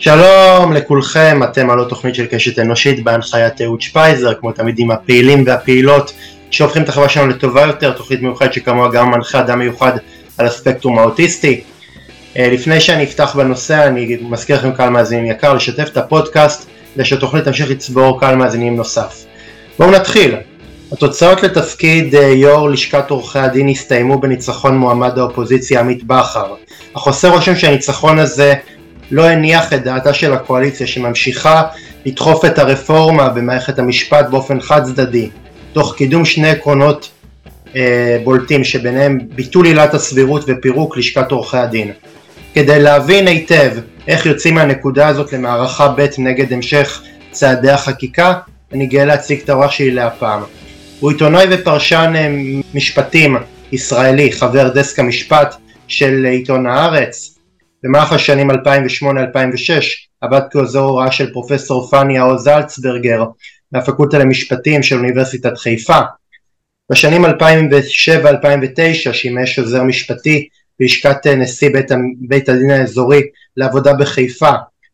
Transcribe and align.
שלום 0.00 0.72
לכולכם, 0.72 1.40
אתם 1.44 1.70
על 1.70 1.80
התוכנית 1.80 2.14
של 2.14 2.26
קשת 2.26 2.58
אנושית 2.58 3.04
בהנחיית 3.04 3.60
אהוד 3.60 3.80
שפייזר, 3.80 4.34
כמו 4.34 4.52
תמיד 4.52 4.78
עם 4.78 4.90
הפעילים 4.90 5.44
והפעילות 5.46 6.12
שהופכים 6.50 6.82
את 6.82 6.88
החברה 6.88 7.08
שלנו 7.08 7.28
לטובה 7.28 7.62
יותר, 7.62 7.92
תוכנית 7.92 8.22
מיוחדת 8.22 8.52
שכמוה 8.52 8.88
גם 8.90 9.10
מנחה 9.10 9.40
אדם 9.40 9.58
מיוחד 9.58 9.92
על 10.38 10.46
הספקטרום 10.46 10.98
האוטיסטי. 10.98 11.60
אה, 12.36 12.48
לפני 12.52 12.80
שאני 12.80 13.04
אפתח 13.04 13.36
בנושא, 13.36 13.86
אני 13.86 14.16
מזכיר 14.20 14.56
לכם 14.56 14.72
קהל 14.72 14.90
מאזינים 14.90 15.26
יקר 15.26 15.54
לשתף 15.54 15.88
את 15.92 15.96
הפודקאסט, 15.96 16.68
כדי 16.94 17.04
שהתוכנית 17.04 17.44
תמשיך 17.44 17.70
לצבור 17.70 18.20
קהל 18.20 18.36
מאזינים 18.36 18.76
נוסף. 18.76 19.24
בואו 19.78 19.90
נתחיל. 19.90 20.34
התוצאות 20.92 21.42
לתפקיד 21.42 22.14
אה, 22.14 22.28
יו"ר 22.28 22.68
לשכת 22.68 23.10
עורכי 23.10 23.38
הדין 23.38 23.68
הסתיימו 23.68 24.20
בניצחון 24.20 24.76
מועמד 24.76 25.18
האופוזיציה 25.18 25.80
עמית 25.80 26.04
בכר, 26.04 26.54
אך 26.96 27.02
עושה 27.02 27.28
רושם 27.28 27.56
שהניצחון 27.56 28.18
הזה 28.18 28.54
לא 29.10 29.24
הניח 29.28 29.72
את 29.72 29.82
דעתה 29.82 30.14
של 30.14 30.32
הקואליציה 30.32 30.86
שממשיכה 30.86 31.62
לדחוף 32.06 32.44
את 32.44 32.58
הרפורמה 32.58 33.28
במערכת 33.28 33.78
המשפט 33.78 34.26
באופן 34.30 34.60
חד 34.60 34.84
צדדי, 34.84 35.28
תוך 35.72 35.94
קידום 35.96 36.24
שני 36.24 36.50
עקרונות 36.50 37.10
אה, 37.76 38.18
בולטים 38.24 38.64
שביניהם 38.64 39.18
ביטול 39.34 39.66
עילת 39.66 39.94
הסבירות 39.94 40.44
ופירוק 40.46 40.96
לשכת 40.96 41.30
עורכי 41.30 41.56
הדין. 41.56 41.92
כדי 42.54 42.80
להבין 42.80 43.28
היטב 43.28 43.70
איך 44.08 44.26
יוצאים 44.26 44.54
מהנקודה 44.54 45.08
הזאת 45.08 45.32
למערכה 45.32 45.88
ב' 45.88 46.06
נגד 46.18 46.52
המשך 46.52 47.02
צעדי 47.30 47.70
החקיקה, 47.70 48.34
אני 48.72 48.86
גאה 48.86 49.04
להציג 49.04 49.40
את 49.44 49.48
האורח 49.48 49.70
שלי 49.70 49.90
להפעם. 49.90 50.42
הוא 51.00 51.10
עיתונאי 51.10 51.46
ופרשן 51.50 52.12
אה, 52.16 52.28
משפטים 52.74 53.36
ישראלי, 53.72 54.32
חבר 54.32 54.68
דסק 54.68 54.98
המשפט 54.98 55.54
של 55.88 56.26
עיתון 56.30 56.66
הארץ, 56.66 57.37
במהלך 57.82 58.12
השנים 58.12 58.50
2008-2006 58.50 58.54
עבד 60.20 60.40
כעוזר 60.50 60.80
הוראה 60.80 61.12
של 61.12 61.32
פרופסור 61.32 61.90
פניה 61.90 62.22
עוז 62.22 62.42
זלצברגר 62.42 63.24
מהפקולטה 63.72 64.18
למשפטים 64.18 64.82
של 64.82 64.96
אוניברסיטת 64.96 65.58
חיפה. 65.58 65.98
בשנים 66.90 67.24
2007-2009 67.24 67.28
שימש 69.12 69.58
עוזר 69.58 69.82
משפטי 69.82 70.48
בלשכת 70.80 71.26
נשיא 71.26 71.70
בית, 71.72 71.90
בית 72.28 72.48
הדין 72.48 72.70
האזורי 72.70 73.22
לעבודה 73.56 73.92
בחיפה, 73.94 74.50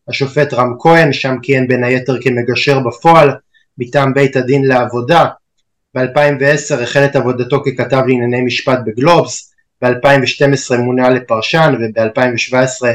השופט 0.09 0.53
רם 0.53 0.73
כהן, 0.79 1.13
שם 1.13 1.35
כיהן 1.41 1.67
בין 1.67 1.83
היתר 1.83 2.21
כמגשר 2.21 2.79
בפועל 2.79 3.31
מטעם 3.77 4.13
בית 4.13 4.35
הדין 4.35 4.65
לעבודה. 4.65 5.25
ב-2010 5.95 6.81
החל 6.81 7.05
את 7.05 7.15
עבודתו 7.15 7.63
ככתב 7.63 8.01
לענייני 8.07 8.41
משפט 8.41 8.79
בגלובס, 8.85 9.54
ב-2012 9.85 10.77
מונה 10.77 11.09
לפרשן 11.09 11.73
וב-2017 11.79 12.85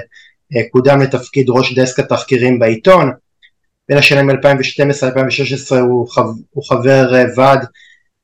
אה, 0.56 0.62
קודם 0.70 1.00
לתפקיד 1.00 1.46
ראש 1.48 1.78
דסק 1.78 1.98
התחקירים 1.98 2.58
בעיתון. 2.58 3.10
בין 3.88 3.98
השנים 3.98 4.30
2012-2016 4.30 4.34
הוא, 5.80 6.08
הוא 6.50 6.64
חבר 6.64 7.14
אה, 7.14 7.24
ועד 7.36 7.66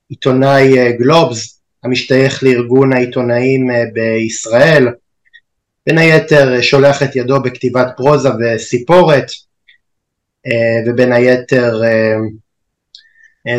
עיתונאי 0.09 0.79
אה, 0.79 0.93
גלובס 0.93 1.61
המשתייך 1.85 2.43
לארגון 2.43 2.93
העיתונאים 2.93 3.71
בישראל. 3.93 4.89
בין 5.87 5.99
היתר 5.99 6.61
שולח 6.61 7.03
את 7.03 7.17
ידו 7.17 7.43
בכתיבת 7.43 7.87
פרוזה 7.97 8.29
וסיפורת 8.41 9.27
ובין 10.87 11.13
היתר 11.13 11.81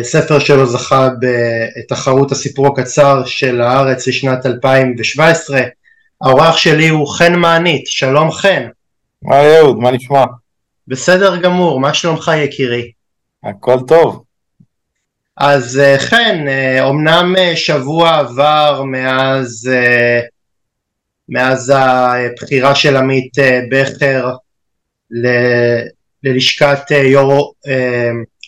ספר 0.02 0.38
שלו 0.38 0.66
זכה 0.66 1.08
בתחרות 1.20 2.32
הסיפור 2.32 2.66
הקצר 2.66 3.24
של 3.26 3.60
הארץ 3.60 4.08
לשנת 4.08 4.46
2017. 4.46 5.60
האורח 6.20 6.56
שלי 6.56 6.88
הוא 6.88 7.08
חן 7.08 7.34
מענית, 7.34 7.86
שלום 7.86 8.30
חן. 8.30 8.68
מה 9.22 9.40
אהוד, 9.40 9.78
מה 9.78 9.90
נשמע? 9.90 10.24
בסדר 10.88 11.36
גמור, 11.36 11.80
מה 11.80 11.94
שלומך 11.94 12.30
יקירי? 12.36 12.90
הכל 13.44 13.78
טוב. 13.88 14.24
אז 15.36 15.78
אה, 15.78 15.98
חן, 15.98 16.44
אומנם 16.80 17.34
אה, 17.38 17.56
שבוע 17.56 18.18
עבר 18.18 18.82
מאז, 18.86 19.70
מאז 21.28 21.72
הבחירה 21.76 22.74
של 22.74 22.96
עמית 22.96 23.36
בכר 23.70 24.32
ל, 25.10 25.28
ללשכת 26.22 26.90
יו"ר 26.90 27.52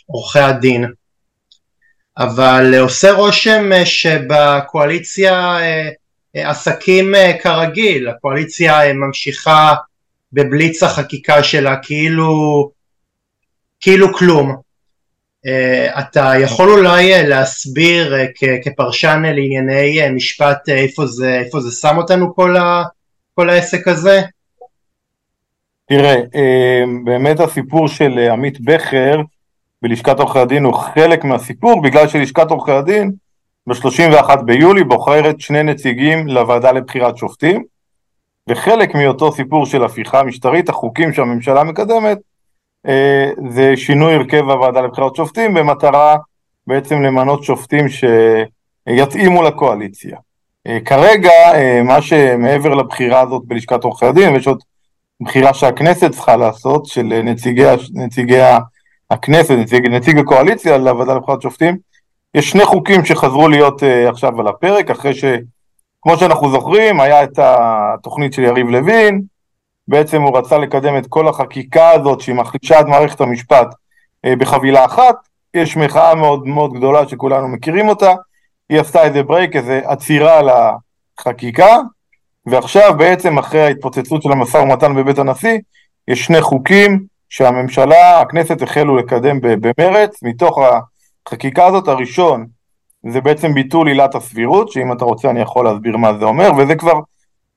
עורכי 0.06 0.38
הדין, 0.38 0.84
אבל 2.20 2.75
עושה 2.81 3.12
רושם 3.12 3.72
אה, 3.72 3.86
שבקואליציה 3.86 5.32
אה, 5.34 5.88
אה, 6.36 6.50
עסקים 6.50 7.14
כרגיל, 7.42 8.08
הקואליציה 8.08 8.92
ממשיכה 8.92 9.75
בבליץ 10.32 10.82
החקיקה 10.82 11.42
שלה 11.42 11.76
כאילו, 11.82 12.70
כאילו 13.80 14.14
כלום. 14.14 14.56
אתה 15.98 16.32
יכול 16.41 16.70
אולי 16.70 17.28
להסביר 17.28 18.14
כפרשן 18.62 19.22
לענייני 19.25 20.10
משפט 20.10 20.69
איפה 20.69 21.06
זה, 21.06 21.38
איפה 21.38 21.60
זה 21.60 21.70
שם 21.70 21.97
אותנו 21.97 22.34
כל, 22.34 22.56
ה, 22.56 22.82
כל 23.34 23.50
העסק 23.50 23.88
הזה? 23.88 24.22
תראה, 25.88 26.16
באמת 27.04 27.41
הסיפור 27.41 27.88
של 27.88 28.19
עמית 28.32 28.60
בכר 28.60 29.20
בלשכת 29.82 30.20
עורכי 30.20 30.38
הדין 30.38 30.64
הוא 30.64 30.74
חלק 30.74 31.24
מהסיפור, 31.24 31.82
בגלל 31.82 32.08
שלשכת 32.08 32.50
עורכי 32.50 32.72
הדין 32.72 33.12
ב-31 33.66 34.36
ביולי 34.44 34.84
בוחרת 34.84 35.41
שני 35.41 35.62
נציגים 35.62 36.28
לוועדה 36.28 36.72
לבחירת 36.72 37.16
שופטים, 37.16 37.64
וחלק 38.48 38.94
מאותו 38.94 39.32
סיפור 39.32 39.66
של 39.66 39.84
הפיכה 39.84 40.22
משטרית, 40.22 40.68
החוקים 40.68 41.12
שהממשלה 41.12 41.64
מקדמת, 41.64 42.18
אה, 42.86 43.30
זה 43.50 43.76
שינוי 43.76 44.14
הרכב 44.14 44.50
הוועדה 44.50 44.80
לבחירת 44.80 45.16
שופטים 45.16 45.54
במטרה 45.54 46.16
בעצם 46.66 47.02
למנות 47.02 47.44
שופטים 47.44 47.86
שיתאימו 47.88 49.42
לקואליציה. 49.42 50.16
אה, 50.66 50.78
כרגע, 50.84 51.30
אה, 51.54 51.82
מה 51.82 52.02
שמעבר 52.02 52.74
לבחירה 52.74 53.20
הזאת 53.20 53.42
בלשכת 53.44 53.84
עורכי 53.84 54.06
הדין, 54.06 54.32
ויש 54.32 54.47
עוד 54.47 54.62
בחירה 55.22 55.54
שהכנסת 55.54 56.10
צריכה 56.10 56.36
לעשות, 56.36 56.86
של 56.86 57.20
נציגי, 57.24 57.64
נציגי 57.94 58.41
הכנסת, 59.10 59.50
נציג, 59.50 59.87
נציג 59.87 60.19
הקואליציה 60.19 60.78
לוועדה 60.78 61.15
לבחירת 61.15 61.43
שופטים, 61.43 61.76
יש 62.34 62.50
שני 62.50 62.65
חוקים 62.65 63.04
שחזרו 63.04 63.48
להיות 63.48 63.82
uh, 63.82 64.09
עכשיו 64.09 64.41
על 64.41 64.48
הפרק, 64.48 64.91
אחרי 64.91 65.15
שכמו 65.15 66.16
שאנחנו 66.16 66.50
זוכרים, 66.50 67.00
היה 67.00 67.25
את 67.25 67.38
התוכנית 67.38 68.32
של 68.32 68.43
יריב 68.43 68.69
לוין, 68.69 69.22
בעצם 69.88 70.22
הוא 70.22 70.38
רצה 70.38 70.59
לקדם 70.59 70.97
את 70.97 71.06
כל 71.06 71.28
החקיקה 71.28 71.91
הזאת 71.91 72.21
שהיא 72.21 72.34
מחלישה 72.34 72.81
את 72.81 72.87
מערכת 72.87 73.21
המשפט 73.21 73.69
uh, 74.26 74.37
בחבילה 74.38 74.84
אחת, 74.84 75.16
יש 75.54 75.77
מחאה 75.77 76.15
מאוד 76.15 76.47
מאוד 76.47 76.72
גדולה 76.72 77.09
שכולנו 77.09 77.48
מכירים 77.48 77.88
אותה, 77.88 78.12
היא 78.69 78.81
עשתה 78.81 79.03
איזה 79.03 79.22
ברייק, 79.22 79.56
איזה 79.56 79.81
עצירה 79.84 80.41
לחקיקה, 81.19 81.77
ועכשיו 82.47 82.94
בעצם 82.98 83.38
אחרי 83.38 83.62
ההתפוצצות 83.62 84.22
של 84.22 84.32
המשא 84.32 84.56
ומתן 84.56 84.94
בבית 84.94 85.19
הנשיא, 85.19 85.59
יש 86.09 86.25
שני 86.25 86.41
חוקים 86.41 87.04
שהממשלה, 87.30 88.20
הכנסת 88.20 88.62
החלו 88.62 88.96
לקדם 88.96 89.38
במרץ, 89.41 90.22
מתוך 90.22 90.58
החקיקה 91.26 91.66
הזאת 91.66 91.88
הראשון 91.88 92.46
זה 93.08 93.20
בעצם 93.20 93.54
ביטול 93.54 93.88
עילת 93.88 94.14
הסבירות, 94.14 94.72
שאם 94.72 94.92
אתה 94.92 95.04
רוצה 95.04 95.30
אני 95.30 95.41
יכול 95.41 95.64
להסביר 95.64 95.96
מה 95.96 96.18
זה 96.18 96.24
אומר, 96.24 96.50
וזה 96.58 96.74
כבר 96.74 97.00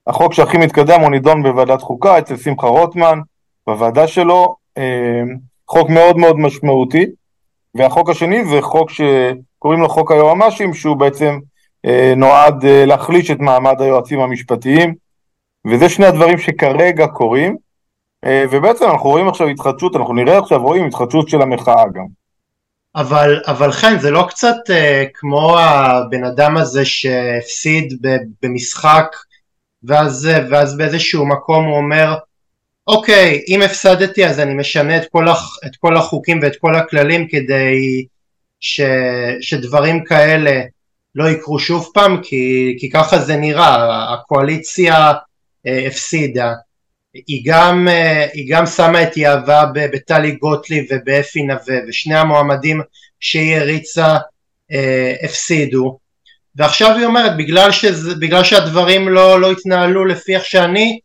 החוק 0.07 0.33
שהכי 0.33 0.57
מתקדם, 0.57 1.01
הוא 1.01 1.09
נידון 1.09 1.43
בוועדת 1.43 1.81
חוקה 1.81 2.17
אצל 2.17 2.37
שמחה 2.37 2.67
רוטמן, 2.67 3.19
בוועדה 3.67 4.07
שלו, 4.07 4.55
אה, 4.77 5.21
חוק 5.67 5.89
מאוד 5.89 6.17
מאוד 6.17 6.39
משמעותי, 6.39 7.05
והחוק 7.75 8.09
השני 8.09 8.45
זה 8.45 8.61
חוק 8.61 8.89
שקוראים 8.89 9.79
לו 9.79 9.89
חוק 9.89 10.11
היועמ"שים, 10.11 10.73
שהוא 10.73 10.97
בעצם 10.97 11.39
אה, 11.85 12.13
נועד 12.17 12.65
אה, 12.65 12.85
להחליש 12.85 13.31
את 13.31 13.39
מעמד 13.39 13.81
היועצים 13.81 14.19
המשפטיים, 14.19 14.93
וזה 15.67 15.89
שני 15.89 16.05
הדברים 16.05 16.37
שכרגע 16.37 17.07
קורים, 17.07 17.57
ובעצם 18.51 18.85
אנחנו 18.85 19.09
רואים 19.09 19.27
עכשיו 19.27 19.47
התחדשות, 19.47 19.95
אנחנו 19.95 20.13
נראה 20.13 20.37
עכשיו, 20.37 20.63
רואים 20.63 20.85
התחדשות 20.85 21.29
של 21.29 21.41
המחאה 21.41 21.83
גם. 21.93 22.05
אבל, 22.95 23.41
אבל 23.47 23.71
חן, 23.71 23.99
זה 23.99 24.11
לא 24.11 24.25
קצת 24.29 24.55
uh, 24.67 24.73
כמו 25.13 25.59
הבן 25.59 26.23
אדם 26.23 26.57
הזה 26.57 26.85
שהפסיד 26.85 27.93
במשחק, 28.43 29.15
ואז, 29.83 30.29
ואז 30.49 30.77
באיזשהו 30.77 31.25
מקום 31.25 31.65
הוא 31.65 31.77
אומר, 31.77 32.15
אוקיי, 32.87 33.41
אם 33.47 33.61
הפסדתי 33.61 34.25
אז 34.25 34.39
אני 34.39 34.53
משנה 34.53 34.97
את 34.97 35.07
כל, 35.11 35.27
הח, 35.27 35.57
את 35.65 35.75
כל 35.75 35.97
החוקים 35.97 36.39
ואת 36.41 36.55
כל 36.55 36.75
הכללים 36.75 37.27
כדי 37.27 38.05
ש, 38.59 38.81
שדברים 39.41 40.03
כאלה 40.03 40.61
לא 41.15 41.29
יקרו 41.29 41.59
שוב 41.59 41.89
פעם, 41.93 42.21
כי, 42.23 42.75
כי 42.79 42.89
ככה 42.89 43.19
זה 43.19 43.35
נראה, 43.35 44.13
הקואליציה 44.13 45.11
uh, 45.11 45.87
הפסידה. 45.87 46.53
היא 47.13 47.43
גם, 47.45 47.87
אה, 47.87 48.27
היא 48.33 48.45
גם 48.49 48.65
שמה 48.65 49.03
את 49.03 49.17
יהבה 49.17 49.65
בטלי 49.75 50.31
גוטליב 50.31 50.85
ובאפי 50.91 51.43
נווה 51.43 51.75
ושני 51.87 52.15
המועמדים 52.15 52.81
שהיא 53.19 53.55
הריצה 53.55 54.17
אה, 54.71 55.13
הפסידו 55.23 55.97
ועכשיו 56.55 56.97
היא 56.97 57.05
אומרת 57.05 57.37
בגלל, 57.37 57.71
שזה, 57.71 58.15
בגלל 58.15 58.43
שהדברים 58.43 59.09
לא, 59.09 59.41
לא 59.41 59.51
התנהלו 59.51 60.05
לפי 60.05 60.35
איך 60.35 60.45
שאני 60.45 60.99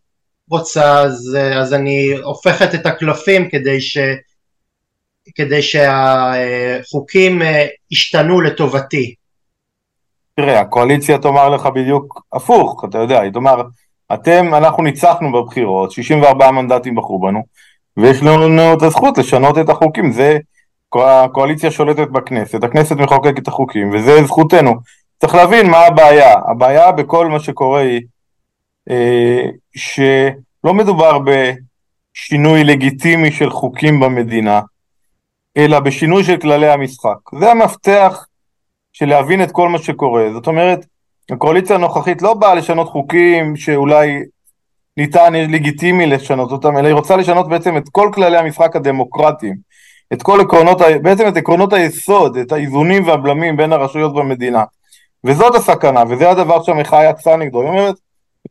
רוצה 0.50 1.00
אז, 1.00 1.38
אז 1.54 1.74
אני 1.74 2.12
הופכת 2.22 2.74
את 2.74 2.86
הקלפים 2.86 3.48
כדי, 3.50 3.80
ש, 3.80 3.98
כדי 5.34 5.62
שהחוקים 5.62 7.42
ישתנו 7.90 8.40
לטובתי. 8.40 9.14
תראה, 10.36 10.60
הקואליציה 10.60 11.18
תאמר 11.18 11.48
לך 11.48 11.66
בדיוק 11.66 12.22
הפוך, 12.32 12.84
אתה 12.88 12.98
יודע, 12.98 13.20
היא 13.20 13.32
תאמר, 13.32 13.62
אתם, 14.14 14.54
אנחנו 14.54 14.82
ניצחנו 14.82 15.32
בבחירות, 15.32 15.90
64 15.90 16.50
מנדטים 16.50 16.94
בחרו 16.94 17.20
בנו, 17.20 17.42
ויש 17.96 18.22
לנו 18.22 18.72
את 18.72 18.82
הזכות 18.82 19.18
לשנות 19.18 19.58
את 19.58 19.68
החוקים, 19.68 20.12
זה, 20.12 20.38
הקואליציה 20.94 21.70
שולטת 21.70 22.08
בכנסת, 22.08 22.64
הכנסת 22.64 22.96
מחוקקת 22.96 23.38
את 23.38 23.48
החוקים, 23.48 23.90
וזה 23.94 24.24
זכותנו. 24.24 24.74
צריך 25.20 25.34
להבין 25.34 25.70
מה 25.70 25.78
הבעיה, 25.78 26.34
הבעיה 26.50 26.92
בכל 26.92 27.26
מה 27.26 27.40
שקורה 27.40 27.80
היא 27.80 28.00
אה, 28.90 29.44
שלא 29.76 30.74
מדובר 30.74 31.18
בשינוי 31.18 32.64
לגיטימי 32.64 33.32
של 33.32 33.50
חוקים 33.50 34.00
במדינה, 34.00 34.60
אלא 35.56 35.80
בשינוי 35.80 36.24
של 36.24 36.36
כללי 36.36 36.70
המשחק. 36.70 37.18
זה 37.40 37.50
המפתח 37.50 38.26
של 38.92 39.08
להבין 39.08 39.42
את 39.42 39.50
כל 39.52 39.68
מה 39.68 39.78
שקורה. 39.78 40.32
זאת 40.32 40.46
אומרת, 40.46 40.86
הקואליציה 41.30 41.76
הנוכחית 41.76 42.22
לא 42.22 42.34
באה 42.34 42.54
לשנות 42.54 42.88
חוקים 42.88 43.56
שאולי 43.56 44.22
ניתן 44.96 45.32
לגיטימי 45.32 46.06
לשנות 46.06 46.52
אותם, 46.52 46.76
אלא 46.76 46.86
היא 46.86 46.94
רוצה 46.94 47.16
לשנות 47.16 47.48
בעצם 47.48 47.76
את 47.76 47.88
כל 47.92 48.10
כללי 48.14 48.38
המשחק 48.38 48.76
הדמוקרטיים, 48.76 49.56
את 50.12 50.22
כל 50.22 50.40
עקרונות, 50.40 50.78
בעצם 51.02 51.28
את 51.28 51.36
עקרונות 51.36 51.72
היסוד, 51.72 52.36
את 52.36 52.52
האיזונים 52.52 53.06
והבלמים 53.06 53.56
בין 53.56 53.72
הרשויות 53.72 54.14
במדינה. 54.14 54.64
וזאת 55.24 55.54
הסכנה, 55.54 56.02
וזה 56.08 56.30
הדבר 56.30 56.62
שהמחאה 56.62 57.10
יצאה 57.10 57.36
נגדו. 57.36 57.60
היא 57.60 57.68
אומרת, 57.68 57.94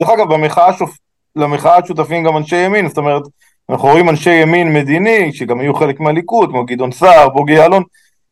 דרך 0.02 0.10
אגב, 0.10 0.34
במחאה 0.34 0.74
שופ... 0.74 0.98
למחאה 1.36 1.86
שותפים 1.86 2.24
גם 2.24 2.38
אנשי 2.38 2.56
ימין, 2.56 2.88
זאת 2.88 2.98
אומרת, 2.98 3.22
אנחנו 3.70 3.88
רואים 3.88 4.10
אנשי 4.10 4.34
ימין 4.34 4.74
מדיני, 4.74 5.34
שגם 5.34 5.60
היו 5.60 5.74
חלק 5.74 6.00
מהליכוד, 6.00 6.50
כמו 6.50 6.66
גדעון 6.66 6.92
סער, 6.92 7.30
בוגי 7.30 7.54
יעלון, 7.54 7.84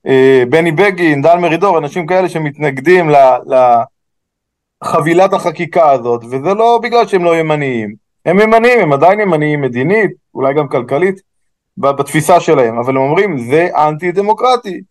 אה, 0.08 0.44
בני 0.50 0.72
בגין, 0.72 1.22
דן 1.22 1.40
מרידור, 1.40 1.78
אנשים 1.78 2.08
כאלה 2.08 2.30
שמתנגדים 2.30 3.10
לחבילת 4.86 5.34
החקיקה 5.34 5.92
הזאת, 5.92 6.24
וזה 6.24 6.54
לא 6.54 6.80
בגלל 6.84 7.08
שהם 7.08 7.24
לא 7.24 7.38
ימניים. 7.38 7.96
הם 8.26 8.40
ימניים, 8.40 8.80
הם 8.80 8.94
עדיין 8.94 9.20
ימניים 9.20 9.62
מדינית, 9.62 10.12
אולי 10.34 10.54
גם 10.54 10.68
כלכלית, 10.68 11.22
בתפיסה 11.78 12.40
שלהם, 12.40 12.78
אבל 12.78 12.98
הם 12.98 13.02
אומרים, 13.02 13.38
זה 13.38 13.70
אנטי 13.76 14.12
דמוקרטי, 14.12 14.82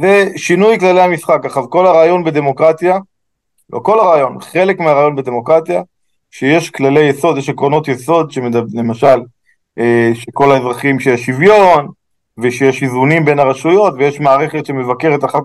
זה 0.00 0.28
שינוי 0.36 0.78
כללי 0.78 1.00
המשחק. 1.00 1.44
עכשיו, 1.44 1.70
כל 1.70 1.86
הרעיון 1.86 2.24
בדמוקרטיה, 2.24 2.98
לא 3.70 3.78
כל 3.78 4.00
הרעיון, 4.00 4.40
חלק 4.40 4.80
מהרעיון 4.80 5.16
בדמוקרטיה, 5.16 5.82
שיש 6.30 6.70
כללי 6.70 7.00
יסוד, 7.00 7.38
יש 7.38 7.48
עקרונות 7.48 7.88
יסוד, 7.88 8.32
למשל, 8.74 9.20
אה, 9.78 10.10
שכל 10.14 10.52
האזרחים 10.52 11.00
שיש 11.00 11.26
שוויון, 11.26 11.88
ושיש 12.38 12.82
איזונים 12.82 13.24
בין 13.24 13.38
הרשויות, 13.38 13.94
ויש 13.98 14.20
מערכת 14.20 14.66
שמבקרת 14.66 15.24
אחת, 15.24 15.42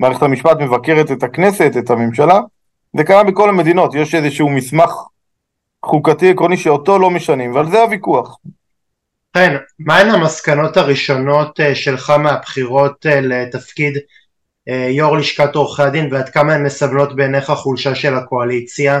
מערכת 0.00 0.22
המשפט 0.22 0.56
מבקרת 0.60 1.12
את 1.12 1.22
הכנסת, 1.22 1.72
את 1.78 1.90
הממשלה, 1.90 2.40
זה 2.96 3.04
קיים 3.04 3.26
בכל 3.26 3.48
המדינות, 3.48 3.94
יש 3.94 4.14
איזשהו 4.14 4.50
מסמך 4.50 4.90
חוקתי 5.84 6.30
עקרוני 6.30 6.56
שאותו 6.56 6.98
לא 6.98 7.10
משנים, 7.10 7.54
ועל 7.54 7.70
זה 7.70 7.82
הוויכוח. 7.82 8.38
כן, 9.34 9.56
מהן 9.78 10.10
המסקנות 10.10 10.76
הראשונות 10.76 11.60
אה, 11.60 11.74
שלך 11.74 12.10
מהבחירות 12.10 13.06
אה, 13.06 13.20
לתפקיד 13.20 13.98
אה, 14.68 14.88
יו"ר 14.90 15.16
לשכת 15.16 15.54
עורכי 15.54 15.82
הדין 15.82 16.08
ועד 16.12 16.28
כמה 16.28 16.54
הן 16.54 16.66
מסבנות 16.66 17.16
בעיניך 17.16 17.50
חולשה 17.50 17.94
של 17.94 18.14
הקואליציה? 18.14 19.00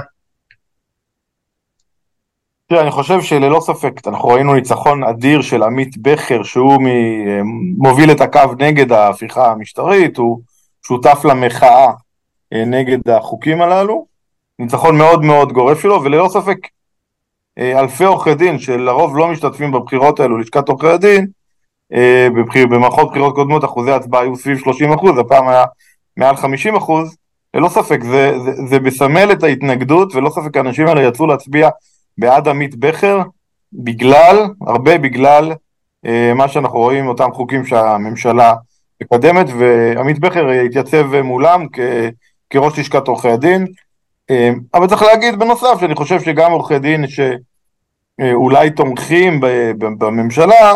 תראה, 2.68 2.82
אני 2.82 2.90
חושב 2.90 3.22
שללא 3.22 3.60
ספק, 3.60 3.92
אנחנו 4.06 4.28
ראינו 4.28 4.54
ניצחון 4.54 5.04
אדיר 5.04 5.42
של 5.42 5.62
עמית 5.62 5.98
בכר, 5.98 6.42
שהוא. 6.42 6.78
מוביל 7.78 8.10
את 8.10 8.20
הקו 8.20 8.40
נגד 8.58 8.92
ההפיכה 8.92 9.50
המשטרית, 9.50 10.16
הוא 10.16 10.40
שותף 10.86 11.24
למחאה 11.24 11.86
נגד 12.52 13.08
החוקים 13.08 13.62
הללו, 13.62 14.06
ניצחון 14.58 14.98
מאוד 14.98 15.24
מאוד 15.24 15.52
גורף 15.52 15.80
שלו, 15.80 16.02
וללא 16.02 16.28
ספק 16.28 16.58
אה, 17.58 17.80
אלפי 17.80 18.04
עורכי 18.04 18.34
דין 18.34 18.58
שלרוב 18.58 19.16
לא 19.16 19.28
משתתפים 19.28 19.72
בבחירות 19.72 20.20
האלו, 20.20 20.38
לשכת 20.38 20.68
עורכי 20.68 20.88
הדין, 20.88 21.26
אה, 21.94 22.28
בבחיר, 22.36 22.66
במערכות 22.66 23.10
בחירות 23.10 23.34
קודמות 23.34 23.64
אחוזי 23.64 23.90
הצבעה 23.90 24.22
היו 24.22 24.36
סביב 24.36 24.58
30 24.58 24.92
אחוז, 24.92 25.18
הפעם 25.18 25.48
היה 25.48 25.64
מעל 26.16 26.36
50 26.36 26.76
אחוז, 26.76 27.16
ללא 27.54 27.68
ספק 27.68 28.02
זה, 28.02 28.32
זה, 28.44 28.50
זה 28.66 28.80
מסמל 28.80 29.32
את 29.32 29.42
ההתנגדות 29.42 30.14
וללא 30.14 30.30
ספק 30.30 30.56
האנשים 30.56 30.86
האלה 30.86 31.02
יצאו 31.02 31.26
להצביע 31.26 31.68
בעד 32.18 32.48
עמית 32.48 32.76
בכר 32.76 33.22
בגלל, 33.72 34.46
הרבה 34.66 34.98
בגלל 34.98 35.52
אה, 36.06 36.32
מה 36.34 36.48
שאנחנו 36.48 36.78
רואים, 36.78 37.06
אותם 37.06 37.32
חוקים 37.32 37.64
שהממשלה 37.64 38.54
מקדמת 39.02 39.46
ועמית 39.58 40.18
בכר 40.18 40.48
התייצב 40.48 41.20
מולם 41.20 41.66
כ, 41.72 41.78
כראש 42.54 42.78
לשכת 42.78 43.08
עורכי 43.08 43.28
הדין 43.28 43.66
אמ, 44.30 44.60
אבל 44.74 44.86
צריך 44.86 45.02
להגיד 45.02 45.38
בנוסף 45.38 45.80
שאני 45.80 45.94
חושב 45.94 46.20
שגם 46.20 46.52
עורכי 46.52 46.78
דין 46.78 47.04
שאולי 47.08 48.70
תומכים 48.70 49.40
בממשלה 49.98 50.72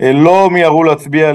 אה, 0.00 0.12
לא 0.12 0.50
מיהרו 0.50 0.84
להצביע 0.84 1.32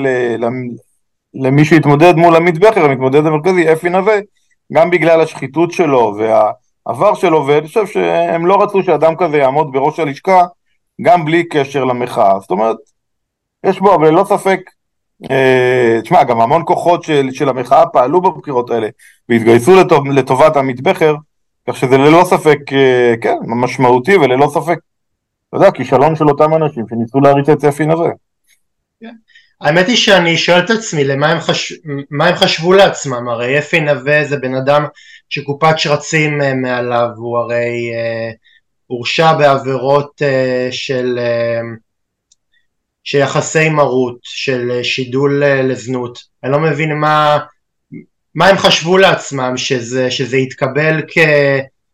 למי 1.33 1.65
שהתמודד 1.65 2.15
מול 2.15 2.35
עמית 2.35 2.59
בכר, 2.59 2.85
המתמודד 2.85 3.25
המרכזי, 3.25 3.73
אפי 3.73 3.89
נווה, 3.89 4.15
גם 4.73 4.89
בגלל 4.89 5.21
השחיתות 5.21 5.71
שלו 5.71 6.15
והעבר 6.17 7.13
שלו, 7.13 7.47
ואני 7.47 7.67
חושב 7.67 7.87
שהם 7.87 8.45
לא 8.45 8.63
רצו 8.63 8.83
שאדם 8.83 9.15
כזה 9.15 9.37
יעמוד 9.37 9.71
בראש 9.71 9.99
הלשכה 9.99 10.45
גם 11.01 11.25
בלי 11.25 11.43
קשר 11.43 11.83
למחאה. 11.83 12.39
זאת 12.39 12.51
אומרת, 12.51 12.77
יש 13.65 13.79
בו, 13.79 13.95
אבל 13.95 14.07
ללא 14.07 14.23
ספק, 14.23 14.59
אה, 14.59 14.73
תשמע, 16.03 16.23
גם 16.23 16.41
המון 16.41 16.61
כוחות 16.65 17.03
של, 17.03 17.29
של 17.31 17.49
המחאה 17.49 17.85
פעלו 17.85 18.21
בבחירות 18.21 18.69
האלה 18.69 18.87
והתגייסו 19.29 19.75
לטוב, 19.75 20.07
לטובת 20.07 20.57
עמית 20.57 20.81
בכר, 20.81 21.15
כך 21.69 21.77
שזה 21.77 21.97
ללא 21.97 22.23
ספק, 22.25 22.59
אה, 22.71 23.13
כן, 23.21 23.35
משמעותי 23.45 24.15
וללא 24.15 24.47
ספק, 24.47 24.77
אתה 25.49 25.57
יודע, 25.57 25.71
כישלון 25.71 26.15
של 26.15 26.27
אותם 26.29 26.53
אנשים 26.53 26.85
שניסו 26.89 27.19
להריץ 27.19 27.49
את 27.49 27.57
צפי 27.57 27.85
נווה. 27.85 28.09
כן. 29.01 29.13
האמת 29.61 29.87
היא 29.87 29.95
שאני 29.95 30.37
שואל 30.37 30.59
את 30.59 30.69
עצמי 30.69 31.03
למה 31.03 31.27
הם, 31.27 31.39
חש... 31.39 31.73
הם 32.21 32.35
חשבו 32.35 32.73
לעצמם, 32.73 33.29
הרי 33.29 33.59
אפי 33.59 33.79
נווה 33.79 34.25
זה 34.25 34.37
בן 34.37 34.55
אדם 34.55 34.85
שקופת 35.29 35.79
שרצים 35.79 36.41
אה, 36.41 36.53
מעליו, 36.53 37.07
הוא 37.15 37.37
הרי 37.37 37.91
אה, 37.93 38.31
הורשע 38.87 39.33
בעבירות 39.33 40.21
אה, 40.21 40.67
של, 40.71 41.19
אה, 41.19 41.61
של 43.03 43.17
יחסי 43.17 43.69
מרות, 43.69 44.17
של 44.23 44.71
אה, 44.71 44.83
שידול 44.83 45.43
אה, 45.43 45.61
לזנות, 45.61 46.19
אני 46.43 46.51
לא 46.51 46.59
מבין 46.59 46.93
מה, 46.93 47.39
מה 48.35 48.47
הם 48.47 48.57
חשבו 48.57 48.97
לעצמם, 48.97 49.53
שזה, 49.57 50.11
שזה 50.11 50.37
יתקבל 50.37 51.01
כ, 51.07 51.17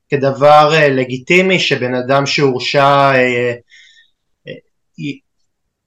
כדבר 0.09 0.69
אה, 0.73 0.89
לגיטימי, 0.89 1.59
שבן 1.59 1.95
אדם 1.95 2.25
שהורשע 2.25 3.11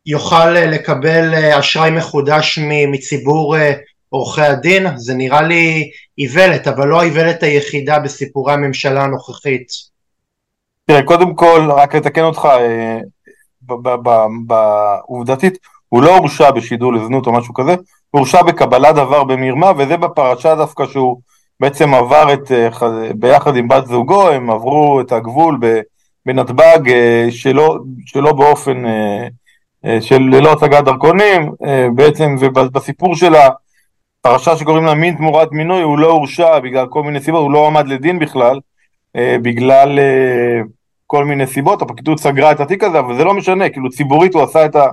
יוכל 0.06 0.50
לקבל 0.50 1.35
אשראי 1.35 1.90
מחודש 1.90 2.58
מציבור 2.92 3.56
עורכי 4.08 4.42
הדין, 4.42 4.87
זה 4.97 5.14
נראה 5.14 5.42
לי 5.42 5.90
איוולת, 6.18 6.68
אבל 6.68 6.88
לא 6.88 7.00
האיוולת 7.00 7.42
היחידה 7.42 7.99
בסיפורי 7.99 8.52
הממשלה 8.52 9.04
הנוכחית. 9.04 9.68
תראה, 10.87 11.02
קודם 11.02 11.35
כל, 11.35 11.68
רק 11.76 11.94
לתקן 11.94 12.23
אותך, 12.23 12.49
בעובדתית, 14.47 15.59
הוא 15.88 16.02
לא 16.02 16.16
הורשע 16.16 16.50
בשידור 16.50 16.92
לזנות 16.92 17.26
או 17.26 17.33
משהו 17.33 17.54
כזה, 17.54 17.73
הוא 17.73 18.19
הורשע 18.19 18.42
בקבלת 18.42 18.95
דבר 18.95 19.25
במרמה, 19.25 19.73
וזה 19.78 19.97
בפרשה 19.97 20.54
דווקא 20.54 20.87
שהוא 20.87 21.21
בעצם 21.61 21.95
עבר 21.95 22.33
את, 22.33 22.52
אה, 22.52 22.69
ביחד 23.14 23.57
עם 23.57 23.69
בת 23.69 23.87
זוגו, 23.87 24.28
הם 24.28 24.50
עברו 24.50 25.00
את 25.00 25.12
הגבול 25.12 25.59
בנתב"ג 26.26 26.90
אה, 26.90 27.26
שלא, 27.31 27.78
שלא 28.07 28.33
באופן, 28.33 28.87
אה, 28.87 30.00
של 30.00 30.19
ללא 30.19 30.52
הצגת 30.52 30.85
דרכונים, 30.85 31.52
בעצם, 31.95 32.37
ובסיפור 32.40 33.14
של 33.14 33.35
הפרשה 33.35 34.57
שקוראים 34.57 34.85
לה 34.85 34.95
מין 34.95 35.14
תמורת 35.16 35.52
מינוי, 35.52 35.83
הוא 35.83 35.99
לא 35.99 36.11
הורשע 36.11 36.59
בגלל 36.59 36.87
כל 36.87 37.02
מיני 37.02 37.21
סיבות, 37.21 37.42
הוא 37.42 37.52
לא 37.52 37.66
עמד 37.66 37.88
לדין 37.88 38.19
בכלל, 38.19 38.61
בגלל 39.16 39.99
כל 41.12 41.25
מיני 41.25 41.47
סיבות, 41.47 41.83
הפרקליטות 41.83 42.19
סגרה 42.19 42.52
את 42.52 42.61
התיק 42.61 42.85
הזה, 42.85 42.99
אבל 42.99 43.16
זה 43.16 43.25
לא 43.25 43.35
משנה, 43.35 43.69
כאילו 43.69 43.90
ציבורית 43.90 44.35
הוא 44.35 44.42
עשה 44.42 44.64
את 44.64 44.76
ה... 44.76 44.87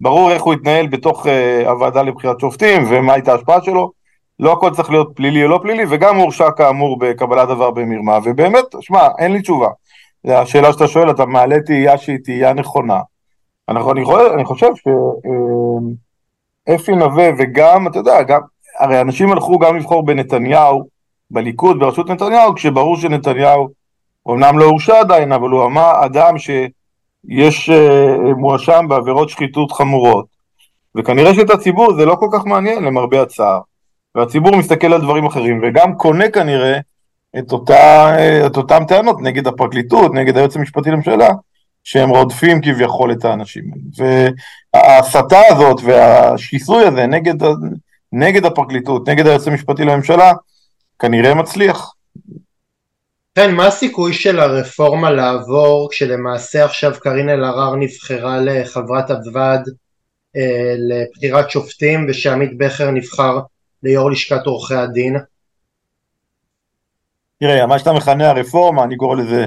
ברור 0.00 0.30
איך 0.30 0.42
הוא 0.42 0.52
התנהל 0.54 0.86
בתוך 0.86 1.26
uh, 1.26 1.68
הוועדה 1.68 2.02
לבחירת 2.02 2.40
שופטים 2.40 2.84
ומה 2.88 3.12
הייתה 3.12 3.32
ההשפעה 3.32 3.62
שלו. 3.62 3.92
לא 4.40 4.52
הכל 4.52 4.70
צריך 4.70 4.90
להיות 4.90 5.12
פלילי 5.14 5.44
או 5.44 5.48
לא 5.48 5.60
פלילי, 5.62 5.84
וגם 5.88 6.14
הוא 6.16 6.22
הורשע 6.22 6.50
כאמור 6.50 6.98
בקבלת 6.98 7.48
דבר 7.48 7.70
במרמה, 7.70 8.18
ובאמת, 8.24 8.64
שמע, 8.80 9.08
אין 9.18 9.32
לי 9.32 9.42
תשובה. 9.42 9.68
השאלה 10.24 10.72
שאתה 10.72 10.88
שואל, 10.88 11.10
אתה 11.10 11.26
מעלה 11.26 11.60
תהייה 11.60 11.98
שהיא 11.98 12.18
תהייה 12.24 12.52
נכונה. 12.52 13.00
אנחנו, 13.68 13.92
אני, 13.92 14.04
חושב, 14.04 14.30
אני 14.34 14.44
חושב 14.44 14.70
שאפי 16.68 16.92
אה, 16.92 16.96
נווה 16.96 17.30
וגם, 17.38 17.86
אתה 17.86 17.98
יודע, 17.98 18.22
גם, 18.22 18.40
הרי 18.78 19.00
אנשים 19.00 19.32
הלכו 19.32 19.58
גם 19.58 19.76
לבחור 19.76 20.06
בנתניהו, 20.06 20.84
בליכוד, 21.30 21.78
בראשות 21.78 22.10
נתניהו, 22.10 22.54
כשברור 22.54 22.96
שנתניהו, 22.96 23.77
אמנם 24.30 24.58
לא 24.58 24.64
הורשע 24.64 25.00
עדיין, 25.00 25.32
אבל 25.32 25.50
הוא 25.50 25.64
אמר 25.64 26.04
אדם 26.04 26.38
ש... 26.38 26.50
יש 27.28 27.70
מואשם 28.36 28.86
בעבירות 28.88 29.28
שחיתות 29.28 29.72
חמורות, 29.72 30.26
וכנראה 30.94 31.34
שאת 31.34 31.50
הציבור 31.50 31.94
זה 31.94 32.04
לא 32.04 32.14
כל 32.14 32.28
כך 32.32 32.46
מעניין 32.46 32.84
למרבה 32.84 33.22
הצער, 33.22 33.60
והציבור 34.14 34.56
מסתכל 34.56 34.92
על 34.92 35.00
דברים 35.00 35.26
אחרים, 35.26 35.60
וגם 35.62 35.94
קונה 35.94 36.30
כנראה 36.30 36.78
את, 37.38 37.52
אותה, 37.52 38.14
את 38.46 38.56
אותם 38.56 38.84
טענות 38.88 39.16
נגד 39.20 39.46
הפרקליטות, 39.46 40.14
נגד 40.14 40.36
היועץ 40.36 40.56
המשפטי 40.56 40.90
לממשלה, 40.90 41.28
שהם 41.84 42.10
רודפים 42.10 42.60
כביכול 42.60 43.12
את 43.12 43.24
האנשים. 43.24 43.64
וההסתה 44.74 45.40
הזאת 45.50 45.80
והשיסוי 45.84 46.84
הזה 46.84 47.06
נגד, 47.06 47.34
נגד 48.12 48.46
הפרקליטות, 48.46 49.08
נגד 49.08 49.26
היועץ 49.26 49.48
המשפטי 49.48 49.84
לממשלה, 49.84 50.32
כנראה 50.98 51.34
מצליח. 51.34 51.94
כן, 53.38 53.54
מה 53.54 53.66
הסיכוי 53.66 54.12
של 54.12 54.40
הרפורמה 54.40 55.10
לעבור 55.10 55.88
כשלמעשה 55.90 56.64
עכשיו 56.64 56.92
קארין 57.00 57.28
אלהרר 57.28 57.76
נבחרה 57.76 58.40
לחברת 58.40 59.10
הוועד 59.10 59.68
אה, 60.36 60.74
לבחירת 60.78 61.50
שופטים 61.50 62.06
ושעמית 62.08 62.58
בכר 62.58 62.90
נבחר 62.90 63.38
ליו"ר 63.82 64.10
לשכת 64.10 64.46
עורכי 64.46 64.74
הדין? 64.74 65.16
תראה, 67.40 67.66
מה 67.66 67.78
שאתה 67.78 67.92
מכנה 67.92 68.30
הרפורמה, 68.30 68.84
אני 68.84 68.96
קורא 68.96 69.16
לזה 69.16 69.46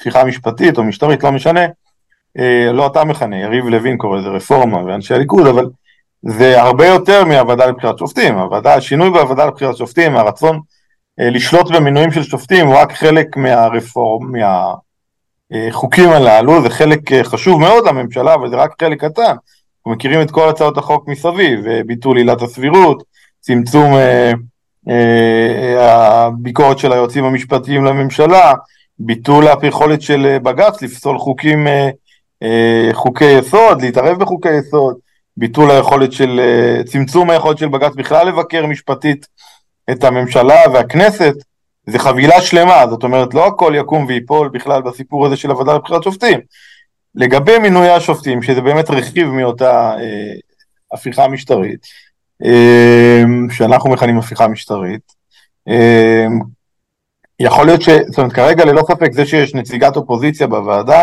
הפיכה 0.00 0.24
משפטית 0.24 0.78
או 0.78 0.84
משטרית, 0.84 1.24
לא 1.24 1.32
משנה. 1.32 1.66
אה, 2.38 2.72
לא 2.72 2.86
אתה 2.86 3.04
מכנה, 3.04 3.40
יריב 3.40 3.64
לוין 3.66 3.96
קורא 3.96 4.18
לזה 4.18 4.28
רפורמה 4.28 4.84
ואנשי 4.84 5.14
הליכוד, 5.14 5.46
אבל 5.46 5.66
זה 6.22 6.62
הרבה 6.62 6.86
יותר 6.86 7.24
מהוועדה 7.24 7.66
לבחירת 7.66 7.98
שופטים. 7.98 8.38
הוועדה, 8.38 8.74
השינוי 8.74 9.10
בוועדה 9.10 9.46
לבחירת 9.46 9.76
שופטים, 9.76 10.16
הרצון 10.16 10.60
לשלוט 11.18 11.70
במינויים 11.70 12.12
של 12.12 12.22
שופטים 12.22 12.66
הוא 12.66 12.76
רק 12.76 12.92
חלק 12.92 13.36
מהרפורם, 13.36 14.32
מהחוקים 15.52 16.10
הללו, 16.10 16.62
זה 16.62 16.70
חלק 16.70 17.12
אה, 17.12 17.24
חשוב 17.24 17.60
מאוד 17.60 17.86
לממשלה, 17.86 18.34
אבל 18.34 18.50
זה 18.50 18.56
רק 18.56 18.70
חלק 18.80 19.04
קטן. 19.04 19.22
אנחנו 19.22 19.90
מכירים 19.90 20.22
את 20.22 20.30
כל 20.30 20.48
הצעות 20.48 20.78
החוק 20.78 21.08
מסביב, 21.08 21.66
אה, 21.66 21.80
ביטול 21.86 22.16
עילת 22.16 22.42
הסבירות, 22.42 23.02
צמצום 23.40 23.94
אה, 23.94 24.32
אה, 24.88 26.24
הביקורת 26.24 26.78
של 26.78 26.92
היועצים 26.92 27.24
המשפטיים 27.24 27.84
לממשלה, 27.84 28.54
ביטול 28.98 29.44
היכולת 29.62 30.02
של 30.02 30.38
בג"ץ 30.42 30.82
לפסול 30.82 31.18
חוקים, 31.18 31.66
אה, 31.66 31.90
אה, 32.42 32.88
חוקי 32.92 33.38
יסוד, 33.38 33.82
להתערב 33.82 34.18
בחוקי 34.18 34.58
יסוד, 34.58 34.96
ביטול 35.36 35.70
היכולת 35.70 36.12
של, 36.12 36.40
אה, 36.40 36.84
צמצום 36.84 37.30
היכולת 37.30 37.58
של 37.58 37.68
בג"ץ 37.68 37.94
בכלל 37.94 38.28
לבקר 38.28 38.66
משפטית 38.66 39.26
את 39.90 40.04
הממשלה 40.04 40.60
והכנסת, 40.72 41.34
זה 41.86 41.98
חבילה 41.98 42.42
שלמה, 42.42 42.86
זאת 42.90 43.02
אומרת 43.02 43.34
לא 43.34 43.46
הכל 43.46 43.72
יקום 43.76 44.06
ויפול 44.06 44.48
בכלל 44.48 44.82
בסיפור 44.82 45.26
הזה 45.26 45.36
של 45.36 45.50
הוועדה 45.50 45.74
לבחירת 45.74 46.02
שופטים. 46.02 46.40
לגבי 47.14 47.58
מינוי 47.58 47.88
השופטים, 47.88 48.42
שזה 48.42 48.60
באמת 48.60 48.90
רכיב 48.90 49.28
מאותה 49.28 49.94
אה, 49.98 50.34
הפיכה 50.92 51.28
משטרית, 51.28 51.86
אה, 52.44 53.22
שאנחנו 53.50 53.90
מכנים 53.90 54.18
הפיכה 54.18 54.48
משטרית, 54.48 55.12
אה, 55.68 56.26
יכול 57.40 57.66
להיות 57.66 57.82
ש... 57.82 57.88
זאת 57.88 58.18
אומרת, 58.18 58.32
כרגע 58.32 58.64
ללא 58.64 58.82
ספק 58.88 59.12
זה 59.12 59.26
שיש 59.26 59.54
נציגת 59.54 59.96
אופוזיציה 59.96 60.46
בוועדה, 60.46 61.02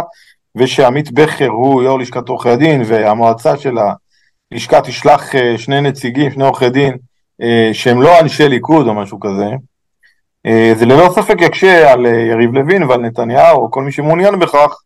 ושעמית 0.55 1.11
בכר 1.11 1.47
הוא 1.47 1.83
יו"ר 1.83 1.97
לשכת 1.97 2.29
עורכי 2.29 2.49
הדין, 2.49 2.81
והמועצה 2.85 3.57
של 3.57 3.77
הלשכה 4.51 4.81
תשלח 4.81 5.35
אה, 5.35 5.57
שני 5.57 5.81
נציגים, 5.81 6.31
שני 6.31 6.43
עורכי 6.43 6.69
דין, 6.69 6.97
שהם 7.73 8.01
לא 8.01 8.19
אנשי 8.19 8.49
ליכוד 8.49 8.87
או 8.87 8.93
משהו 8.93 9.19
כזה, 9.19 9.49
אה, 10.45 10.73
זה 10.75 10.85
ללא 10.85 11.09
ספק 11.09 11.35
יקשה 11.41 11.91
על 11.91 12.05
יריב 12.05 12.53
לוין 12.53 12.83
ועל 12.83 13.01
נתניהו, 13.01 13.57
או 13.57 13.71
כל 13.71 13.83
מי 13.83 13.91
שמעוניין 13.91 14.39
בכך, 14.39 14.81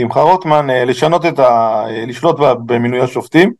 שמחה 0.00 0.20
רוטמן, 0.20 0.66
לשנות 0.70 1.26
את 1.26 1.38
ה... 1.38 1.84
לשלוט 2.06 2.36
במינוי 2.66 3.00
השופטים, 3.00 3.52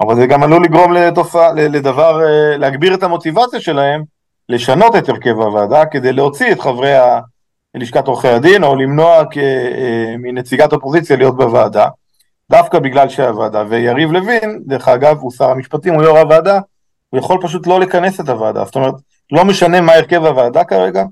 אבל 0.00 0.16
זה 0.16 0.26
גם 0.26 0.42
עלול 0.42 0.64
לגרום 0.64 0.92
לתופעה, 0.92 1.52
לדבר, 1.52 2.20
להגביר 2.58 2.94
את 2.94 3.02
המוטיבציה 3.02 3.60
שלהם 3.60 4.02
לשנות 4.48 4.96
את 4.96 5.08
הרכב 5.08 5.40
הוועדה 5.40 5.86
כדי 5.86 6.12
להוציא 6.12 6.52
את 6.52 6.60
חברי 6.60 6.92
לשכת 7.74 8.06
עורכי 8.06 8.28
הדין, 8.28 8.64
או 8.64 8.76
למנוע 8.76 9.22
מנציגת 10.18 10.72
אופוזיציה 10.72 11.16
להיות 11.16 11.36
בוועדה, 11.36 11.88
דווקא 12.50 12.78
בגלל 12.78 13.08
שהוועדה, 13.08 13.64
ויריב 13.68 14.12
לוין, 14.12 14.60
דרך 14.66 14.88
אגב, 14.88 15.18
הוא 15.18 15.30
שר 15.30 15.50
המשפטים, 15.50 15.94
הוא 15.94 16.02
יו"ר 16.02 16.18
הוועדה, 16.18 16.60
הוא 17.14 17.20
יכול 17.20 17.38
פשוט 17.42 17.66
לא 17.66 17.80
לכנס 17.80 18.20
את 18.20 18.28
הוועדה, 18.28 18.64
זאת 18.64 18.74
אומרת, 18.74 18.94
לא 19.32 19.44
משנה 19.44 19.80
מה 19.80 19.92
הרכב 19.92 20.24
הוועדה 20.24 20.64
כרגע, 20.64 21.04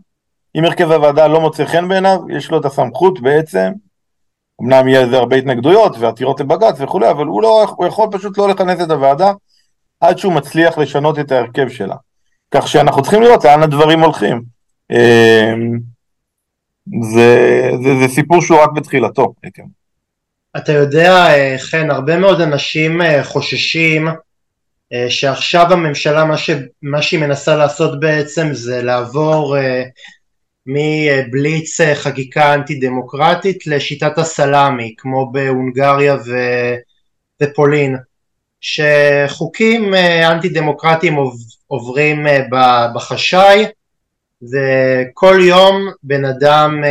אם 0.54 0.64
הרכב 0.64 0.92
הוועדה 0.92 1.26
לא 1.26 1.40
מוצא 1.40 1.64
חן 1.64 1.88
בעיניו, 1.88 2.18
יש 2.30 2.50
לו 2.50 2.60
את 2.60 2.64
הסמכות 2.64 3.20
בעצם, 3.20 3.72
אמנם 4.62 4.88
יהיה 4.88 5.06
לזה 5.06 5.16
הרבה 5.16 5.36
התנגדויות 5.36 5.96
ועתירות 5.98 6.40
לבג"ץ 6.40 6.74
וכולי, 6.78 7.10
אבל 7.10 7.26
הוא, 7.26 7.42
לא, 7.42 7.66
הוא 7.76 7.86
יכול 7.86 8.08
פשוט 8.12 8.38
לא 8.38 8.48
לכנס 8.48 8.80
את 8.80 8.90
הוועדה 8.90 9.32
עד 10.00 10.18
שהוא 10.18 10.32
מצליח 10.32 10.78
לשנות 10.78 11.18
את 11.18 11.32
ההרכב 11.32 11.68
שלה. 11.68 11.96
כך 12.54 12.68
שאנחנו 12.68 13.02
צריכים 13.02 13.22
לראות 13.22 13.44
לאן 13.44 13.62
הדברים 13.62 14.00
הולכים. 14.00 14.42
אמ, 14.90 15.78
זה, 17.14 17.70
זה, 17.84 17.90
זה 18.00 18.14
סיפור 18.14 18.42
שהוא 18.42 18.60
רק 18.60 18.70
בתחילתו. 18.72 19.34
אתה 20.56 20.72
יודע, 20.72 21.28
חן, 21.58 21.90
הרבה 21.90 22.18
מאוד 22.18 22.40
אנשים 22.40 23.02
אה, 23.02 23.24
חוששים 23.24 24.08
אה, 24.08 24.14
שעכשיו 25.08 25.72
הממשלה, 25.72 26.24
מה, 26.24 26.38
ש, 26.38 26.50
מה 26.82 27.02
שהיא 27.02 27.20
מנסה 27.20 27.56
לעשות 27.56 28.00
בעצם 28.00 28.48
זה 28.52 28.82
לעבור 28.82 29.58
אה, 29.58 29.82
מבליץ 30.66 31.80
חקיקה 31.94 32.54
אנטי 32.54 32.74
דמוקרטית 32.74 33.66
לשיטת 33.66 34.18
הסלאמי, 34.18 34.94
כמו 34.98 35.32
בהונגריה 35.32 36.14
ו, 36.14 36.36
ופולין, 37.42 37.96
שחוקים 38.60 39.94
אנטי 40.24 40.48
דמוקרטיים 40.48 41.16
עוברים 41.66 42.26
בחשאי, 42.94 43.66
וכל 44.42 45.38
יום 45.40 45.88
בן 46.02 46.24
אדם 46.24 46.82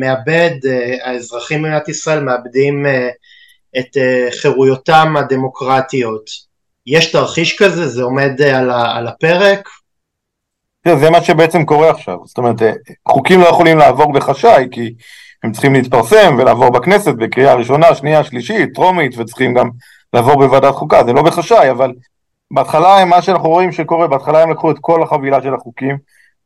מאבד, 0.00 0.56
האזרחים 1.02 1.62
במדינת 1.62 1.88
ישראל 1.88 2.20
מאבדים 2.20 2.86
את 3.78 3.96
חירויותם 4.40 5.14
הדמוקרטיות. 5.16 6.49
יש 6.86 7.12
תרחיש 7.12 7.58
כזה? 7.58 7.88
זה 7.88 8.02
עומד 8.02 8.40
אה, 8.40 8.58
על, 8.58 8.70
על 8.70 9.06
הפרק? 9.06 9.68
כן, 10.84 10.98
זה 10.98 11.10
מה 11.10 11.22
שבעצם 11.22 11.64
קורה 11.64 11.90
עכשיו, 11.90 12.16
זאת 12.24 12.38
אומרת, 12.38 12.62
אה, 12.62 12.72
חוקים 13.08 13.40
לא 13.40 13.46
יכולים 13.46 13.78
לעבור 13.78 14.12
בחשאי, 14.12 14.68
כי 14.70 14.94
הם 15.42 15.52
צריכים 15.52 15.72
להתפרסם 15.72 16.36
ולעבור 16.38 16.70
בכנסת 16.70 17.14
בקריאה 17.14 17.54
ראשונה, 17.54 17.94
שנייה, 17.94 18.24
שלישית, 18.24 18.74
טרומית, 18.74 19.18
וצריכים 19.18 19.54
גם 19.54 19.70
לעבור 20.12 20.34
בוועדת 20.34 20.74
חוקה, 20.74 21.04
זה 21.04 21.12
לא 21.12 21.22
בחשאי, 21.22 21.70
אבל 21.70 21.92
בהתחלה 22.50 23.04
מה 23.04 23.22
שאנחנו 23.22 23.48
רואים 23.48 23.72
שקורה, 23.72 24.06
בהתחלה 24.06 24.42
הם 24.42 24.50
לקחו 24.50 24.70
את 24.70 24.76
כל 24.80 25.02
החבילה 25.02 25.42
של 25.42 25.54
החוקים, 25.54 25.98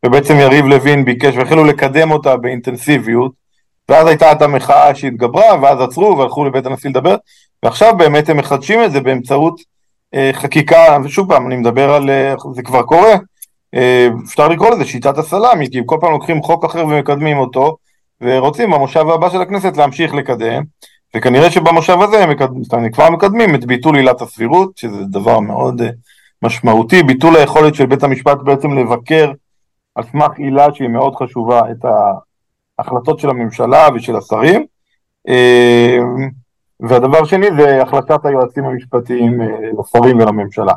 ובעצם 0.06 0.34
יריב 0.36 0.64
לוין 0.64 1.04
ביקש 1.04 1.36
והחלו 1.36 1.64
לקדם 1.64 2.10
אותה 2.10 2.36
באינטנסיביות, 2.36 3.32
ואז 3.88 4.06
הייתה 4.06 4.32
את 4.32 4.42
המחאה 4.42 4.94
שהתגברה, 4.94 5.62
ואז 5.62 5.80
עצרו 5.80 6.18
והלכו 6.18 6.44
לבית 6.44 6.66
הנשיא 6.66 6.90
לדבר, 6.90 7.16
ועכשיו 7.62 7.96
באמת 7.96 8.28
הם 8.28 8.36
מחדשים 8.36 8.84
את 8.84 8.92
זה 8.92 9.00
באמצעות 9.00 9.60
חקיקה, 10.32 10.96
ושוב 11.04 11.28
פעם, 11.28 11.46
אני 11.46 11.56
מדבר 11.56 11.94
על, 11.94 12.10
אה, 12.10 12.34
זה 12.54 12.62
כבר 12.62 12.82
קורה, 12.82 13.14
אה, 13.74 14.08
אפשר 14.24 14.48
לקרוא 14.48 14.70
לזה 14.70 14.84
שיטת 14.84 15.18
הסלאמי, 15.18 15.70
כי 15.70 15.80
כל 15.86 15.96
פעם 16.00 16.12
לוקחים 16.12 16.42
חוק 16.42 16.64
אחר 16.64 16.86
ומקדמים 16.86 17.38
אותו, 17.38 17.76
ורוצים 18.20 18.70
במושב 18.70 19.08
הבא 19.08 19.30
של 19.30 19.40
הכנסת 19.42 19.76
להמשיך 19.76 20.14
לקדם, 20.14 20.62
וכנראה 21.16 21.50
שבמושב 21.50 22.00
הזה 22.00 22.22
הם 22.22 22.30
מקדמים, 22.30 22.92
כבר 22.92 23.10
מקדמים 23.10 23.54
את 23.54 23.64
ביטול 23.64 23.96
עילת 23.96 24.22
הסבירות, 24.22 24.78
שזה 24.78 25.04
דבר 25.04 25.40
מאוד 25.40 25.82
משמעותי, 26.42 27.02
ביטול 27.02 27.36
היכולת 27.36 27.74
של 27.74 27.86
בית 27.86 28.02
המשפט 28.02 28.38
בעצם 28.44 28.78
לבקר 28.78 29.32
על 29.94 30.04
סמך 30.12 30.38
עילה 30.38 30.66
שהיא 30.74 30.88
מאוד 30.88 31.14
חשובה 31.16 31.60
את 31.70 31.84
ההחלטות 32.78 33.18
של 33.18 33.30
הממשלה 33.30 33.88
ושל 33.94 34.16
השרים. 34.16 34.66
והדבר 36.80 37.24
שני 37.24 37.46
זה 37.60 37.82
החלטת 37.82 38.18
היועצים 38.24 38.64
המשפטיים 38.64 39.42
אה, 39.42 39.46
לשרים 39.78 40.18
ולממשלה. 40.18 40.72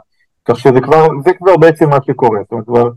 כך 0.46 0.60
שזה 0.60 0.82
כבר, 0.82 1.08
זה 1.26 1.34
כבר 1.34 1.58
בעצם 1.58 1.90
מה 1.90 1.98
שקורה, 2.08 2.40
זאת 2.44 2.52
אומרת 2.52 2.66
כבר, 2.66 2.90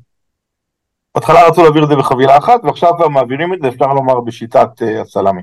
בהתחלה 1.15 1.47
רצו 1.47 1.63
להעביר 1.63 1.85
את 1.85 1.89
זה 1.89 1.97
בחבילה 1.97 2.39
אחת 2.39 2.61
ועכשיו 2.65 2.97
כבר 2.97 3.09
מעבירים 3.09 3.55
את 3.55 3.59
זה, 3.63 3.69
אפשר 3.69 3.87
לומר, 3.87 4.21
בשיטת 4.21 4.69
uh, 4.81 5.01
הסלאמי. 5.03 5.41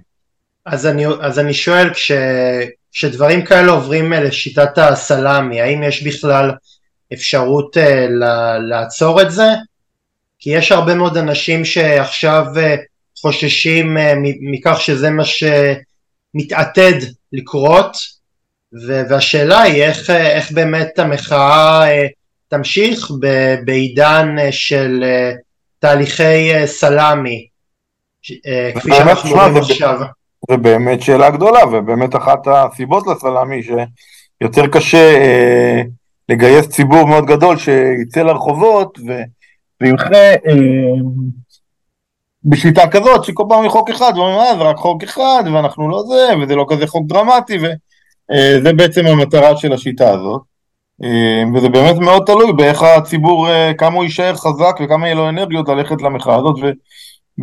אז 0.66 0.88
אני, 0.88 1.08
אז 1.08 1.40
אני 1.40 1.54
שואל, 1.54 1.94
כש, 1.94 2.12
כשדברים 2.92 3.46
כאלה 3.46 3.72
עוברים 3.72 4.14
אה, 4.14 4.20
לשיטת 4.20 4.78
הסלאמי, 4.78 5.62
האם 5.62 5.84
יש 5.84 6.04
בכלל 6.04 6.52
אפשרות 7.14 7.78
uh, 7.78 7.82
לעצור 8.70 9.22
את 9.22 9.32
זה? 9.32 9.48
כי 10.40 10.50
יש 10.50 10.72
הרבה 10.72 10.96
מאוד 10.96 11.18
אנשים 11.18 11.66
שעכשיו 11.66 12.46
uh, 12.56 12.60
חוששים 13.22 13.98
uh, 13.98 14.00
מכך 14.42 14.82
שזה 14.82 15.10
מה 15.10 15.26
ש... 15.26 15.44
מתעתד 16.38 17.00
לקרות 17.34 17.98
והשאלה 19.10 19.62
היא 19.62 19.84
איך, 19.84 20.10
איך 20.10 20.52
באמת 20.52 21.00
המחאה 21.00 21.88
אה, 21.88 22.08
תמשיך 22.48 23.12
בעידן 23.66 24.36
של 24.52 25.04
תהליכי 25.80 26.68
סלאמי 26.68 27.48
כפי 28.76 28.92
שאנחנו 28.94 29.30
רואים 29.32 29.58
עכשיו. 29.58 30.00
זה 30.50 30.58
באמת 30.58 31.02
שאלה 31.02 31.30
גדולה, 31.30 31.66
ובאמת 31.66 32.16
אחת 32.16 32.40
הסיבות 32.48 33.08
לסלאמי, 33.08 33.64
שיותר 33.64 34.68
קשה 34.68 35.18
אה, 35.18 35.82
לגייס 36.30 36.68
ציבור 36.68 37.08
מאוד 37.08 37.26
גדול 37.26 37.58
שיצא 37.58 38.22
לרחובות 38.22 38.98
ו, 39.08 39.22
וימחה 39.82 40.14
אה, 40.14 40.36
בשיטה 42.46 42.88
כזאת, 42.88 43.24
שכל 43.24 43.44
פעם 43.50 43.62
היא 43.64 43.70
חוק 43.70 43.90
אחד, 43.90 44.14
ואומרים, 44.16 44.40
אה, 44.40 44.58
זה 44.58 44.64
רק 44.64 44.78
חוק 44.78 45.04
אחד, 45.04 45.44
ואנחנו 45.54 45.90
לא 45.90 46.04
זה, 46.08 46.38
וזה 46.42 46.56
לא 46.56 46.66
כזה 46.70 46.88
חוק 46.88 47.08
דרמטי, 47.08 47.58
וזה 47.58 48.70
אה, 48.70 48.74
בעצם 48.74 49.06
המטרה 49.06 49.58
של 49.58 49.74
השיטה 49.74 50.10
הזאת. 50.12 50.42
אה, 51.04 51.44
וזה 51.56 51.70
באמת 51.70 51.96
מאוד 51.96 52.24
תלוי 52.26 52.54
באיך 52.54 52.84
הציבור, 52.84 53.50
אה, 53.50 53.72
כמה 53.78 53.96
הוא 53.96 54.04
יישאר 54.04 54.36
חזק 54.36 54.80
וכמה 54.84 55.08
יהיה 55.08 55.16
לו 55.16 55.30
אנרגיות 55.30 55.70
ללכת 55.70 56.02
למחאה 56.02 56.36
הזאת, 56.36 56.56
ו, 56.62 56.72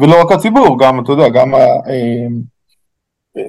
ולא 0.00 0.20
רק 0.20 0.32
הציבור, 0.32 0.78
גם, 0.78 1.00
אתה 1.00 1.12
יודע, 1.12 1.28
גם 1.28 1.54
ה... 1.54 1.58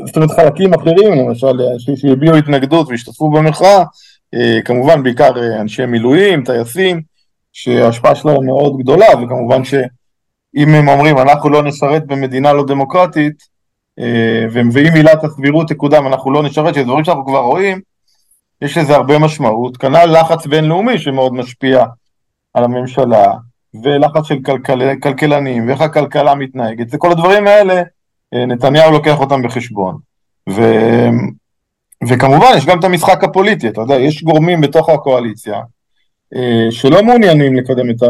זאת 0.05 0.15
אומרת 0.15 0.31
חלקים 0.31 0.73
אחרים, 0.73 1.13
למשל, 1.13 1.59
שהביעו 1.95 2.35
התנגדות 2.35 2.89
והשתתפו 2.89 3.29
במחאה, 3.29 3.83
כמובן 4.65 5.03
בעיקר 5.03 5.31
אנשי 5.61 5.85
מילואים, 5.85 6.43
טייסים, 6.43 7.01
שההשפעה 7.53 8.15
שלהם 8.15 8.45
מאוד 8.45 8.77
גדולה, 8.77 9.05
וכמובן 9.23 9.61
שאם 10.55 10.69
הם 10.69 10.87
אומרים 10.87 11.17
אנחנו 11.17 11.49
לא 11.49 11.63
נשרת 11.63 12.07
במדינה 12.07 12.53
לא 12.53 12.65
דמוקרטית, 12.65 13.55
ואם 14.51 14.93
עילת 14.95 15.23
הסבירות 15.23 15.69
תקודם 15.69 16.07
אנחנו 16.07 16.31
לא 16.31 16.43
נשרת, 16.43 16.73
שזה 16.73 16.83
דברים 16.83 17.03
שאנחנו 17.03 17.25
כבר 17.25 17.39
רואים, 17.39 17.81
יש 18.61 18.77
לזה 18.77 18.95
הרבה 18.95 19.19
משמעות, 19.19 19.77
כנ"ל 19.77 20.19
לחץ 20.19 20.47
בינלאומי 20.47 20.97
שמאוד 20.97 21.33
משפיע 21.33 21.85
על 22.53 22.63
הממשלה, 22.63 23.33
ולחץ 23.83 24.25
של 24.25 24.39
כלכל, 24.45 24.79
כלכלנים, 25.03 25.67
ואיך 25.67 25.81
הכלכלה 25.81 26.35
מתנהגת, 26.35 26.89
זה 26.89 26.97
כל 26.97 27.11
הדברים 27.11 27.47
האלה, 27.47 27.83
אה, 28.33 28.45
נתניהו 28.45 28.91
לוקח 28.91 29.19
אותם 29.19 29.41
בחשבון. 29.41 29.97
ו... 30.49 30.61
וכמובן 32.09 32.47
יש 32.57 32.65
גם 32.65 32.79
את 32.79 32.83
המשחק 32.83 33.23
הפוליטי, 33.23 33.67
אתה 33.67 33.81
יודע, 33.81 33.95
יש 33.95 34.23
גורמים 34.23 34.61
בתוך 34.61 34.89
הקואליציה 34.89 35.53
אה, 35.55 35.61
שלא 36.71 37.03
מעוניינים 37.03 37.55
לקדם 37.55 37.89
את 37.89 38.03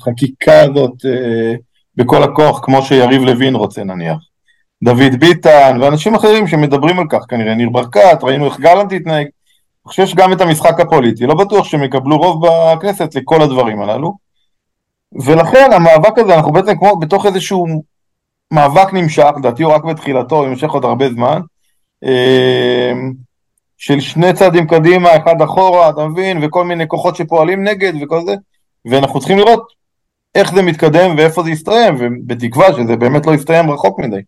החקיקה 0.00 0.60
הזאת 0.60 1.06
אה, 1.06 1.54
בכל 1.96 2.22
הכוח, 2.22 2.60
כמו 2.62 2.82
שיריב 2.82 3.22
לוין 3.22 3.54
רוצה 3.54 3.84
נניח. 3.84 4.16
דוד 4.84 5.20
ביטן 5.20 5.78
ואנשים 5.80 6.14
אחרים 6.14 6.46
שמדברים 6.46 6.98
על 6.98 7.06
כך 7.10 7.24
כנראה, 7.28 7.54
ניר 7.54 7.70
ברקת, 7.70 8.18
ראינו 8.22 8.46
איך 8.46 8.60
גלנט 8.60 8.92
התנהג, 8.92 9.26
אני 9.26 9.90
חושב 9.90 10.06
שגם 10.06 10.32
את 10.32 10.40
המשחק 10.40 10.80
הפוליטי, 10.80 11.26
לא 11.26 11.34
בטוח 11.34 11.64
שהם 11.64 11.84
יקבלו 11.84 12.16
רוב 12.16 12.42
בכנסת 12.46 13.14
לכל 13.14 13.42
הדברים 13.42 13.82
הללו, 13.82 14.16
ולכן 15.24 15.70
המאבק 15.72 16.18
הזה, 16.18 16.34
אנחנו 16.34 16.52
בעצם 16.52 16.78
כמו 16.78 16.96
בתוך 16.96 17.26
איזשהו 17.26 17.66
מאבק 18.52 18.92
נמשך, 18.92 19.30
לדעתי 19.38 19.62
הוא 19.62 19.72
רק 19.72 19.84
בתחילתו, 19.84 20.36
הוא 20.36 20.46
ימשך 20.46 20.70
עוד 20.70 20.84
הרבה 20.84 21.08
זמן, 21.10 21.40
אמ, 22.02 23.12
של 23.86 24.00
שני 24.00 24.32
צעדים 24.32 24.66
קדימה, 24.66 25.16
אחד 25.16 25.42
אחורה, 25.44 25.90
אתה 25.90 26.06
מבין, 26.06 26.44
וכל 26.44 26.64
מיני 26.64 26.88
כוחות 26.88 27.16
שפועלים 27.16 27.64
נגד 27.64 27.92
וכל 28.02 28.20
זה, 28.26 28.34
ואנחנו 28.84 29.20
צריכים 29.20 29.38
לראות 29.38 29.72
איך 30.34 30.54
זה 30.54 30.62
מתקדם 30.62 31.14
ואיפה 31.16 31.42
זה 31.42 31.50
יסתיים, 31.50 31.96
ובתקווה 31.98 32.66
שזה 32.72 32.96
באמת 32.96 33.26
לא 33.26 33.34
יסתיים 33.34 33.70
רחוק 33.70 33.98
מדי. 33.98 34.20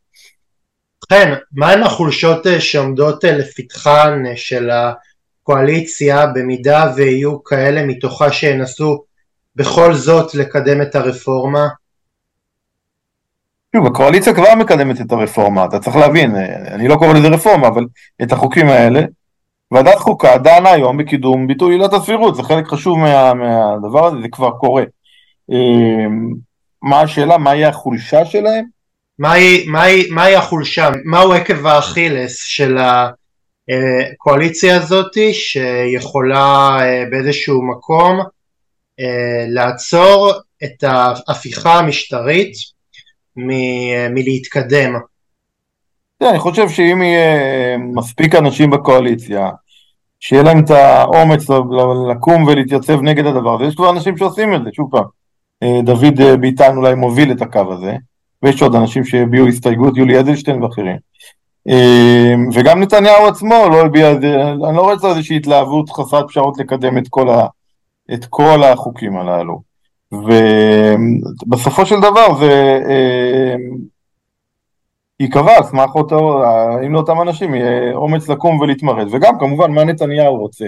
כן, 1.09 1.35
מהן 1.53 1.83
החולשות 1.83 2.47
אה, 2.47 2.61
שעומדות 2.61 3.25
אה, 3.25 3.33
לפתחן 3.33 4.23
אה, 4.27 4.37
של 4.37 4.71
הקואליציה 4.71 6.27
במידה 6.27 6.93
ויהיו 6.97 7.45
כאלה 7.45 7.87
מתוכה 7.87 8.33
שינסו 8.33 9.03
בכל 9.57 9.95
זאת 9.95 10.35
לקדם 10.35 10.83
את 10.83 10.95
הרפורמה? 10.95 11.69
שוב, 13.77 13.87
הקואליציה 13.87 14.35
כבר 14.35 14.55
מקדמת 14.55 15.01
את 15.01 15.13
הרפורמה, 15.13 15.65
אתה 15.65 15.79
צריך 15.79 15.97
להבין, 15.97 16.37
אני 16.67 16.89
לא 16.89 16.97
קורא 16.97 17.13
לזה 17.13 17.29
רפורמה, 17.29 17.69
אבל 17.69 17.85
את 18.23 18.33
החוקים 18.33 18.69
האלה, 18.69 19.01
ועדת 19.71 19.99
חוקה 19.99 20.39
דנה 20.39 20.71
היום 20.71 20.97
בקידום 20.97 21.47
ביטוי 21.47 21.75
עילת 21.75 21.93
הסבירות, 21.93 22.37
זה 22.37 22.43
חלק 22.43 22.67
חשוב 22.67 22.99
מה, 22.99 23.35
מהדבר 23.35 24.07
הזה, 24.07 24.17
זה 24.23 24.29
כבר 24.33 24.51
קורה. 24.51 24.85
מה 26.83 27.01
השאלה, 27.01 27.39
מה 27.39 27.55
יהיה 27.55 27.69
החולשה 27.69 28.25
שלהם? 28.25 28.65
מהי, 29.19 29.67
מהי, 29.67 30.11
מהי 30.11 30.37
החולשה, 30.37 30.91
מהו 31.05 31.33
עקב 31.33 31.67
האכילס 31.67 32.45
של 32.45 32.77
הקואליציה 33.69 34.77
הזאתי 34.77 35.35
שיכולה 35.35 36.79
אה, 36.81 37.05
באיזשהו 37.11 37.63
מקום 37.63 38.21
אה, 39.01 39.45
לעצור 39.49 40.33
את 40.65 40.85
ההפיכה 40.85 41.79
המשטרית 41.79 42.53
מ- 43.37 44.15
מלהתקדם. 44.15 44.95
כן, 46.21 46.27
אני 46.27 46.39
חושב 46.39 46.69
שאם 46.69 47.03
יהיה 47.03 47.79
מספיק 47.79 48.35
אנשים 48.35 48.71
בקואליציה, 48.71 49.51
שיהיה 50.21 50.43
להם 50.43 50.65
את 50.65 50.71
האומץ 50.71 51.47
לקום 52.11 52.45
ולהתייצב 52.45 53.03
נגד 53.03 53.27
הדבר 53.27 53.55
הזה, 53.55 53.65
יש 53.65 53.75
כבר 53.75 53.91
אנשים 53.91 54.17
שעושים 54.17 54.55
את 54.55 54.65
זה, 54.65 54.71
שוב 54.73 54.91
פעם, 54.91 55.05
אה, 55.63 55.83
דוד 55.83 56.21
ביטן 56.41 56.77
אולי 56.77 56.95
מוביל 56.95 57.33
את 57.33 57.43
הקו 57.43 57.73
הזה, 57.73 57.97
ויש 58.43 58.63
עוד 58.63 58.75
אנשים 58.75 59.05
שהביעו 59.05 59.47
הסתייגות, 59.47 59.97
יולי 59.97 60.21
אדלשטיין 60.21 60.63
ואחרים. 60.63 60.97
וגם 62.55 62.83
נתניהו 62.83 63.27
עצמו 63.27 63.69
לא 63.71 63.81
הביע, 63.81 64.11
אני 64.11 64.77
לא 64.77 64.81
רואה 64.81 64.95
את 64.95 64.99
זה 64.99 65.09
איזושהי 65.09 65.37
התלהבות 65.37 65.91
חסרת 65.91 66.29
פשרות 66.29 66.59
לקדם 66.59 66.99
את 66.99 67.09
כל, 67.11 67.29
ה, 67.29 67.47
את 68.15 68.25
כל 68.25 68.63
החוקים 68.63 69.17
הללו. 69.17 69.61
ובסופו 70.13 71.87
של 71.87 72.01
דבר 72.01 72.35
זה 72.39 72.81
ייקבע 75.21 75.57
על 75.57 75.63
סמך 75.63 75.95
אותו, 75.95 76.43
אם 76.87 76.93
לאותם 76.93 77.21
אנשים 77.23 77.55
יהיה 77.55 77.95
אומץ 77.95 78.29
לקום 78.29 78.61
ולהתמרד, 78.61 79.07
וגם 79.11 79.39
כמובן 79.39 79.71
מה 79.71 79.85
נתניהו 79.85 80.37
רוצה. 80.37 80.67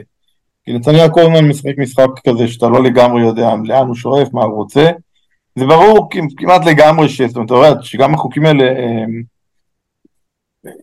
כי 0.64 0.72
נתניהו 0.72 1.12
כל 1.12 1.20
הזמן 1.20 1.48
משחק 1.48 1.78
משחק 1.78 2.06
כזה 2.28 2.48
שאתה 2.48 2.68
לא 2.68 2.82
לגמרי 2.82 3.22
יודע 3.22 3.50
לאן 3.64 3.86
הוא 3.86 3.94
שואף, 3.94 4.28
מה 4.32 4.44
הוא 4.44 4.54
רוצה, 4.54 4.90
זה 5.54 5.66
ברור 5.66 6.08
כמעט 6.36 6.64
לגמרי 6.66 7.08
ש... 7.08 7.22
זאת 7.22 7.50
אומרת, 7.50 7.82
שגם 7.82 8.14
החוקים 8.14 8.46
האלה, 8.46 8.64
הם, 8.70 9.22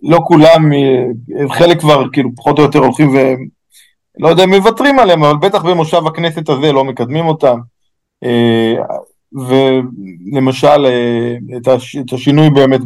לא 0.04 0.20
כולם, 0.28 0.72
חלק 1.50 1.80
כבר 1.80 2.04
כאילו 2.14 2.30
פחות 2.36 2.60
או 2.60 2.64
יותר 2.64 2.80
הולכים 2.80 3.10
ו... 3.10 3.18
לא 4.20 4.28
יודע 4.28 4.44
אם 4.44 4.50
מוותרים 4.50 5.00
עליהם, 5.00 5.24
אבל 5.24 5.38
בטח 5.38 5.66
במושב 5.66 6.08
הכנסת 6.08 6.50
הזה 6.50 6.72
לא 6.72 6.84
מקדמים 6.84 7.26
אותם. 7.26 7.60
אה, 8.24 8.74
ולמשל, 9.34 10.86
אה, 10.86 11.36
את 12.02 12.14
השינוי 12.14 12.50
באמת 12.50 12.82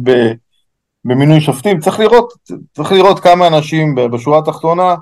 במינוי 1.04 1.40
שופטים, 1.40 1.80
צריך 1.80 2.00
לראות, 2.00 2.32
צריך 2.76 2.92
לראות 2.92 3.20
כמה 3.20 3.46
אנשים 3.46 3.94
בשורה 3.94 4.38
התחתונה 4.38 4.94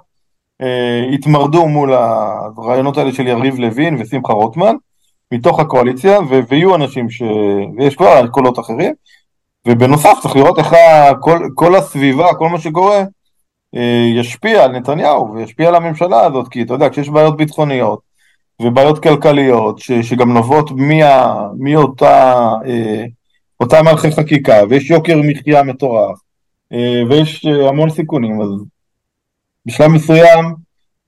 אה, 0.62 1.04
התמרדו 1.14 1.68
מול 1.68 1.92
הרעיונות 1.92 2.98
האלה 2.98 3.12
של 3.12 3.26
יריב 3.26 3.58
לוין 3.58 3.96
ושמחה 4.00 4.32
רוטמן, 4.32 4.74
מתוך 5.32 5.60
הקואליציה, 5.60 6.20
ו- 6.20 6.40
ויהיו 6.48 6.74
אנשים 6.74 7.10
ש... 7.10 7.22
ויש 7.76 7.96
כבר 7.96 8.26
קולות 8.26 8.58
אחרים, 8.58 8.94
ובנוסף 9.66 10.18
צריך 10.22 10.36
לראות 10.36 10.58
איך 10.58 10.74
כל, 11.20 11.48
כל 11.54 11.74
הסביבה, 11.74 12.34
כל 12.34 12.48
מה 12.48 12.58
שקורה, 12.58 13.04
אה, 13.76 14.06
ישפיע 14.14 14.64
על 14.64 14.72
נתניהו 14.72 15.34
וישפיע 15.34 15.68
על 15.68 15.74
הממשלה 15.74 16.20
הזאת, 16.26 16.48
כי 16.48 16.62
אתה 16.62 16.74
יודע, 16.74 16.90
כשיש 16.90 17.08
בעיות 17.08 17.36
ביטחוניות 17.36 18.00
ובעיות 18.62 19.02
כלכליות, 19.02 19.78
ש, 19.78 19.92
שגם 19.92 20.32
נובעות 20.32 20.70
מאותה 21.58 22.48
אה, 22.66 23.04
אותה 23.60 23.82
מערכי 23.82 24.10
חקיקה, 24.10 24.62
ויש 24.70 24.90
יוקר 24.90 25.20
מחיה 25.24 25.62
מטורף, 25.62 26.18
אה, 26.72 27.02
ויש 27.10 27.44
המון 27.68 27.90
סיכונים, 27.90 28.40
אז 28.42 28.48
בשלב 29.66 29.88
מסוים, 29.88 30.54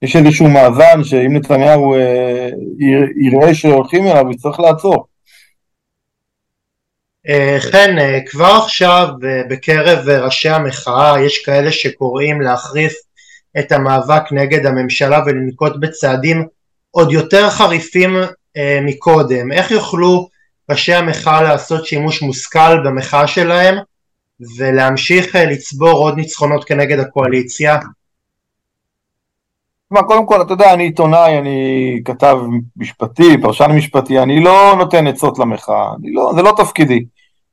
יש 0.01 0.15
איזשהו 0.15 0.49
מאזן 0.49 1.03
שאם 1.03 1.37
נתניהו 1.37 1.95
אה, 1.95 2.49
יראה 3.15 3.55
שהולכים 3.55 4.07
אליו, 4.07 4.21
הוא 4.21 4.31
יצטרך 4.31 4.59
לעצור. 4.59 5.07
אה, 7.29 7.57
אה, 7.75 8.19
כבר 8.25 8.59
עכשיו 8.63 9.07
אה, 9.23 9.41
בקרב 9.49 10.09
ראשי 10.09 10.49
המחאה 10.49 11.21
יש 11.21 11.45
כאלה 11.45 11.71
שקוראים 11.71 12.41
להחריף 12.41 12.93
את 13.59 13.71
המאבק 13.71 14.23
נגד 14.31 14.65
הממשלה 14.65 15.23
ולנקוט 15.25 15.73
בצעדים 15.79 16.47
עוד 16.91 17.11
יותר 17.11 17.49
חריפים 17.49 18.17
אה, 18.57 18.79
מקודם. 18.81 19.51
איך 19.51 19.71
יוכלו 19.71 20.29
ראשי 20.71 20.93
המחאה 20.93 21.41
לעשות 21.41 21.85
שימוש 21.85 22.21
מושכל 22.21 22.83
במחאה 22.85 23.27
שלהם 23.27 23.75
ולהמשיך 24.57 25.35
אה, 25.35 25.45
לצבור 25.45 25.91
עוד 25.91 26.15
ניצחונות 26.15 26.63
כנגד 26.63 26.99
הקואליציה? 26.99 27.77
תשמע, 29.85 30.03
קודם 30.03 30.25
כל, 30.25 30.41
אתה 30.41 30.53
יודע, 30.53 30.73
אני 30.73 30.83
עיתונאי, 30.83 31.37
אני 31.37 31.99
כתב 32.05 32.37
משפטי, 32.77 33.41
פרשן 33.41 33.71
משפטי, 33.71 34.19
אני 34.19 34.43
לא 34.43 34.75
נותן 34.77 35.07
עצות 35.07 35.39
למחאה, 35.39 35.91
לא, 36.03 36.31
זה 36.35 36.41
לא 36.41 36.53
תפקידי. 36.57 37.05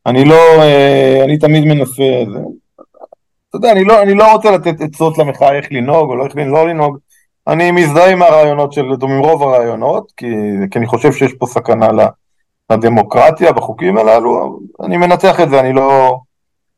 אני 0.07 0.25
לא, 0.25 0.63
אה, 0.63 1.25
אני 1.25 1.39
תמיד 1.39 1.65
מנסה, 1.65 2.03
אתה 3.49 3.57
יודע, 3.57 3.73
אני 3.73 3.85
לא, 3.85 4.03
אני 4.03 4.15
לא 4.15 4.33
רוצה 4.33 4.51
לתת 4.51 4.81
עצות 4.81 5.19
למחאה 5.19 5.57
איך 5.57 5.67
לנהוג 5.71 6.11
או 6.11 6.17
לא 6.17 6.25
איך 6.25 6.37
לא 6.37 6.69
לנהוג. 6.69 6.99
אני 7.49 7.71
מזדהה 7.71 8.11
עם 8.11 8.23
הרעיונות 8.23 8.73
של, 8.73 8.85
עם 9.03 9.19
רוב 9.19 9.43
הרעיונות, 9.43 10.13
כי, 10.17 10.27
כי 10.71 10.79
אני 10.79 10.87
חושב 10.87 11.13
שיש 11.13 11.33
פה 11.33 11.47
סכנה 11.47 11.93
לדמוקרטיה 12.73 13.53
בחוקים 13.53 13.99
הללו, 13.99 14.61
אני 14.85 14.97
מנתח 14.97 15.41
את 15.41 15.51
זה, 15.51 15.61
אני 15.61 15.73
לא, 15.73 16.21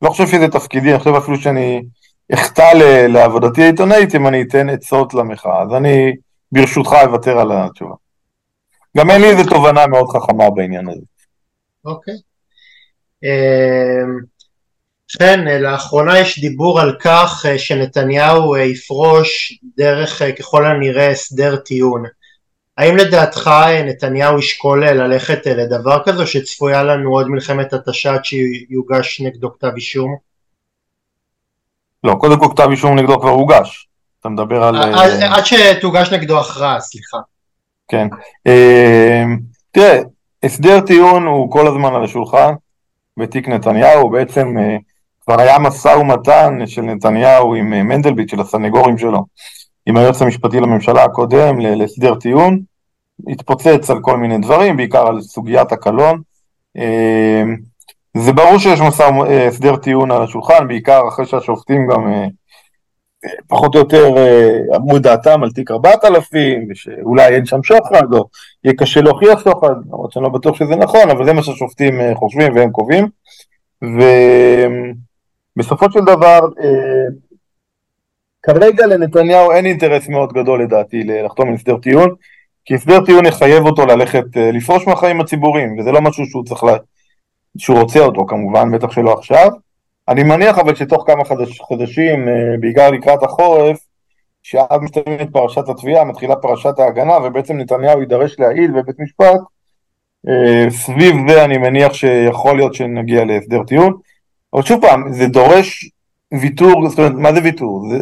לא 0.01 0.09
חושב 0.09 0.27
שזה 0.27 0.47
תפקידי, 0.47 0.91
אני 0.91 0.99
חושב 0.99 1.15
אפילו 1.15 1.37
שאני 1.37 1.83
אחטא 2.33 2.71
לעבודתי 3.07 3.63
העיתונאית 3.63 4.15
אם 4.15 4.27
אני 4.27 4.41
אתן 4.41 4.69
עצות 4.69 5.13
למחאה, 5.13 5.61
אז 5.61 5.73
אני 5.77 6.15
ברשותך 6.51 6.95
אוותר 7.03 7.39
על 7.39 7.51
התשובה. 7.51 7.95
גם 8.97 9.11
אין 9.11 9.21
לי 9.21 9.29
איזה 9.29 9.49
תובנה 9.49 9.87
מאוד 9.87 10.09
חכמה 10.09 10.49
בעניין 10.49 10.89
הזה. 10.89 11.01
אוקיי. 11.85 12.13
אמ, 13.23 14.19
כן, 15.19 15.61
לאחרונה 15.61 16.19
יש 16.19 16.39
דיבור 16.39 16.81
על 16.81 16.97
כך 16.99 17.45
אה, 17.49 17.59
שנתניהו 17.59 18.55
אה, 18.55 18.61
יפרוש 18.61 19.59
דרך 19.77 20.21
אה, 20.21 20.31
ככל 20.31 20.65
הנראה 20.65 21.11
הסדר 21.11 21.55
טיעון. 21.55 22.03
האם 22.81 22.97
לדעתך 22.97 23.49
נתניהו 23.85 24.39
ישקול 24.39 24.85
ללכת 24.85 25.45
לדבר 25.45 26.03
כזה, 26.05 26.25
שצפויה 26.25 26.83
לנו 26.83 27.13
עוד 27.13 27.27
מלחמת 27.29 27.73
התשה 27.73 28.13
עד 28.13 28.25
שיוגש 28.25 29.21
נגדו 29.21 29.53
כתב 29.53 29.71
אישום? 29.75 30.15
לא, 32.03 32.13
קודם 32.19 32.39
כל 32.39 32.47
כתב 32.51 32.67
אישום 32.71 32.99
נגדו 32.99 33.19
כבר 33.19 33.29
הוגש. 33.29 33.87
אתה 34.19 34.29
מדבר 34.29 34.63
על... 34.63 34.75
עד 35.23 35.43
שתוגש 35.45 36.13
נגדו 36.13 36.39
הכרעה, 36.39 36.79
סליחה. 36.79 37.17
כן. 37.87 38.07
תראה, 39.71 39.99
הסדר 40.43 40.79
טיעון 40.79 41.25
הוא 41.25 41.51
כל 41.51 41.67
הזמן 41.67 41.95
על 41.95 42.03
השולחן 42.03 42.53
בתיק 43.17 43.47
נתניהו, 43.47 44.09
בעצם 44.09 44.55
כבר 45.21 45.41
היה 45.41 45.59
משא 45.59 45.87
ומתן 45.87 46.59
של 46.65 46.81
נתניהו 46.81 47.55
עם 47.55 47.73
אה, 47.73 47.83
מנדלבליט, 47.83 48.29
של 48.29 48.41
הסנגורים 48.41 48.97
שלו, 48.97 49.25
עם 49.85 49.97
היועץ 49.97 50.21
המשפטי 50.21 50.59
לממשלה 50.59 51.03
הקודם 51.03 51.59
להסדר 51.59 52.15
טיעון, 52.15 52.70
התפוצץ 53.27 53.89
על 53.89 53.99
כל 54.01 54.17
מיני 54.17 54.37
דברים, 54.37 54.77
בעיקר 54.77 55.07
על 55.07 55.21
סוגיית 55.21 55.71
הקלון. 55.71 56.21
אה, 56.77 57.43
זה 58.17 58.33
ברור 58.33 58.57
שיש 58.57 58.79
משא 58.79 59.03
אה, 59.03 59.47
הסדר 59.47 59.75
טיעון 59.75 60.11
על 60.11 60.23
השולחן, 60.23 60.67
בעיקר 60.67 61.07
אחרי 61.07 61.25
שהשופטים 61.25 61.87
גם 61.87 62.13
פחות 63.47 63.75
או 63.75 63.79
יותר 63.79 64.15
אמרו 64.75 64.99
דעתם 64.99 65.43
על 65.43 65.51
תיק 65.51 65.71
4000, 65.71 66.67
ושאולי 66.69 67.27
אין 67.27 67.45
שם 67.45 67.63
שוחד, 67.63 68.13
או 68.13 68.25
יהיה 68.63 68.75
קשה 68.77 69.01
להוכיח 69.01 69.43
שוחד, 69.43 69.73
למרות 69.85 70.11
שאני 70.11 70.23
לא 70.23 70.29
בטוח 70.29 70.55
שזה 70.55 70.75
נכון, 70.75 71.09
אבל 71.09 71.25
זה 71.25 71.33
מה 71.33 71.43
שהשופטים 71.43 71.99
חושבים 72.15 72.55
והם 72.55 72.71
קובעים. 72.71 73.07
ו... 73.83 74.01
בסופו 75.55 75.91
של 75.91 75.99
דבר, 75.99 76.39
אה, 76.63 77.07
כרגע 78.43 78.87
לנתניהו 78.87 79.51
אין 79.51 79.65
אינטרס 79.65 80.07
מאוד 80.07 80.33
גדול 80.33 80.63
לדעתי 80.63 81.03
לחתום 81.03 81.49
על 81.49 81.53
הסדר 81.53 81.77
טיעון, 81.77 82.15
כי 82.65 82.75
הסדר 82.75 83.05
טיעון 83.05 83.25
יחייב 83.25 83.65
אותו 83.65 83.85
ללכת, 83.85 84.37
אה, 84.37 84.51
לפרוש 84.51 84.87
מהחיים 84.87 85.21
הציבוריים, 85.21 85.79
וזה 85.79 85.91
לא 85.91 86.01
משהו 86.01 86.25
שהוא 86.25 86.43
צריך, 86.45 86.63
לה, 86.63 86.77
שהוא 87.57 87.79
רוצה 87.79 87.99
אותו 87.99 88.25
כמובן, 88.27 88.71
בטח 88.71 88.91
שלא 88.91 89.13
עכשיו. 89.13 89.49
אני 90.07 90.23
מניח 90.23 90.59
אבל 90.59 90.75
שתוך 90.75 91.03
כמה 91.07 91.23
חודש, 91.23 91.59
חודשים, 91.59 92.29
אה, 92.29 92.33
בעיקר 92.59 92.91
לקראת 92.91 93.23
החורף, 93.23 93.77
שאז 94.43 94.81
מסתיימת 94.81 95.29
פרשת 95.33 95.69
התביעה, 95.69 96.03
מתחילה 96.03 96.35
פרשת 96.35 96.79
ההגנה, 96.79 97.17
ובעצם 97.23 97.57
נתניהו 97.57 97.99
יידרש 97.99 98.39
להעיד 98.39 98.73
בבית 98.73 98.99
משפט, 98.99 99.39
אה, 100.27 100.69
סביב 100.69 101.15
זה 101.29 101.45
אני 101.45 101.57
מניח 101.57 101.93
שיכול 101.93 102.57
להיות 102.57 102.73
שנגיע 102.73 103.25
להסדר 103.25 103.63
טיעון. 103.63 103.93
אבל 104.53 104.61
שוב 104.61 104.81
פעם, 104.81 105.13
זה 105.13 105.27
דורש 105.27 105.89
ויתור, 106.41 106.89
זאת 106.89 106.99
אומרת, 106.99 107.13
מה 107.13 107.33
זה 107.33 107.39
ויתור? 107.43 107.89
זה, 107.89 107.97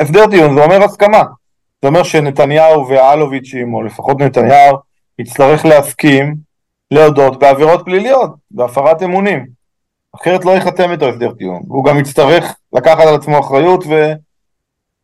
הסדר 0.00 0.26
טיעון 0.30 0.54
זה 0.54 0.64
אומר 0.64 0.82
הסכמה. 0.82 1.22
זה 1.84 1.88
אומר 1.88 2.02
שנתניהו 2.02 2.88
ואלוביצ'ים, 2.88 3.74
או 3.74 3.82
לפחות 3.82 4.20
נתניהו, 4.20 4.76
יצטרך 5.18 5.64
להסכים 5.64 6.34
להודות 6.90 7.38
בעבירות 7.38 7.84
פליליות, 7.84 8.30
בהפרת 8.50 9.02
אמונים. 9.02 9.46
אחרת 10.16 10.44
לא 10.44 10.50
ייחתם 10.50 10.90
איתו 10.90 11.08
הסדר 11.08 11.32
טיעון. 11.32 11.62
והוא 11.68 11.84
גם 11.84 11.98
יצטרך 11.98 12.56
לקחת 12.72 13.00
על 13.00 13.14
עצמו 13.14 13.40
אחריות 13.40 13.84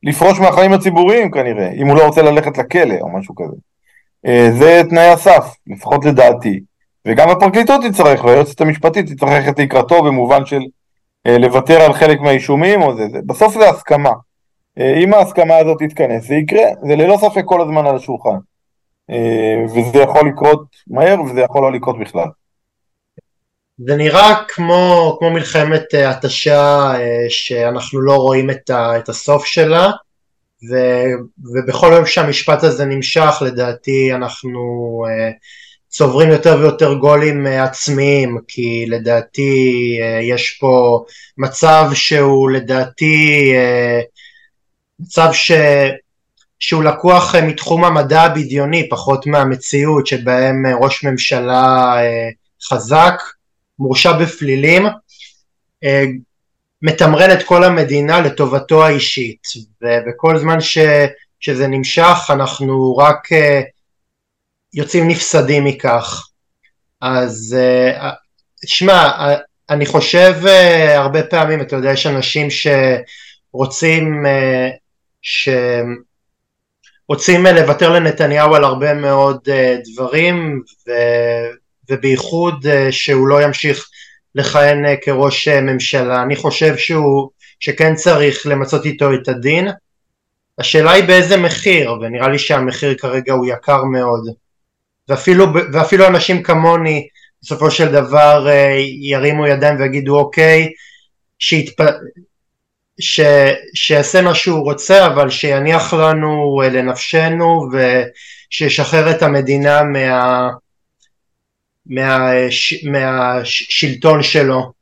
ולפרוש 0.04 0.40
מהחיים 0.40 0.72
הציבוריים 0.72 1.30
כנראה, 1.30 1.70
אם 1.70 1.86
הוא 1.86 1.96
לא 1.96 2.06
רוצה 2.06 2.22
ללכת 2.22 2.58
לכלא 2.58 2.94
או 3.00 3.08
משהו 3.18 3.34
כזה. 3.34 3.56
אה, 4.26 4.48
זה 4.58 4.82
תנאי 4.90 5.08
הסף, 5.08 5.54
לפחות 5.66 6.04
לדעתי. 6.04 6.60
וגם 7.06 7.28
הפרקליטות 7.28 7.80
תצטרך, 7.88 8.24
והיועצת 8.24 8.60
המשפטית 8.60 9.06
תצטרך 9.06 9.30
ללכת 9.30 9.58
לקראתו 9.58 10.02
במובן 10.02 10.46
של 10.46 10.60
אה, 11.26 11.38
לוותר 11.38 11.80
על 11.80 11.92
חלק 11.92 12.20
מהאישומים 12.20 12.82
או 12.82 12.96
זה, 12.96 13.08
זה. 13.12 13.18
בסוף 13.26 13.54
זה 13.54 13.68
הסכמה. 13.68 14.12
אה, 14.80 14.94
אם 15.04 15.14
ההסכמה 15.14 15.56
הזאת 15.56 15.78
תתכנס, 15.78 16.26
זה 16.26 16.34
יקרה, 16.34 16.62
זה 16.86 16.96
ללא 16.96 17.16
ספק 17.16 17.42
כל 17.44 17.60
הזמן 17.60 17.86
על 17.86 17.96
השולחן. 17.96 18.38
אה, 19.10 19.64
וזה 19.64 19.98
יכול 19.98 20.28
לקרות 20.28 20.64
מהר 20.86 21.22
וזה 21.22 21.40
יכול 21.40 21.62
לא 21.62 21.72
לקרות 21.72 21.98
בכלל. 22.00 22.26
זה 23.78 23.96
נראה 23.96 24.34
כמו, 24.48 25.16
כמו 25.18 25.30
מלחמת 25.30 25.94
התשה 25.94 26.92
שאנחנו 27.28 28.00
לא 28.00 28.16
רואים 28.16 28.50
את, 28.50 28.70
ה, 28.70 28.98
את 28.98 29.08
הסוף 29.08 29.44
שלה 29.44 29.90
ו, 30.70 30.76
ובכל 31.52 31.90
יום 31.92 32.06
שהמשפט 32.06 32.62
הזה 32.62 32.84
נמשך 32.84 33.42
לדעתי 33.46 34.14
אנחנו 34.14 34.60
צוברים 35.90 36.28
יותר 36.30 36.56
ויותר 36.60 36.94
גולים 36.94 37.46
אה, 37.46 37.64
עצמיים, 37.64 38.38
כי 38.48 38.86
לדעתי 38.88 39.98
אה, 40.02 40.20
יש 40.22 40.58
פה 40.60 41.04
מצב 41.38 41.90
שהוא 41.94 42.50
לדעתי 42.50 43.52
אה, 43.56 44.00
מצב 45.00 45.28
ש... 45.32 45.52
שהוא 46.58 46.84
לקוח 46.84 47.34
מתחום 47.34 47.84
המדע 47.84 48.22
הבדיוני, 48.22 48.88
פחות 48.88 49.26
מהמציאות, 49.26 50.06
שבהם 50.06 50.66
ראש 50.80 51.04
ממשלה 51.04 51.94
חזק, 52.62 53.14
מורשע 53.78 54.12
בפלילים, 54.12 54.86
מתמרן 56.82 57.30
את 57.30 57.42
כל 57.42 57.64
המדינה 57.64 58.20
לטובתו 58.20 58.86
האישית, 58.86 59.42
וכל 60.06 60.38
זמן 60.38 60.60
ש... 60.60 60.78
שזה 61.40 61.66
נמשך 61.68 62.30
אנחנו 62.30 62.96
רק 62.96 63.28
יוצאים 64.74 65.08
נפסדים 65.08 65.64
מכך. 65.64 66.28
אז 67.00 67.56
אה, 67.58 68.10
שמע, 68.66 68.92
אה, 68.92 69.36
אני 69.70 69.86
חושב 69.86 70.34
אה, 70.46 70.98
הרבה 70.98 71.22
פעמים, 71.22 71.60
אתה 71.60 71.76
יודע, 71.76 71.92
יש 71.92 72.06
אנשים 72.06 72.48
שרוצים, 72.50 74.24
ש... 75.22 75.48
רוצים 77.08 77.46
לוותר 77.46 77.92
לנתניהו 77.92 78.54
על 78.54 78.64
הרבה 78.64 78.94
מאוד 78.94 79.48
דברים, 79.92 80.62
ו... 80.86 80.90
ובייחוד 81.90 82.66
שהוא 82.90 83.28
לא 83.28 83.42
ימשיך 83.42 83.88
לכהן 84.34 84.84
כראש 85.02 85.48
ממשלה. 85.48 86.22
אני 86.22 86.36
חושב 86.36 86.76
שהוא, 86.76 87.30
שכן 87.60 87.94
צריך 87.94 88.46
למצות 88.46 88.86
איתו 88.86 89.14
את 89.14 89.28
הדין. 89.28 89.68
השאלה 90.58 90.92
היא 90.92 91.04
באיזה 91.04 91.36
מחיר, 91.36 91.92
ונראה 91.92 92.28
לי 92.28 92.38
שהמחיר 92.38 92.94
כרגע 92.94 93.32
הוא 93.32 93.46
יקר 93.46 93.84
מאוד. 93.84 94.28
ואפילו, 95.08 95.46
ואפילו 95.72 96.06
אנשים 96.06 96.42
כמוני 96.42 97.06
בסופו 97.42 97.70
של 97.70 97.92
דבר 97.92 98.48
אה, 98.48 98.76
ירימו 99.00 99.46
ידיים 99.46 99.80
ויגידו 99.80 100.18
אוקיי, 100.18 100.72
שיתפ... 101.38 101.80
ש... 103.00 103.20
שיעשה 103.74 104.22
מה 104.22 104.34
שהוא 104.34 104.64
רוצה 104.64 105.06
אבל 105.06 105.30
שיניח 105.30 105.94
לנו 105.94 106.60
אה, 106.62 106.68
לנפשנו 106.68 107.68
ושישחרר 107.72 109.10
את 109.10 109.22
המדינה 109.22 109.82
מה... 109.82 110.48
מה... 111.86 112.30
מהשלטון 112.90 114.22
שלו. 114.22 114.72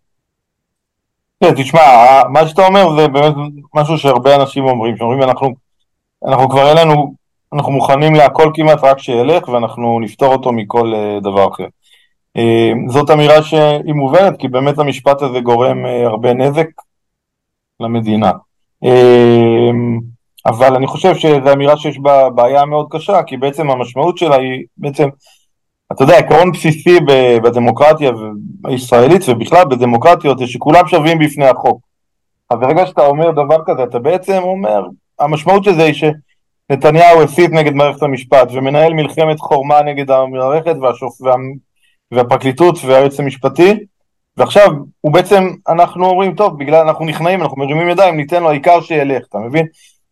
כן, 1.45 1.63
תשמע, 1.63 1.81
מה 2.29 2.49
שאתה 2.49 2.67
אומר 2.67 2.97
זה 2.97 3.09
באמת 3.09 3.35
משהו 3.75 3.99
שהרבה 3.99 4.37
אנשים 4.37 4.65
אומרים, 4.65 4.97
שאומרים 4.97 5.23
אנחנו, 5.23 5.55
אנחנו 6.27 6.49
כבר 6.49 6.69
אין 6.69 6.77
לנו 6.77 7.15
אנחנו 7.53 7.73
מוכנים 7.73 8.15
להכל 8.15 8.51
כמעט 8.55 8.85
רק 8.85 8.99
שילך 8.99 9.49
ואנחנו 9.49 10.01
נפתור 10.01 10.33
אותו 10.33 10.53
מכל 10.53 10.93
uh, 10.95 11.21
דבר 11.23 11.49
אחר. 11.49 11.67
Uh, 12.39 12.93
זאת 12.93 13.11
אמירה 13.11 13.43
שהיא 13.43 13.95
מובנת 13.95 14.39
כי 14.39 14.49
באמת 14.49 14.79
המשפט 14.79 15.23
הזה 15.23 15.41
גורם 15.41 15.85
הרבה 16.07 16.33
נזק 16.35 16.67
למדינה. 17.81 18.31
Uh, 18.85 18.89
אבל 20.47 20.77
אני 20.77 20.87
חושב 20.87 21.15
שזו 21.15 21.53
אמירה 21.53 21.77
שיש 21.77 21.99
בה 21.99 22.31
בעיה 22.31 22.65
מאוד 22.65 22.87
קשה 22.91 23.23
כי 23.23 23.37
בעצם 23.37 23.71
המשמעות 23.71 24.19
שלה 24.19 24.37
היא 24.37 24.65
בעצם, 24.77 25.09
אתה 25.93 26.05
יודע, 26.05 26.19
עקרון 26.19 26.53
בסיסי 26.53 26.99
בדמוקרטיה 27.43 28.11
הישראלית 28.65 29.23
ובכלל 29.29 29.65
בדמוקרטיות 29.65 30.39
זה 30.39 30.47
שכולם 30.47 30.89
שווים 30.89 31.19
בפני 31.19 31.47
החוק. 31.47 31.81
אז 32.51 32.59
ברגע 32.59 32.87
שאתה 32.87 33.07
אומר 33.07 33.31
דבר 33.31 33.59
כזה 33.67 33.83
אתה 33.83 33.99
בעצם 33.99 34.39
אומר, 34.43 34.83
המשמעות 35.19 35.65
של 35.65 35.75
זה 35.75 35.83
היא 35.83 35.95
ש... 35.95 36.05
נתניהו 36.71 37.23
הסית 37.23 37.51
נגד 37.51 37.75
מערכת 37.75 38.03
המשפט 38.03 38.49
ומנהל 38.53 38.95
מלחמת 38.95 39.41
חורמה 39.41 39.83
נגד 39.83 40.11
המערכת 40.11 40.77
והשופ... 40.83 41.21
וה... 41.21 41.35
והפרקליטות 42.13 42.79
והיועץ 42.85 43.21
המשפטי 43.21 43.75
ועכשיו 44.39 44.71
הוא 45.01 45.13
בעצם 45.13 45.49
אנחנו 45.69 46.07
אומרים 46.07 46.35
טוב 46.35 46.59
בגלל 46.59 46.87
אנחנו 46.87 47.05
נכנעים 47.05 47.43
אנחנו 47.43 47.57
מרימים 47.57 47.89
ידיים 47.89 48.17
ניתן 48.17 48.43
לו 48.43 48.51
העיקר 48.51 48.81
שילך 48.81 49.25
אתה 49.29 49.39
מבין? 49.39 49.67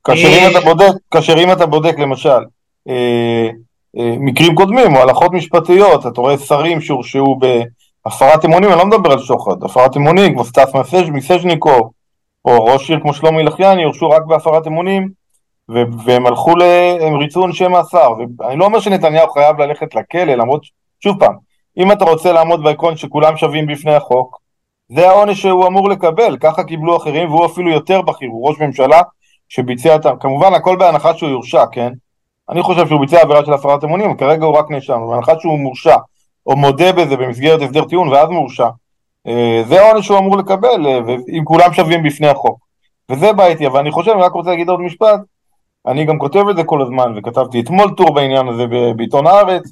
כאשר 0.04 0.28
אם 0.28 0.50
אתה 0.50 0.60
בודק 0.60 0.92
כאשר 1.10 1.38
אם 1.38 1.52
אתה 1.52 1.66
בודק 1.66 1.98
למשל 1.98 2.40
אה, 2.88 3.48
אה, 3.98 4.14
מקרים 4.20 4.54
קודמים 4.54 4.96
או 4.96 5.00
הלכות 5.00 5.32
משפטיות 5.32 6.06
אתה 6.06 6.20
רואה 6.20 6.38
שרים 6.38 6.80
שהורשעו 6.80 7.38
הפרת 8.06 8.44
אמונים, 8.44 8.70
אני 8.70 8.78
לא 8.78 8.86
מדבר 8.86 9.12
על 9.12 9.18
שוחד, 9.18 9.62
הפרת 9.62 9.96
אמונים, 9.96 10.34
כמו 10.34 10.44
סטס 10.44 10.74
מסז'ניקו, 11.12 11.90
או 12.44 12.64
ראש 12.64 12.90
עיר 12.90 13.00
כמו 13.00 13.14
שלומי 13.14 13.42
לחיאני, 13.42 13.84
הורשו 13.84 14.10
רק 14.10 14.22
בהפרת 14.26 14.66
אמונים, 14.66 15.08
והם 15.68 16.26
הלכו, 16.26 16.56
ל... 16.56 16.62
הם 17.00 17.14
ריצו 17.14 17.40
עונשי 17.40 17.68
מאסר. 17.68 18.12
ואני 18.38 18.56
לא 18.56 18.64
אומר 18.64 18.80
שנתניהו 18.80 19.28
חייב 19.28 19.60
ללכת 19.60 19.94
לכלא, 19.94 20.34
למרות, 20.34 20.62
שוב 21.00 21.18
פעם, 21.18 21.34
אם 21.76 21.92
אתה 21.92 22.04
רוצה 22.04 22.32
לעמוד 22.32 22.62
בעקרון 22.62 22.96
שכולם 22.96 23.36
שווים 23.36 23.66
בפני 23.66 23.94
החוק, 23.94 24.38
זה 24.88 25.10
העונש 25.10 25.42
שהוא 25.42 25.66
אמור 25.66 25.88
לקבל, 25.88 26.36
ככה 26.40 26.64
קיבלו 26.64 26.96
אחרים, 26.96 27.30
והוא 27.30 27.46
אפילו 27.46 27.70
יותר 27.70 28.02
בכיר, 28.02 28.28
הוא 28.28 28.48
ראש 28.48 28.60
ממשלה 28.60 29.00
שביצע 29.48 29.96
את 29.96 30.06
ה... 30.06 30.16
כמובן 30.20 30.54
הכל 30.54 30.76
בהנחה 30.76 31.14
שהוא 31.14 31.30
יורשע, 31.30 31.64
כן? 31.72 31.92
אני 32.50 32.62
חושב 32.62 32.88
שהוא 32.88 33.00
ביצע 33.00 33.22
עבירה 33.22 33.44
של 33.44 33.52
הפרת 33.52 33.84
אמונים, 33.84 34.16
כרגע 34.16 34.46
הוא 34.46 34.56
רק 34.56 34.70
נאשם, 34.70 35.00
בהנחה 35.10 35.32
שהוא 35.40 35.58
מורשע, 35.58 35.96
או 36.46 36.56
מודה 36.56 36.92
בזה 36.92 37.16
במסגרת 37.16 37.62
הסדר 37.62 37.84
טיעון 37.84 38.08
ואז 38.08 38.28
מורשע, 38.28 38.68
אה, 39.26 39.62
זה 39.68 39.82
העונש 39.82 40.06
שהוא 40.06 40.18
אמור 40.18 40.36
לקבל, 40.36 40.86
אה, 40.86 40.98
אם 41.38 41.44
כולם 41.44 41.72
שווים 41.72 42.02
בפני 42.02 42.28
החוק. 42.28 42.66
וזה 43.10 43.32
בעייתי, 43.32 43.66
אבל 43.66 43.80
אני 43.80 43.90
חושב, 43.90 44.10
אני 44.10 44.22
רק 44.22 44.32
רוצה 44.32 44.50
להגיד 44.50 44.68
עוד 44.68 44.80
משפט, 44.80 45.20
אני 45.86 46.04
גם 46.04 46.18
כותב 46.18 46.48
את 46.50 46.56
זה 46.56 46.64
כל 46.64 46.82
הזמן, 46.82 47.12
וכתבתי 47.16 47.60
אתמול 47.60 47.94
טור 47.96 48.14
בעניין 48.14 48.48
הזה 48.48 48.64
בעיתון 48.96 49.26
הארץ, 49.26 49.62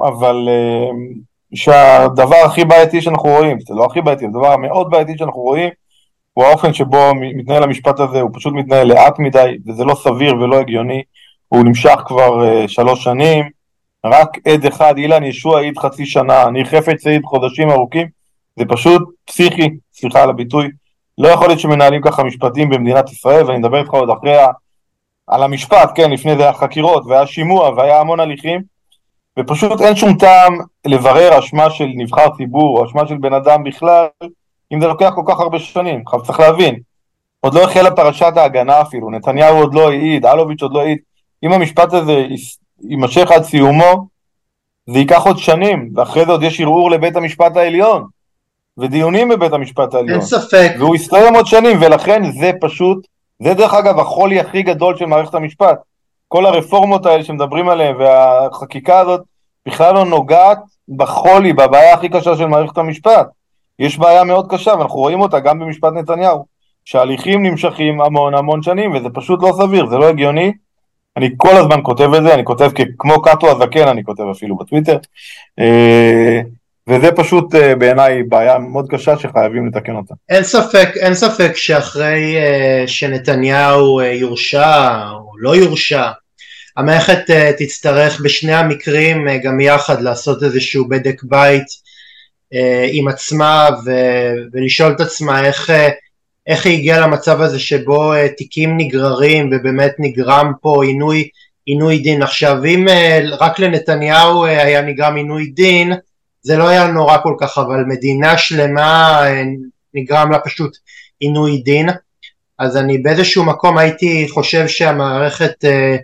אבל 0.00 0.48
שהדבר 1.54 2.36
הכי 2.44 2.64
בעייתי 2.64 3.00
שאנחנו 3.00 3.28
רואים, 3.28 3.60
זה 3.60 3.74
לא 3.74 3.84
הכי 3.84 4.00
בעייתי, 4.00 4.24
הדבר 4.24 4.52
המאוד 4.52 4.90
בעייתי 4.90 5.18
שאנחנו 5.18 5.40
רואים, 5.40 5.70
הוא 6.32 6.44
האופן 6.44 6.72
שבו 6.72 7.10
מתנהל 7.14 7.62
המשפט 7.62 8.00
הזה, 8.00 8.20
הוא 8.20 8.30
פשוט 8.34 8.54
מתנהל 8.54 8.86
לאט 8.86 9.18
מדי, 9.18 9.56
וזה 9.66 9.84
לא 9.84 9.94
סביר 9.94 10.34
ולא 10.34 10.56
הגיוני, 10.56 11.02
הוא 11.48 11.64
נמשך 11.64 12.02
כבר 12.06 12.66
שלוש 12.66 13.04
שנים, 13.04 13.48
רק 14.04 14.28
עד 14.48 14.66
אחד, 14.66 14.98
אילן 14.98 15.24
ישוע 15.24 15.58
העיד 15.58 15.78
חצי 15.78 16.06
שנה, 16.06 16.42
אני 16.42 16.64
חפץ 16.64 17.06
העיד 17.06 17.24
חודשים 17.24 17.70
ארוכים, 17.70 18.06
זה 18.58 18.64
פשוט 18.68 19.02
פסיכי, 19.24 19.70
סליחה 19.92 20.22
על 20.22 20.30
הביטוי. 20.30 20.68
לא 21.18 21.28
יכול 21.28 21.46
להיות 21.46 21.60
שמנהלים 21.60 22.02
ככה 22.02 22.24
משפטים 22.24 22.70
במדינת 22.70 23.10
ישראל, 23.10 23.46
ואני 23.46 23.58
מדבר 23.58 23.78
איתך 23.78 23.90
עוד 23.90 24.10
אחרי. 24.10 24.36
על 25.26 25.42
המשפט, 25.42 25.90
כן, 25.94 26.10
לפני 26.10 26.36
זה 26.36 26.42
היה 26.42 26.52
חקירות, 26.52 27.02
והיה 27.06 27.26
שימוע, 27.26 27.70
והיה 27.76 28.00
המון 28.00 28.20
הליכים, 28.20 28.62
ופשוט 29.38 29.80
אין 29.80 29.96
שום 29.96 30.18
טעם 30.18 30.58
לברר 30.86 31.38
אשמה 31.38 31.70
של 31.70 31.86
נבחר 31.96 32.36
ציבור, 32.36 32.78
או 32.78 32.84
אשמה 32.84 33.06
של 33.06 33.16
בן 33.16 33.32
אדם 33.32 33.64
בכלל, 33.64 34.06
אם 34.72 34.80
זה 34.80 34.86
לוקח 34.86 35.12
כל 35.14 35.22
כך 35.26 35.40
הרבה 35.40 35.58
שנים. 35.58 36.02
עכשיו 36.06 36.22
צריך 36.22 36.40
להבין, 36.40 36.80
עוד 37.40 37.54
לא 37.54 37.64
החלה 37.64 37.90
פרשת 37.90 38.32
ההגנה 38.36 38.80
אפילו, 38.80 39.10
נתניהו 39.10 39.56
עוד 39.56 39.74
לא 39.74 39.88
העיד, 39.88 40.26
אלוביץ' 40.26 40.62
עוד 40.62 40.72
לא 40.72 40.80
העיד. 40.80 40.98
אם 41.42 41.52
המשפט 41.52 41.92
הזה 41.92 42.26
יימשך 42.88 43.30
עד 43.30 43.42
סיומו, 43.42 44.06
זה 44.86 44.98
ייקח 44.98 45.26
עוד 45.26 45.38
שנים, 45.38 45.90
ואחרי 45.94 46.24
זה 46.24 46.30
עוד 46.32 46.42
יש 46.42 46.60
ערעור 46.60 46.90
לבית 46.90 47.16
המשפט 47.16 47.56
העליון, 47.56 48.06
ודיונים 48.78 49.28
בבית 49.28 49.52
המשפט 49.52 49.94
העליון. 49.94 50.20
אין 50.20 50.26
ספק. 50.26 50.72
והוא 50.78 50.96
יסתיים 50.96 51.34
עוד 51.34 51.46
שנים, 51.46 51.78
ולכן 51.80 52.32
זה 52.32 52.50
פשוט, 52.60 53.06
זה 53.42 53.54
דרך 53.54 53.74
אגב 53.74 53.98
החולי 53.98 54.40
הכי 54.40 54.62
גדול 54.62 54.96
של 54.96 55.06
מערכת 55.06 55.34
המשפט. 55.34 55.78
כל 56.34 56.46
הרפורמות 56.46 57.06
האלה 57.06 57.24
שמדברים 57.24 57.68
עליהן, 57.68 57.96
והחקיקה 57.96 58.98
הזאת, 58.98 59.20
בכלל 59.68 59.94
לא 59.94 60.04
נוגעת 60.04 60.58
בחולי, 60.96 61.52
בבעיה 61.52 61.94
הכי 61.94 62.08
קשה 62.08 62.36
של 62.36 62.46
מערכת 62.46 62.78
המשפט. 62.78 63.26
יש 63.78 63.98
בעיה 63.98 64.24
מאוד 64.24 64.46
קשה, 64.50 64.70
ואנחנו 64.78 64.98
רואים 64.98 65.20
אותה 65.20 65.40
גם 65.40 65.58
במשפט 65.58 65.92
נתניהו, 65.92 66.44
שההליכים 66.84 67.46
נמשכים 67.46 68.00
המון 68.00 68.34
המון 68.34 68.62
שנים, 68.62 68.94
וזה 68.94 69.08
פשוט 69.14 69.42
לא 69.42 69.52
סביר, 69.52 69.86
זה 69.86 69.98
לא 69.98 70.08
הגיוני, 70.08 70.52
אני 71.16 71.30
כל 71.36 71.56
הזמן 71.56 71.80
כותב 71.82 72.14
את 72.14 72.22
זה, 72.22 72.34
אני 72.34 72.44
כותב 72.44 72.70
כמו 72.98 73.22
קאטו 73.22 73.50
הזקן, 73.50 73.88
אני 73.88 74.04
כותב 74.04 74.24
אפילו 74.32 74.56
בטוויטר, 74.56 74.98
אה, 75.58 76.40
וזה 76.88 77.12
פשוט 77.12 77.54
אה, 77.54 77.74
בעיניי 77.74 78.22
בעיה 78.22 78.58
מאוד 78.58 78.88
קשה 78.90 79.18
שחייבים 79.18 79.66
לתקן 79.66 79.96
אותה. 79.96 80.14
אין 80.28 80.42
ספק, 80.42 80.88
אין 80.96 81.14
ספק 81.14 81.56
שאחרי 81.56 82.36
אה, 82.36 82.84
שנתניהו 82.86 84.02
יורשע 84.02 85.10
או 85.12 85.32
לא 85.38 85.56
יורשע, 85.56 86.10
המערכת 86.76 87.30
תצטרך 87.58 88.20
בשני 88.20 88.54
המקרים 88.54 89.26
גם 89.42 89.60
יחד 89.60 90.02
לעשות 90.02 90.42
איזשהו 90.42 90.88
בדק 90.88 91.22
בית 91.22 91.66
עם 92.92 93.08
עצמה 93.08 93.68
ולשאול 94.52 94.92
את 94.92 95.00
עצמה 95.00 95.46
איך 95.46 95.70
איך 96.46 96.66
היא 96.66 96.78
הגיעה 96.78 97.00
למצב 97.00 97.40
הזה 97.40 97.58
שבו 97.58 98.14
uh, 98.14 98.16
תיקים 98.36 98.76
נגררים 98.76 99.50
ובאמת 99.52 99.94
נגרם 99.98 100.52
פה 100.60 100.84
עינוי, 100.84 101.28
עינוי 101.64 101.98
דין. 101.98 102.22
עכשיו 102.22 102.64
אם 102.64 102.88
uh, 102.88 103.34
רק 103.40 103.58
לנתניהו 103.58 104.46
uh, 104.46 104.48
היה 104.48 104.82
נגרם 104.82 105.16
עינוי 105.16 105.46
דין 105.46 105.92
זה 106.42 106.56
לא 106.56 106.68
היה 106.68 106.86
נורא 106.86 107.16
כל 107.22 107.34
כך 107.40 107.58
אבל 107.58 107.84
מדינה 107.84 108.38
שלמה 108.38 109.22
uh, 109.26 109.30
נגרם 109.94 110.32
לה 110.32 110.38
פשוט 110.38 110.76
עינוי 111.20 111.58
דין 111.58 111.88
אז 112.58 112.76
אני 112.76 112.98
באיזשהו 112.98 113.44
מקום 113.44 113.78
הייתי 113.78 114.26
חושב 114.30 114.68
שהמערכת 114.68 115.64
uh, 115.64 116.02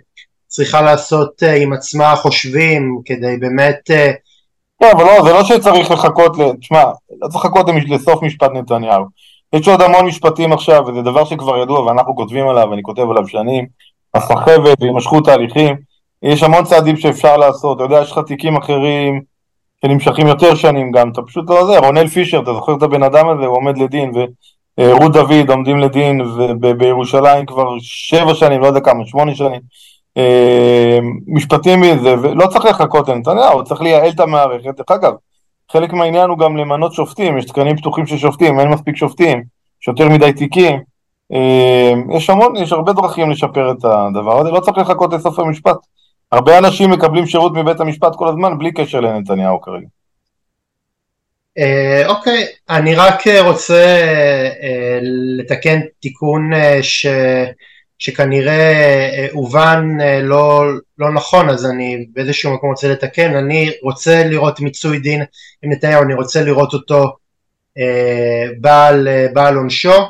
צריכה 0.51 0.81
לעשות 0.81 1.43
uh, 1.43 1.61
עם 1.61 1.73
עצמה 1.73 2.15
חושבים 2.15 3.01
כדי 3.05 3.37
באמת 3.37 3.89
לא, 4.81 4.91
אבל 4.91 5.03
לא, 5.03 5.23
זה 5.23 5.33
לא 5.33 5.43
שצריך 5.43 5.91
לחכות, 5.91 6.37
תשמע, 6.59 6.83
לא 7.21 7.27
צריך 7.27 7.45
לחכות 7.45 7.65
לסוף 7.89 8.23
משפט 8.23 8.51
נתניהו. 8.53 9.05
יש 9.53 9.67
עוד 9.67 9.81
המון 9.81 10.05
משפטים 10.05 10.53
עכשיו, 10.53 10.83
וזה 10.87 11.01
דבר 11.01 11.25
שכבר 11.25 11.57
ידוע 11.57 11.79
ואנחנו 11.79 12.15
כותבים 12.15 12.47
עליו, 12.47 12.67
ואני 12.69 12.83
כותב 12.83 13.01
עליו 13.09 13.27
שנים, 13.27 13.65
הסחבת 14.13 14.81
והימשכות 14.81 15.25
תהליכים, 15.25 15.75
יש 16.23 16.43
המון 16.43 16.63
צעדים 16.63 16.97
שאפשר 16.97 17.37
לעשות, 17.37 17.77
אתה 17.77 17.83
יודע, 17.83 18.01
יש 18.01 18.11
לך 18.11 18.19
תיקים 18.27 18.57
אחרים 18.57 19.21
שנמשכים 19.85 20.27
יותר 20.27 20.55
שנים 20.55 20.91
גם, 20.91 21.11
אתה 21.11 21.21
פשוט 21.21 21.49
לא 21.49 21.65
זה, 21.65 21.77
רונל 21.77 22.07
פישר, 22.07 22.39
אתה 22.39 22.53
זוכר 22.53 22.75
את 22.77 22.83
הבן 22.83 23.03
אדם 23.03 23.29
הזה, 23.29 23.45
הוא 23.45 23.57
עומד 23.57 23.77
לדין, 23.77 24.11
ורות 24.79 25.13
דוד 25.13 25.49
עומדים 25.49 25.79
לדין 25.79 26.21
בירושלים 26.77 27.45
כבר 27.45 27.67
שבע 27.79 28.33
שנים, 28.33 28.61
לא 28.61 28.67
יודע 28.67 28.79
כמה, 28.79 29.05
שמונה 29.05 29.35
שנים. 29.35 29.61
אה, 30.17 30.99
משפטים 31.27 31.81
מזה, 31.81 32.13
ולא 32.21 32.47
צריך 32.47 32.65
לחכות 32.65 33.09
לנתניהו, 33.09 33.63
צריך 33.63 33.81
לייעל 33.81 34.09
את 34.09 34.19
המערכת. 34.19 34.77
דרך 34.77 34.91
אגב, 34.91 35.13
חלק 35.71 35.93
מהעניין 35.93 36.29
הוא 36.29 36.37
גם 36.37 36.57
למנות 36.57 36.93
שופטים, 36.93 37.37
יש 37.37 37.45
תקנים 37.45 37.77
פתוחים 37.77 38.05
של 38.05 38.17
שופטים, 38.17 38.59
אין 38.59 38.69
מספיק 38.69 38.95
שופטים, 38.95 39.43
יש 39.81 39.87
יותר 39.87 40.09
מדי 40.09 40.33
תיקים, 40.33 40.79
אה, 41.33 41.93
יש 42.17 42.29
המון, 42.29 42.55
יש 42.55 42.71
הרבה 42.71 42.93
דרכים 42.93 43.31
לשפר 43.31 43.71
את 43.71 43.85
הדבר 43.85 44.39
הזה, 44.39 44.51
לא 44.51 44.59
צריך 44.59 44.77
לחכות 44.77 45.13
לסוף 45.13 45.39
המשפט. 45.39 45.77
הרבה 46.31 46.57
אנשים 46.57 46.91
מקבלים 46.91 47.25
שירות 47.25 47.53
מבית 47.53 47.79
המשפט 47.79 48.15
כל 48.15 48.27
הזמן, 48.27 48.57
בלי 48.57 48.71
קשר 48.71 48.99
לנתניהו 48.99 49.61
כרגע. 49.61 49.87
אה, 51.57 52.07
אוקיי, 52.07 52.45
אני 52.69 52.95
רק 52.95 53.23
רוצה 53.27 53.97
לתקן 55.37 55.79
תיקון 55.99 56.51
ש... 56.81 57.05
שכנראה 58.01 58.73
אה, 59.13 59.27
הובן 59.31 59.97
אה, 60.01 60.21
לא, 60.21 60.63
לא 60.97 61.13
נכון 61.13 61.49
אז 61.49 61.65
אני 61.65 62.05
באיזשהו 62.13 62.53
מקום 62.53 62.69
רוצה 62.69 62.87
לתקן. 62.87 63.35
אני 63.35 63.71
רוצה 63.83 64.23
לראות 64.23 64.59
מיצוי 64.59 64.99
דין 64.99 65.23
עם 65.63 65.71
נתניהו 65.71 66.03
אני 66.03 66.13
רוצה 66.13 66.43
לראות 66.43 66.73
אותו 66.73 67.15
אה, 67.77 68.45
בעל, 68.61 69.07
אה, 69.07 69.27
בעל 69.33 69.55
עונשו. 69.55 70.09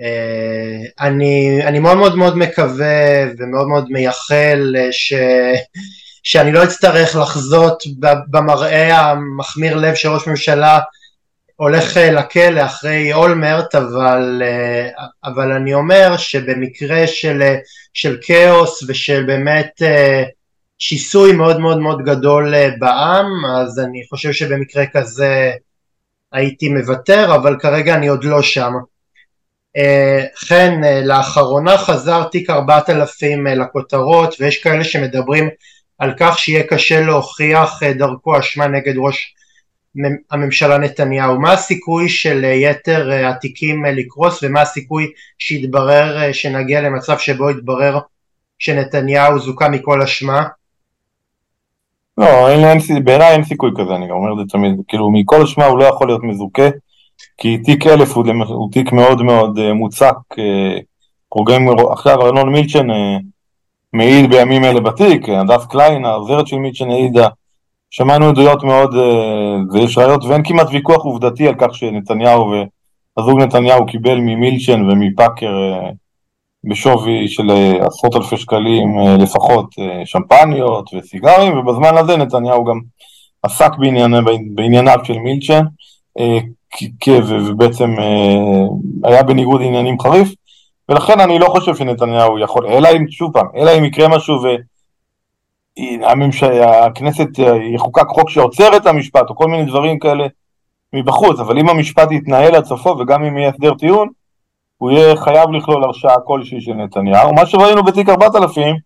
אה, 0.00 0.78
אני, 1.00 1.60
אני 1.64 1.78
מאוד 1.78 1.96
מאוד 1.96 2.16
מאוד 2.16 2.38
מקווה 2.38 3.24
ומאוד 3.38 3.68
מאוד 3.68 3.90
מייחל 3.90 4.74
ש, 4.90 5.14
שאני 6.22 6.52
לא 6.52 6.64
אצטרך 6.64 7.16
לחזות 7.16 7.82
במראה 8.30 9.00
המחמיר 9.00 9.76
לב 9.76 9.94
של 9.94 10.08
ראש 10.08 10.26
ממשלה 10.26 10.78
הולך 11.56 11.96
אה, 11.96 12.12
לכלא 12.12 12.64
אחרי 12.64 13.12
אולמרט, 13.12 13.74
אבל, 13.74 14.42
אה, 14.44 14.88
אבל 15.24 15.52
אני 15.52 15.74
אומר 15.74 16.16
שבמקרה 16.16 17.06
של, 17.06 17.42
אה, 17.42 17.56
של 17.94 18.18
כאוס 18.22 18.84
ושל 18.88 19.24
באמת 19.26 19.82
שיסוי 20.78 21.32
מאוד 21.32 21.60
מאוד 21.60 21.78
מאוד 21.78 22.02
גדול 22.04 22.54
בעם, 22.78 23.26
אז 23.44 23.80
אני 23.80 24.02
חושב 24.10 24.32
שבמקרה 24.32 24.86
כזה 24.86 25.52
הייתי 26.32 26.68
מוותר, 26.68 27.34
אבל 27.34 27.56
כרגע 27.60 27.94
אני 27.94 28.08
עוד 28.08 28.24
לא 28.24 28.42
שם. 28.42 28.72
כן, 30.48 30.80
לאחרונה 31.04 31.78
חזר 31.78 32.24
תיק 32.24 32.50
4000 32.50 33.46
לכותרות, 33.46 34.34
ויש 34.40 34.62
כאלה 34.62 34.84
שמדברים 34.84 35.48
על 35.98 36.12
כך 36.18 36.38
שיהיה 36.38 36.62
קשה 36.62 37.00
להוכיח 37.00 37.82
דרכו 37.82 38.38
אשמה 38.38 38.66
נגד 38.66 38.94
ראש 38.96 39.34
הממשלה 40.30 40.78
נתניהו, 40.78 41.40
מה 41.40 41.52
הסיכוי 41.52 42.08
של 42.08 42.44
אה, 42.44 42.50
יתר 42.50 43.12
אה, 43.12 43.28
התיקים 43.28 43.86
אה, 43.86 43.92
לקרוס 43.92 44.42
ומה 44.42 44.60
הסיכוי 44.60 45.06
שיתברר, 45.38 46.32
שנגיע 46.32 46.80
למצב 46.80 47.18
שבו 47.18 47.50
יתברר 47.50 47.98
שנתניהו 48.58 49.38
זוכה 49.38 49.68
מכל 49.68 50.02
אשמה? 50.02 50.44
לא, 52.18 52.48
אין, 52.48 52.64
אין, 52.64 53.04
בעיניי 53.04 53.32
אין 53.32 53.44
סיכוי 53.44 53.70
כזה, 53.76 53.94
אני 53.94 54.10
אומר 54.10 54.32
את 54.32 54.38
זה 54.38 54.52
תמיד, 54.52 54.80
כאילו 54.88 55.10
מכל 55.10 55.42
אשמה 55.42 55.66
הוא 55.66 55.78
לא 55.78 55.84
יכול 55.84 56.06
להיות 56.06 56.22
מזוכה, 56.22 56.68
כי 57.38 57.58
תיק 57.58 57.86
אלף 57.86 58.12
הוא, 58.12 58.24
הוא 58.48 58.72
תיק 58.72 58.92
מאוד 58.92 59.22
מאוד 59.22 59.72
מוצק, 59.72 60.14
פרוגם, 61.28 61.62
עכשיו 61.92 62.22
ארנון 62.22 62.52
מילצ'ן 62.52 62.86
מעיד 63.92 64.30
בימים 64.30 64.64
אלה 64.64 64.80
בתיק, 64.80 65.28
הדף 65.28 65.66
קליין, 65.70 66.04
העוזרת 66.04 66.46
של 66.46 66.56
מילצ'ן 66.56 66.90
העידה, 66.90 67.28
שמענו 67.90 68.28
עדויות 68.28 68.64
מאוד, 68.64 68.94
אה, 68.94 69.56
ויש 69.72 69.98
ראיות, 69.98 70.24
ואין 70.24 70.42
כמעט 70.44 70.66
ויכוח 70.70 71.04
עובדתי 71.04 71.48
על 71.48 71.54
כך 71.58 71.74
שנתניהו 71.74 72.52
והזוג 73.16 73.40
נתניהו 73.40 73.86
קיבל 73.86 74.18
ממילצ'ן 74.18 74.90
ומפאקר 74.90 75.46
אה, 75.46 75.90
בשווי 76.64 77.28
של 77.28 77.50
אה, 77.50 77.86
עשרות 77.86 78.16
אלפי 78.16 78.36
שקלים 78.36 78.98
לפחות 79.18 79.74
שמפניות 80.04 80.90
וסיגרים, 80.94 81.58
ובזמן 81.58 81.96
הזה 81.96 82.16
נתניהו 82.16 82.64
גם 82.64 82.80
עסק 83.42 83.70
בענייני, 83.78 84.16
בענייניו 84.54 84.98
של 85.04 85.18
מילצ'ן, 85.18 85.64
ובעצם 87.28 87.94
היה 89.04 89.22
בניגוד 89.22 89.62
עניינים 89.62 90.00
חריף, 90.00 90.28
ולכן 90.88 91.20
אני 91.20 91.38
לא 91.38 91.46
חושב 91.46 91.76
שנתניהו 91.76 92.38
יכול, 92.38 92.66
אלא 92.66 92.88
אם, 92.96 93.10
שוב 93.10 93.32
פעם, 93.32 93.46
אלא 93.56 93.70
אם 93.78 93.84
יקרה 93.84 94.08
משהו 94.08 94.34
ו... 94.34 94.46
הכנסת 96.86 97.40
אה, 97.40 97.56
יחוקק 97.56 98.08
חוק 98.08 98.30
שעוצר 98.30 98.76
את 98.76 98.86
המשפט, 98.86 99.30
או 99.30 99.36
כל 99.36 99.48
מיני 99.48 99.64
דברים 99.64 99.98
כאלה 99.98 100.26
מבחוץ, 100.92 101.40
אבל 101.40 101.58
אם 101.58 101.68
המשפט 101.68 102.12
יתנהל 102.12 102.54
עד 102.54 102.64
סופו, 102.64 102.96
וגם 102.98 103.24
אם 103.24 103.38
יהיה 103.38 103.48
הסדר 103.48 103.74
טיעון, 103.74 104.08
הוא 104.78 104.90
יהיה 104.90 105.16
חייב 105.16 105.50
לכלול 105.50 105.84
הרשעה 105.84 106.20
כלשהי 106.20 106.60
של 106.60 106.72
נתניהו. 106.72 107.34
מה 107.34 107.46
שראינו 107.46 107.84
בתיק 107.84 108.08
4000, 108.08 108.76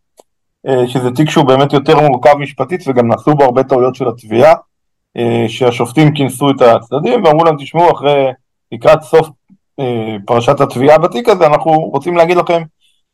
אה, 0.66 0.88
שזה 0.88 1.10
תיק 1.10 1.30
שהוא 1.30 1.44
באמת 1.44 1.72
יותר 1.72 2.00
מורכב 2.00 2.34
משפטית, 2.34 2.80
וגם 2.86 3.08
נעשו 3.08 3.34
בו 3.34 3.44
הרבה 3.44 3.62
טעויות 3.62 3.94
של 3.94 4.08
התביעה, 4.08 4.54
אה, 5.16 5.44
שהשופטים 5.48 6.14
כינסו 6.14 6.50
את 6.50 6.62
הצדדים 6.62 7.24
ואמרו 7.24 7.44
להם, 7.44 7.56
תשמעו, 7.58 7.92
אחרי, 7.92 8.26
לקראת 8.72 9.02
סוף 9.02 9.28
פרשת 10.26 10.60
התביעה 10.60 10.98
בתיק 10.98 11.28
הזה, 11.28 11.46
אנחנו 11.46 11.72
רוצים 11.72 12.16
להגיד 12.16 12.36
לכם 12.36 12.62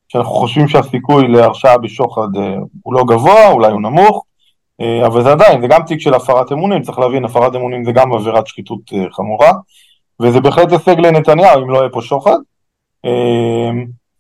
שאנחנו 0.09 0.33
חושבים 0.33 0.69
שהסיכוי 0.69 1.29
להרשעה 1.29 1.79
בשוחד 1.79 2.37
אה, 2.37 2.57
הוא 2.83 2.95
לא 2.95 3.05
גבוה, 3.05 3.49
אולי 3.51 3.73
הוא 3.73 3.81
נמוך, 3.81 4.25
אה, 4.81 5.07
אבל 5.07 5.23
זה 5.23 5.33
עדיין, 5.33 5.61
זה 5.61 5.67
גם 5.67 5.83
תיק 5.83 6.01
של 6.01 6.15
הפרת 6.15 6.53
אמונים, 6.53 6.83
צריך 6.83 6.99
להבין, 6.99 7.25
הפרת 7.25 7.55
אמונים 7.55 7.85
זה 7.85 7.93
גם 7.93 8.13
עבירת 8.13 8.47
שחיתות 8.47 8.81
אה, 8.93 9.05
חמורה, 9.11 9.53
וזה 10.21 10.41
בהחלט 10.41 10.73
הישג 10.73 11.01
לנתניהו 11.01 11.63
אם 11.63 11.71
לא 11.71 11.79
יהיה 11.79 11.89
פה 11.89 12.01
שוחד. 12.03 12.39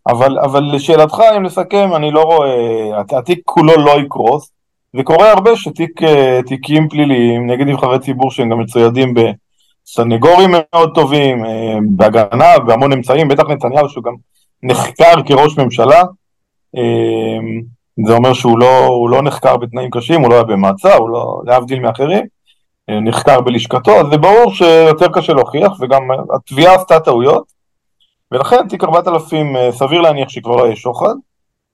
אבל, 0.09 0.38
אבל 0.38 0.62
לשאלתך, 0.72 1.22
אם 1.37 1.42
נסכם, 1.42 1.90
אני 1.96 2.11
לא 2.11 2.22
רואה, 2.22 3.01
התיק 3.18 3.40
כולו 3.44 3.77
לא 3.77 4.01
יקרוס, 4.01 4.53
זה 4.96 5.03
קורה 5.03 5.33
הרבה 5.33 5.51
שתיקים 5.57 6.88
פליליים 6.88 7.51
נגד 7.51 7.66
נבחרי 7.66 7.99
ציבור 7.99 8.31
שהם 8.31 8.51
גם 8.51 8.59
מצוידים 8.59 9.14
בסנגורים 9.14 10.51
מאוד 10.53 10.94
טובים, 10.94 11.44
בהגנה, 11.88 12.59
בהמון 12.66 12.92
אמצעים, 12.92 13.29
בטח 13.29 13.44
נתניהו 13.49 13.88
שהוא 13.88 14.05
גם 14.05 14.14
נחקר 14.62 15.14
כראש 15.27 15.59
ממשלה, 15.59 16.03
אמ, 16.77 17.62
זה 18.07 18.12
אומר 18.12 18.33
שהוא 18.33 18.59
לא, 18.59 19.07
לא 19.11 19.23
נחקר 19.23 19.57
בתנאים 19.57 19.90
קשים, 19.90 20.21
הוא 20.21 20.31
לא 20.31 20.35
היה 20.35 20.42
במעצר, 20.42 20.95
הוא 20.95 21.11
לא, 21.11 21.40
להבדיל 21.45 21.81
מאחרים, 21.81 22.27
אה, 22.90 23.01
נחקר 23.01 23.40
בלשכתו, 23.40 24.01
אז 24.01 24.07
זה 24.11 24.16
ברור 24.16 24.55
שיותר 24.55 25.07
קשה 25.14 25.33
להוכיח, 25.33 25.73
וגם 25.81 26.03
התביעה 26.35 26.75
עשתה 26.75 27.01
טעויות, 27.01 27.45
ולכן 28.33 28.69
תיק 28.69 28.85
4000 28.85 29.57
אה, 29.57 29.73
סביר 29.73 30.01
להניח 30.01 30.29
שכבר 30.29 30.57
לא 30.57 30.64
יהיה 30.64 30.77
שוחד, 30.77 31.14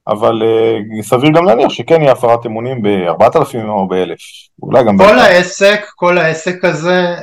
אבל 0.08 0.42
uh, 0.42 1.02
סביר 1.02 1.30
גם 1.30 1.44
להניח 1.44 1.68
שכן 1.68 2.02
יהיה 2.02 2.12
הפרת 2.12 2.46
אמונים 2.46 2.82
ב-4,000 2.82 3.68
או 3.68 3.88
ב-1,000, 3.88 4.14
אולי 4.62 4.84
גם... 4.84 4.98
כל 4.98 5.18
העסק, 5.18 5.80
כל 5.96 6.18
העסק 6.18 6.64
הזה, 6.64 7.14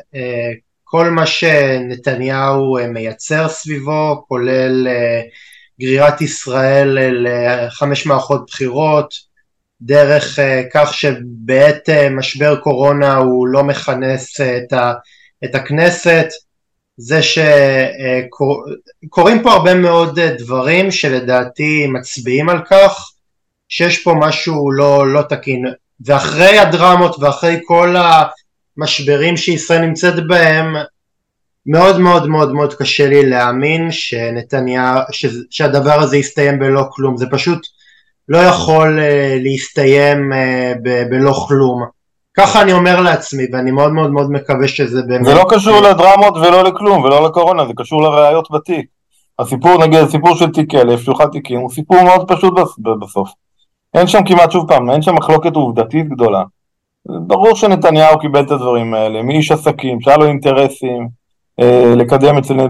כל 0.83 1.09
מה 1.09 1.25
שנתניהו 1.25 2.77
מייצר 2.93 3.47
סביבו, 3.47 4.23
כולל 4.27 4.87
גרירת 5.79 6.21
ישראל 6.21 6.97
לחמש 7.11 8.05
מערכות 8.05 8.45
בחירות, 8.47 9.29
דרך 9.81 10.39
אה, 10.39 10.63
כך 10.73 10.93
שבעת 10.93 11.89
אה, 11.89 12.09
משבר 12.09 12.55
קורונה 12.55 13.15
הוא 13.15 13.47
לא 13.47 13.63
מכנס 13.63 14.41
אה, 14.41 14.57
את, 14.57 14.73
ה, 14.73 14.93
את 15.45 15.55
הכנסת, 15.55 16.27
זה 16.97 17.19
שקורים 19.09 19.43
פה 19.43 19.51
הרבה 19.51 19.73
מאוד 19.73 20.19
דברים 20.19 20.91
שלדעתי 20.91 21.87
מצביעים 21.87 22.49
על 22.49 22.59
כך 22.69 23.11
שיש 23.69 24.03
פה 24.03 24.13
משהו 24.19 24.71
לא, 24.71 25.13
לא 25.13 25.21
תקין. 25.21 25.65
ואחרי 26.05 26.59
הדרמות 26.59 27.15
ואחרי 27.19 27.59
כל 27.65 27.95
המשברים 28.77 29.37
שישראל 29.37 29.81
נמצאת 29.81 30.27
בהם 30.27 30.75
מאוד 31.65 31.99
מאוד 31.99 32.27
מאוד 32.27 32.53
מאוד 32.53 32.73
קשה 32.73 33.07
לי 33.07 33.29
להאמין 33.29 33.91
שנתניהו, 33.91 34.99
שהדבר 35.49 35.99
הזה 35.99 36.17
יסתיים 36.17 36.59
בלא 36.59 36.83
כלום, 36.91 37.17
זה 37.17 37.25
פשוט 37.31 37.59
לא 38.29 38.37
יכול 38.37 38.99
uh, 38.99 39.43
להסתיים 39.43 40.33
uh, 40.33 40.35
ב- 40.83 41.03
בלא 41.09 41.33
כלום. 41.47 41.83
ככה 42.37 42.61
אני 42.61 42.73
אומר 42.73 43.01
לעצמי, 43.01 43.43
ואני 43.51 43.71
מאוד 43.71 43.91
מאוד 43.91 44.11
מאוד 44.11 44.31
מקווה 44.31 44.67
שזה 44.67 45.01
באמת... 45.01 45.25
זה 45.25 45.33
לא 45.33 45.45
קשור 45.49 45.81
לדרמות 45.81 46.37
ולא 46.37 46.63
לכלום, 46.63 47.03
ולא 47.03 47.25
לקורונה, 47.25 47.65
זה 47.65 47.73
קשור 47.77 48.01
לראיות 48.01 48.47
בתיק. 48.51 48.85
הסיפור, 49.39 49.85
נגיד, 49.85 49.99
הסיפור 49.99 50.35
של 50.35 50.51
תיק 50.51 50.75
אלף, 50.75 51.01
שלוחת 51.01 51.31
תיקים, 51.31 51.59
הוא 51.59 51.71
סיפור 51.71 52.03
מאוד 52.03 52.31
פשוט 52.31 52.53
בסוף. 53.01 53.29
אין 53.93 54.07
שם 54.07 54.23
כמעט, 54.25 54.51
שוב 54.51 54.67
פעם, 54.67 54.89
אין 54.89 55.01
שם 55.01 55.15
מחלוקת 55.15 55.55
עובדתית 55.55 56.09
גדולה. 56.09 56.43
ברור 57.05 57.55
שנתניהו 57.55 58.19
קיבל 58.19 58.41
את 58.41 58.51
הדברים 58.51 58.93
האלה, 58.93 59.21
מאיש 59.21 59.51
עסקים, 59.51 60.01
שהיה 60.01 60.17
לו 60.17 60.25
אינטרסים, 60.25 61.07
אה, 61.59 61.93
לקדם 61.95 62.37
אצל, 62.37 62.67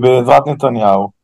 בעזרת 0.00 0.46
נתניהו. 0.46 1.18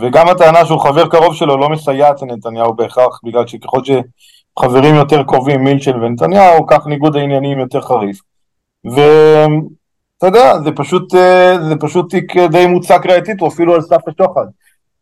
וגם 0.00 0.28
הטענה 0.28 0.64
שהוא 0.64 0.80
חבר 0.80 1.08
קרוב 1.08 1.34
שלו 1.34 1.56
לא 1.56 1.68
מסייעת 1.68 2.22
לנתניהו 2.22 2.74
בהכרח, 2.74 3.20
בגלל 3.24 3.46
שככל 3.46 3.80
שחברים 3.84 4.94
יותר 4.94 5.22
קרובים 5.22 5.64
מילצ'ן 5.64 6.02
ונתניהו, 6.02 6.66
כך 6.66 6.86
ניגוד 6.86 7.16
העניינים 7.16 7.58
יותר 7.58 7.80
חריף. 7.80 8.20
ואתה 8.84 10.26
יודע, 10.26 10.58
זה 10.64 10.72
פשוט, 10.72 11.14
אה, 11.14 11.58
זה 11.68 11.76
פשוט 11.76 12.10
תיק 12.10 12.36
די 12.36 12.66
מוצק 12.66 13.06
ראייתית, 13.06 13.40
הוא 13.40 13.48
אפילו 13.48 13.74
על 13.74 13.82
סף 13.82 14.00
השוחד. 14.08 14.46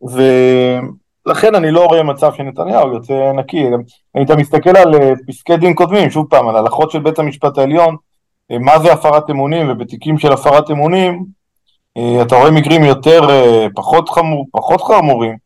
ולכן 0.02 1.54
אני 1.54 1.70
לא 1.70 1.86
רואה 1.86 2.02
מצב 2.02 2.32
שנתניהו 2.34 2.92
יוצא 2.92 3.32
נקי. 3.32 3.66
אם 4.16 4.22
אתה 4.22 4.36
מסתכל 4.36 4.76
על 4.76 4.94
אה, 4.94 5.12
פסקי 5.26 5.56
דין 5.56 5.74
קודמים, 5.74 6.10
שוב 6.10 6.26
פעם, 6.30 6.48
על 6.48 6.56
הלכות 6.56 6.90
של 6.90 6.98
בית 6.98 7.18
המשפט 7.18 7.58
העליון, 7.58 7.96
מה 8.60 8.78
זה 8.78 8.92
הפרת 8.92 9.30
אמונים, 9.30 9.70
ובתיקים 9.70 10.18
של 10.18 10.32
הפרת 10.32 10.70
אמונים, 10.70 11.24
אתה 11.98 12.36
רואה 12.36 12.50
מקרים 12.50 12.84
יותר, 12.84 13.30
אה, 13.30 13.66
פחות, 13.74 14.08
חמור, 14.08 14.46
פחות 14.52 14.80
חמורים, 14.80 15.36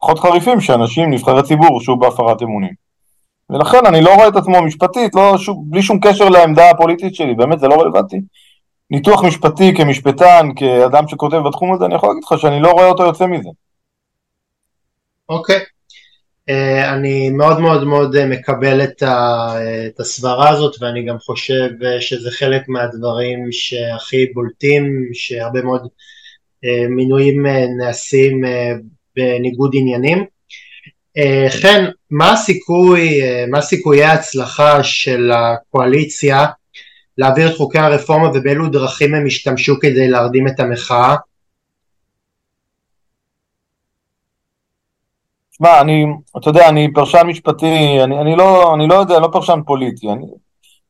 פחות 0.00 0.18
חריפים, 0.18 0.60
שאנשים, 0.60 1.10
נבחרי 1.10 1.42
ציבור, 1.42 1.66
הורשעו 1.66 1.98
בהפרת 1.98 2.42
אמונים. 2.42 2.72
ולכן 3.50 3.86
אני 3.86 4.00
לא 4.00 4.14
רואה 4.14 4.28
את 4.28 4.36
עצמו 4.36 4.62
משפטית, 4.62 5.14
לא, 5.14 5.38
שוב, 5.38 5.64
בלי 5.66 5.82
שום 5.82 6.00
קשר 6.00 6.28
לעמדה 6.28 6.70
הפוליטית 6.70 7.14
שלי, 7.14 7.34
באמת 7.34 7.60
זה 7.60 7.68
לא 7.68 7.80
רלוונטי. 7.80 8.20
ניתוח 8.90 9.24
משפטי 9.24 9.74
כמשפטן, 9.74 10.48
כאדם 10.56 11.08
שכותב 11.08 11.36
בתחום 11.36 11.72
הזה, 11.72 11.84
אני 11.84 11.94
יכול 11.94 12.08
להגיד 12.08 12.24
לך 12.24 12.38
שאני 12.38 12.60
לא 12.60 12.70
רואה 12.70 12.88
אותו 12.88 13.02
יוצא 13.02 13.26
מזה. 13.26 13.48
אוקיי. 15.28 15.56
Okay. 15.56 15.77
אה, 16.48 16.94
אני 16.94 17.30
מאוד 17.30 17.60
מאוד 17.60 17.84
מאוד 17.84 18.24
מקבל 18.24 18.84
את, 18.84 19.02
את 19.86 20.00
הסברה 20.00 20.48
הזאת 20.48 20.76
ואני 20.80 21.04
גם 21.04 21.18
חושב 21.18 21.68
שזה 22.00 22.30
חלק 22.30 22.68
מהדברים 22.68 23.52
שהכי 23.52 24.26
בולטים, 24.34 25.10
שהרבה 25.12 25.62
מאוד 25.62 25.88
אה, 26.64 26.88
מינויים 26.88 27.46
אה, 27.46 27.66
נעשים 27.78 28.42
בניגוד 29.16 29.70
עניינים. 29.74 30.24
חן, 31.48 31.84
מה 32.10 32.32
הסיכוי, 32.32 33.20
מה 33.50 33.60
סיכויי 33.60 34.04
ההצלחה 34.04 34.82
של 34.82 35.30
הקואליציה 35.34 36.46
להעביר 37.18 37.48
את 37.48 37.56
חוקי 37.56 37.78
הרפורמה 37.78 38.28
ובאילו 38.28 38.68
דרכים 38.68 39.14
הם 39.14 39.26
השתמשו 39.26 39.80
כדי 39.80 40.08
להרדים 40.08 40.48
את 40.48 40.60
המחאה? 40.60 41.16
שמע, 45.58 45.80
אני, 45.80 46.06
אתה 46.36 46.50
יודע, 46.50 46.68
אני 46.68 46.92
פרשן 46.92 47.26
משפטי, 47.26 47.98
אני, 48.04 48.20
אני, 48.20 48.36
לא, 48.36 48.74
אני 48.74 48.88
לא 48.88 48.94
יודע, 48.94 49.18
לא 49.18 49.28
פרשן 49.32 49.60
פוליטי. 49.66 50.10
אני, 50.10 50.26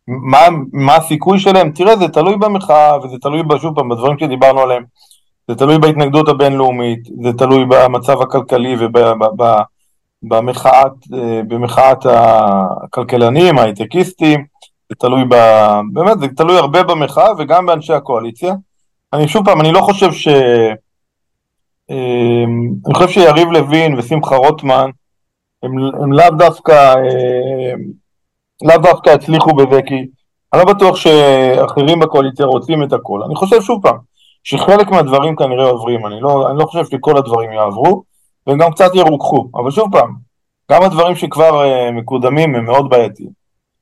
מה, 0.08 0.38
מה 0.72 0.96
הסיכוי 0.96 1.38
שלהם? 1.38 1.70
תראה, 1.70 1.96
זה 1.96 2.08
תלוי 2.08 2.36
במחאה, 2.36 2.98
וזה 2.98 3.16
תלוי, 3.22 3.42
שוב 3.60 3.74
פעם, 3.74 3.88
בדברים 3.88 4.18
שדיברנו 4.18 4.60
עליהם. 4.60 4.84
זה 5.48 5.54
תלוי 5.54 5.78
בהתנגדות 5.78 6.28
הבינלאומית, 6.28 7.00
זה 7.22 7.32
תלוי 7.32 7.64
במצב 7.68 8.22
הכלכלי 8.22 8.76
ובמחאת 10.22 10.92
במחאת 11.48 12.06
הכלכלנים, 12.06 13.58
ההייטקיסטים, 13.58 14.44
זה 14.88 14.94
תלוי 14.98 15.24
ב... 15.28 15.34
באמת, 15.92 16.18
זה 16.20 16.28
תלוי 16.28 16.58
הרבה 16.58 16.82
במחאה 16.82 17.28
וגם 17.38 17.66
באנשי 17.66 17.92
הקואליציה. 17.92 18.54
אני 19.12 19.28
שוב 19.28 19.44
פעם, 19.44 19.60
אני 19.60 19.72
לא 19.72 19.80
חושב 19.80 20.12
ש... 20.12 20.28
אמ, 21.90 22.72
אני 22.86 22.94
חושב 22.94 23.08
שיריב 23.08 23.48
לוין 23.48 23.98
ושמחה 23.98 24.36
רוטמן 24.36 24.90
הם, 25.62 25.72
הם 26.02 26.12
לאו 26.12 26.30
דווקא, 26.38 26.94
אמ, 26.94 27.80
לאו 28.62 28.78
דווקא 28.78 29.10
הצליחו 29.10 29.54
בזה, 29.54 29.82
כי 29.82 30.06
אני 30.52 30.60
לא 30.60 30.64
בטוח 30.64 30.96
שאחרים 30.96 32.00
בקואליציה 32.00 32.46
רוצים 32.46 32.82
את 32.82 32.92
הכל. 32.92 33.22
אני 33.22 33.34
חושב 33.34 33.62
שוב 33.62 33.82
פעם, 33.82 33.96
שחלק 34.44 34.90
מהדברים 34.90 35.36
כנראה 35.36 35.70
עוברים, 35.70 36.06
אני 36.06 36.20
לא, 36.20 36.50
אני 36.50 36.58
לא 36.58 36.64
חושב 36.64 36.84
שכל 36.84 37.16
הדברים 37.16 37.52
יעברו, 37.52 38.02
והם 38.46 38.58
גם 38.58 38.70
קצת 38.70 38.90
ירוככו, 38.94 39.48
אבל 39.54 39.70
שוב 39.70 39.92
פעם, 39.92 40.14
גם 40.72 40.82
הדברים 40.82 41.16
שכבר 41.16 41.62
uh, 41.62 41.92
מקודמים 41.92 42.54
הם 42.54 42.64
מאוד 42.64 42.90
בעייתיים. 42.90 43.30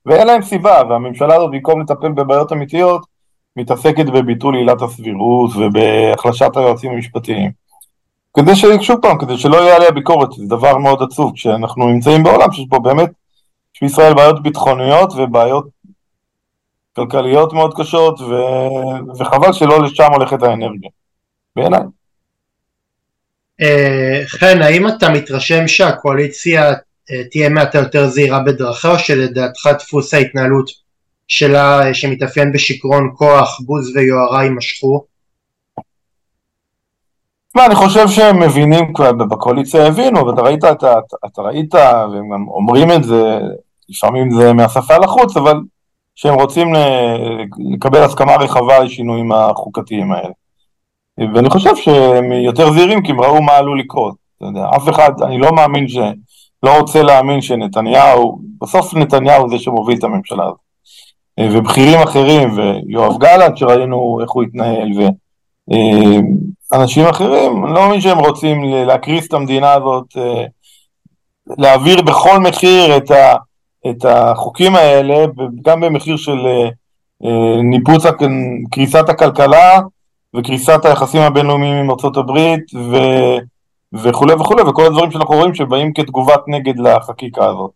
ואין 0.05 0.27
להם 0.27 0.41
סיבה, 0.41 0.81
והממשלה 0.89 1.35
הזאת 1.35 1.51
במקום 1.51 1.81
לטפל 1.81 2.11
בבעיות 2.11 2.53
אמיתיות, 2.53 3.01
מתעסקת 3.55 4.05
בביטול 4.05 4.55
עילת 4.55 4.81
הסבירות 4.81 5.51
ובהחלשת 5.55 6.57
היועצים 6.57 6.91
המשפטיים. 6.91 7.51
כדי 8.39 8.55
ש... 8.55 8.65
שוב 8.81 9.01
פעם, 9.01 9.17
כדי 9.17 9.37
שלא 9.37 9.57
יהיה 9.57 9.75
עליה 9.75 9.91
ביקורת, 9.91 10.31
זה 10.31 10.45
דבר 10.45 10.77
מאוד 10.77 11.03
עצוב, 11.03 11.31
כשאנחנו 11.35 11.87
נמצאים 11.87 12.23
בעולם 12.23 12.51
שיש 12.51 12.65
פה 12.69 12.79
באמת, 12.79 13.09
יש 13.75 13.81
בישראל 13.81 14.13
בעיות 14.13 14.43
ביטחוניות 14.43 15.13
ובעיות 15.13 15.67
כלכליות 16.95 17.53
מאוד 17.53 17.73
קשות, 17.77 18.21
ו... 18.21 18.33
וחבל 19.19 19.53
שלא 19.53 19.83
לשם 19.83 20.11
הולכת 20.13 20.43
האנרגיה, 20.43 20.89
בעיניי. 21.55 21.81
אה, 23.61 24.21
חן, 24.27 24.61
האם 24.61 24.87
אתה 24.87 25.09
מתרשם 25.09 25.67
שהקואליציה 25.67 26.73
אה, 27.11 27.23
תהיה 27.31 27.49
מעטה 27.49 27.77
יותר 27.77 28.07
זהירה 28.07 28.39
בדרכה, 28.39 28.91
או 28.91 28.99
שלדעתך 28.99 29.69
דפוס 29.79 30.13
ההתנהלות 30.13 30.69
שלה, 31.27 31.93
שמתאפיין 31.93 32.51
בשיכרון 32.51 33.11
כוח, 33.15 33.59
בוז 33.65 33.95
ויוהרה, 33.95 34.43
יימשכו? 34.43 35.05
תשמע, 37.57 37.65
אני 37.65 37.75
חושב 37.75 38.07
שהם 38.07 38.39
מבינים 38.39 38.93
כבר, 38.93 39.11
בקואליציה 39.11 39.87
הבינו, 39.87 40.27
ואתה 40.27 40.41
ראית, 40.41 40.65
אתה, 40.65 40.93
אתה 41.25 41.41
ראית, 41.41 41.75
והם 41.75 42.29
גם 42.33 42.47
אומרים 42.47 42.91
את 42.91 43.03
זה, 43.03 43.39
לפעמים 43.89 44.31
זה 44.31 44.53
מהשפה 44.53 44.97
לחוץ, 44.97 45.37
אבל 45.37 45.59
שהם 46.15 46.33
רוצים 46.33 46.73
לקבל 47.73 48.03
הסכמה 48.03 48.35
רחבה 48.35 48.79
לשינויים 48.79 49.31
החוקתיים 49.31 50.11
האלה. 50.11 50.29
ואני 51.33 51.49
חושב 51.49 51.75
שהם 51.75 52.31
יותר 52.31 52.71
זהירים 52.71 53.03
כי 53.03 53.11
הם 53.11 53.21
ראו 53.21 53.41
מה 53.41 53.51
עלול 53.51 53.79
לקרות. 53.79 54.15
אתה 54.37 54.45
יודע, 54.45 54.65
אף 54.75 54.89
אחד, 54.89 55.11
אני 55.21 55.37
לא 55.37 55.51
מאמין 55.51 55.87
ש... 55.87 55.97
לא 56.63 56.79
רוצה 56.79 57.03
להאמין 57.03 57.41
שנתניהו, 57.41 58.39
בסוף 58.61 58.93
נתניהו 58.93 59.49
זה 59.49 59.59
שמוביל 59.59 59.97
את 59.97 60.03
הממשלה 60.03 60.43
הזאת. 60.43 60.57
ובכירים 61.39 61.99
אחרים, 61.99 62.49
ויואב 62.57 63.17
גלנט 63.17 63.57
שראינו 63.57 64.19
איך 64.21 64.31
הוא 64.31 64.43
התנהל, 64.43 64.91
ואנשים 66.71 67.05
אחרים, 67.05 67.65
אני 67.65 67.73
לא 67.73 67.81
מאמין 67.81 68.01
שהם 68.01 68.17
רוצים 68.17 68.63
להקריס 68.63 69.27
את 69.27 69.33
המדינה 69.33 69.73
הזאת, 69.73 70.05
להעביר 71.57 72.01
בכל 72.01 72.39
מחיר 72.39 72.97
את, 72.97 73.11
ה, 73.11 73.35
את 73.89 74.05
החוקים 74.05 74.75
האלה, 74.75 75.25
גם 75.61 75.81
במחיר 75.81 76.17
של 76.17 76.37
ניפוץ 77.63 78.03
קריסת 78.71 79.09
הכלכלה 79.09 79.79
וקריסת 80.35 80.85
היחסים 80.85 81.21
הבינלאומיים 81.21 81.75
עם 81.75 81.89
ארה"ב 81.89 82.37
ו... 82.75 82.97
וכולי 83.93 84.33
וכולי, 84.33 84.61
וכל 84.61 84.85
הדברים 84.85 85.11
שאנחנו 85.11 85.35
רואים 85.35 85.55
שבאים 85.55 85.93
כתגובת 85.93 86.41
נגד 86.47 86.79
לחקיקה 86.79 87.45
הזאת. 87.45 87.71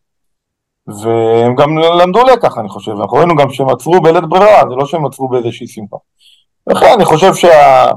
והם 0.88 1.56
גם 1.56 1.78
למדו 1.78 2.24
לקח, 2.24 2.58
אני 2.58 2.70
חושב, 2.70 2.92
אנחנו 2.92 3.18
ראינו 3.18 3.36
גם 3.36 3.50
שהם 3.50 3.70
עצרו 3.70 4.02
בלית 4.02 4.24
ברירה, 4.24 4.62
זה 4.70 4.76
לא 4.76 4.86
שהם 4.86 5.06
עצרו 5.06 5.30
באיזושהי 5.30 5.68
שמחה. 5.68 5.98
לכן 6.72 6.86
אני 6.96 7.06
חושב 7.06 7.32
שהדברים 7.34 7.96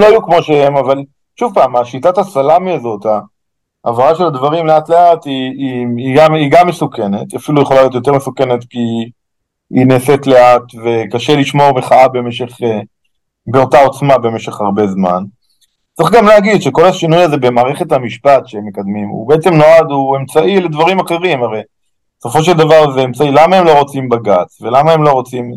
לא 0.00 0.06
היו 0.06 0.22
כמו 0.22 0.42
שהם, 0.42 0.76
אבל 0.76 1.04
שוב 1.36 1.54
פעם, 1.54 1.76
השיטת 1.76 2.18
הסלאמי 2.18 2.72
הזאת, 2.72 3.06
העברה 3.84 4.14
של 4.14 4.26
הדברים 4.26 4.66
לאט 4.66 4.88
לאט 4.88 5.24
היא, 5.24 5.50
היא, 5.58 5.86
היא, 5.96 6.16
גם, 6.16 6.34
היא 6.34 6.50
גם 6.50 6.68
מסוכנת, 6.68 7.34
אפילו 7.34 7.62
יכולה 7.62 7.80
להיות 7.80 7.94
יותר 7.94 8.12
מסוכנת 8.12 8.64
כי 8.70 9.10
היא 9.70 9.86
נעשית 9.86 10.26
לאט 10.26 10.62
וקשה 10.84 11.36
לשמור 11.36 11.72
מחאה 11.72 12.08
במשך, 12.08 12.58
באותה 13.46 13.80
עוצמה 13.80 14.18
במשך 14.18 14.60
הרבה 14.60 14.86
זמן. 14.86 15.24
צריך 15.94 16.10
גם 16.10 16.26
להגיד 16.26 16.62
שכל 16.62 16.84
השינוי 16.84 17.22
הזה 17.22 17.36
במערכת 17.36 17.92
המשפט 17.92 18.46
שהם 18.46 18.66
מקדמים, 18.66 19.08
הוא 19.08 19.28
בעצם 19.28 19.54
נועד, 19.54 19.90
הוא 19.90 20.16
אמצעי 20.16 20.60
לדברים 20.60 21.00
אחרים, 21.00 21.42
הרי 21.42 21.60
בסופו 22.20 22.42
של 22.42 22.52
דבר 22.52 22.92
זה 22.92 23.04
אמצעי, 23.04 23.30
למה 23.30 23.56
הם 23.56 23.64
לא 23.64 23.78
רוצים 23.78 24.08
בג"ץ, 24.08 24.62
ולמה 24.62 24.92
הם 24.92 25.02
לא 25.02 25.10
רוצים 25.10 25.52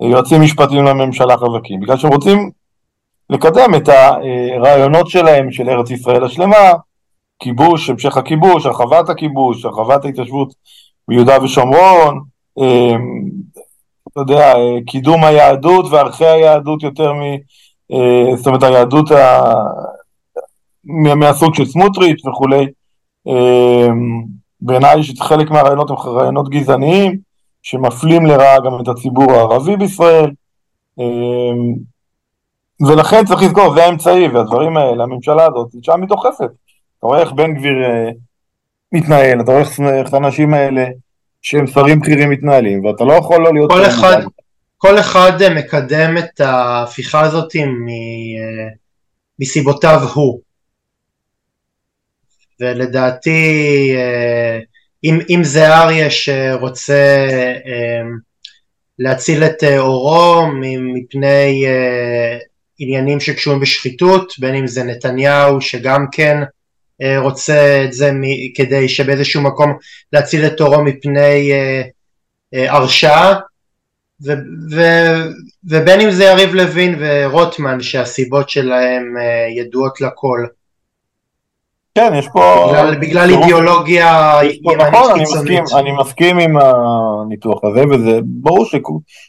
יועצים 0.00 0.42
משפטיים 0.42 0.84
לממשלה 0.84 1.36
חזקים? 1.36 1.80
בגלל 1.80 1.96
שהם 1.96 2.12
רוצים 2.12 2.50
לקדם 3.30 3.74
את 3.76 3.88
הרעיונות 3.88 5.08
שלהם 5.08 5.52
של 5.52 5.68
ארץ 5.68 5.90
ישראל 5.90 6.24
השלמה, 6.24 6.72
כיבוש, 7.38 7.90
המשך 7.90 8.16
הכיבוש, 8.16 8.66
הרחבת 8.66 9.08
הכיבוש, 9.08 9.64
הרחבת 9.64 10.04
ההתיישבות 10.04 10.54
ביהודה 11.08 11.42
ושומרון, 11.42 12.20
אמ, 12.58 13.24
אתה 14.08 14.20
יודע, 14.20 14.54
קידום 14.86 15.24
היהדות 15.24 15.86
וערכי 15.90 16.26
היהדות 16.26 16.82
יותר 16.82 17.12
מ... 17.12 17.20
אה, 17.92 18.36
זאת 18.36 18.46
אומרת 18.46 18.62
היהדות 18.62 19.10
ה... 19.10 19.54
מהסוג 21.16 21.54
של 21.54 21.64
סמוטריץ' 21.64 22.26
וכולי. 22.26 22.66
אה, 23.28 23.88
בעיניי 24.60 25.02
שחלק 25.02 25.50
מהרעיונות 25.50 25.90
הם 25.90 25.96
רעיונות 25.96 26.48
גזעניים, 26.48 27.18
שמפלים 27.64 28.26
לרעה 28.26 28.60
גם 28.60 28.80
את 28.82 28.88
הציבור 28.88 29.32
הערבי 29.32 29.76
בישראל. 29.76 30.30
אה, 31.00 31.04
ולכן 32.88 33.24
צריך 33.24 33.42
לזכור, 33.42 33.74
זה 33.74 33.84
האמצעי, 33.84 34.28
והדברים 34.28 34.76
האלה, 34.76 35.02
הממשלה 35.02 35.46
הזאת, 35.46 35.68
שם 35.82 36.00
היא 36.00 36.08
דוחפת. 36.08 36.50
אתה 36.98 37.06
רואה 37.06 37.20
איך 37.20 37.32
בן 37.32 37.54
גביר 37.54 37.74
מתנהל, 38.92 39.40
אתה 39.40 39.52
רואה 39.52 39.62
איך 40.00 40.14
האנשים 40.14 40.54
האלה, 40.54 40.84
שהם 41.44 41.66
שרים 41.66 42.00
בכירים 42.00 42.30
מתנהלים, 42.30 42.84
ואתה 42.84 43.04
לא 43.04 43.12
יכול 43.12 43.42
לא 43.42 43.54
להיות... 43.54 43.70
כל 43.70 43.86
אחד, 43.86 44.22
כל 44.76 44.98
אחד 44.98 45.42
אה, 45.42 45.54
מקדם 45.54 46.18
את 46.18 46.40
ההפיכה 46.40 47.20
הזאת 47.20 47.56
אה, 47.56 47.62
מסיבותיו 49.38 50.00
הוא. 50.14 50.40
ולדעתי 52.60 53.92
אה, 53.96 54.58
אם, 55.04 55.18
אם 55.30 55.44
זה 55.44 55.76
אריה 55.76 56.10
שרוצה 56.10 57.26
להציל 58.98 59.44
את 59.44 59.62
עורו 59.78 60.46
מפני 60.94 61.64
עניינים 62.78 63.20
שקשורים 63.20 63.60
בשחיתות, 63.60 64.32
בין 64.38 64.54
אם 64.54 64.66
זה 64.66 64.82
נתניהו 64.84 65.60
שגם 65.60 66.06
כן 66.12 66.36
רוצה 67.18 67.84
את 67.84 67.92
זה 67.92 68.10
כדי 68.54 68.88
שבאיזשהו 68.88 69.42
מקום 69.42 69.72
להציל 70.12 70.46
את 70.46 70.60
עורו 70.60 70.84
מפני 70.84 71.52
הרשעה, 72.52 73.34
ו, 74.22 74.32
ו, 74.70 74.82
ובין 75.64 76.00
אם 76.00 76.10
זה 76.10 76.24
יריב 76.24 76.54
לוין 76.54 76.96
ורוטמן 76.98 77.80
שהסיבות 77.80 78.50
שלהם 78.50 79.16
אה, 79.20 79.46
ידועות 79.56 80.00
לכל. 80.00 80.46
כן, 81.94 82.12
יש 82.18 82.28
פה... 82.32 82.66
בגלל, 82.68 82.98
בגלל 82.98 83.30
אידיאולוגיה 83.30 84.32
ימנית 84.42 84.80
נכון, 84.80 85.18
קיצונית. 85.18 85.48
אני 85.50 85.60
מסכים, 85.60 85.78
אני 85.78 85.92
מסכים 86.00 86.38
עם 86.38 86.56
הניתוח 86.56 87.64
הזה, 87.64 87.84
וזה 87.90 88.20
ברור 88.24 88.64
ש, 88.64 88.74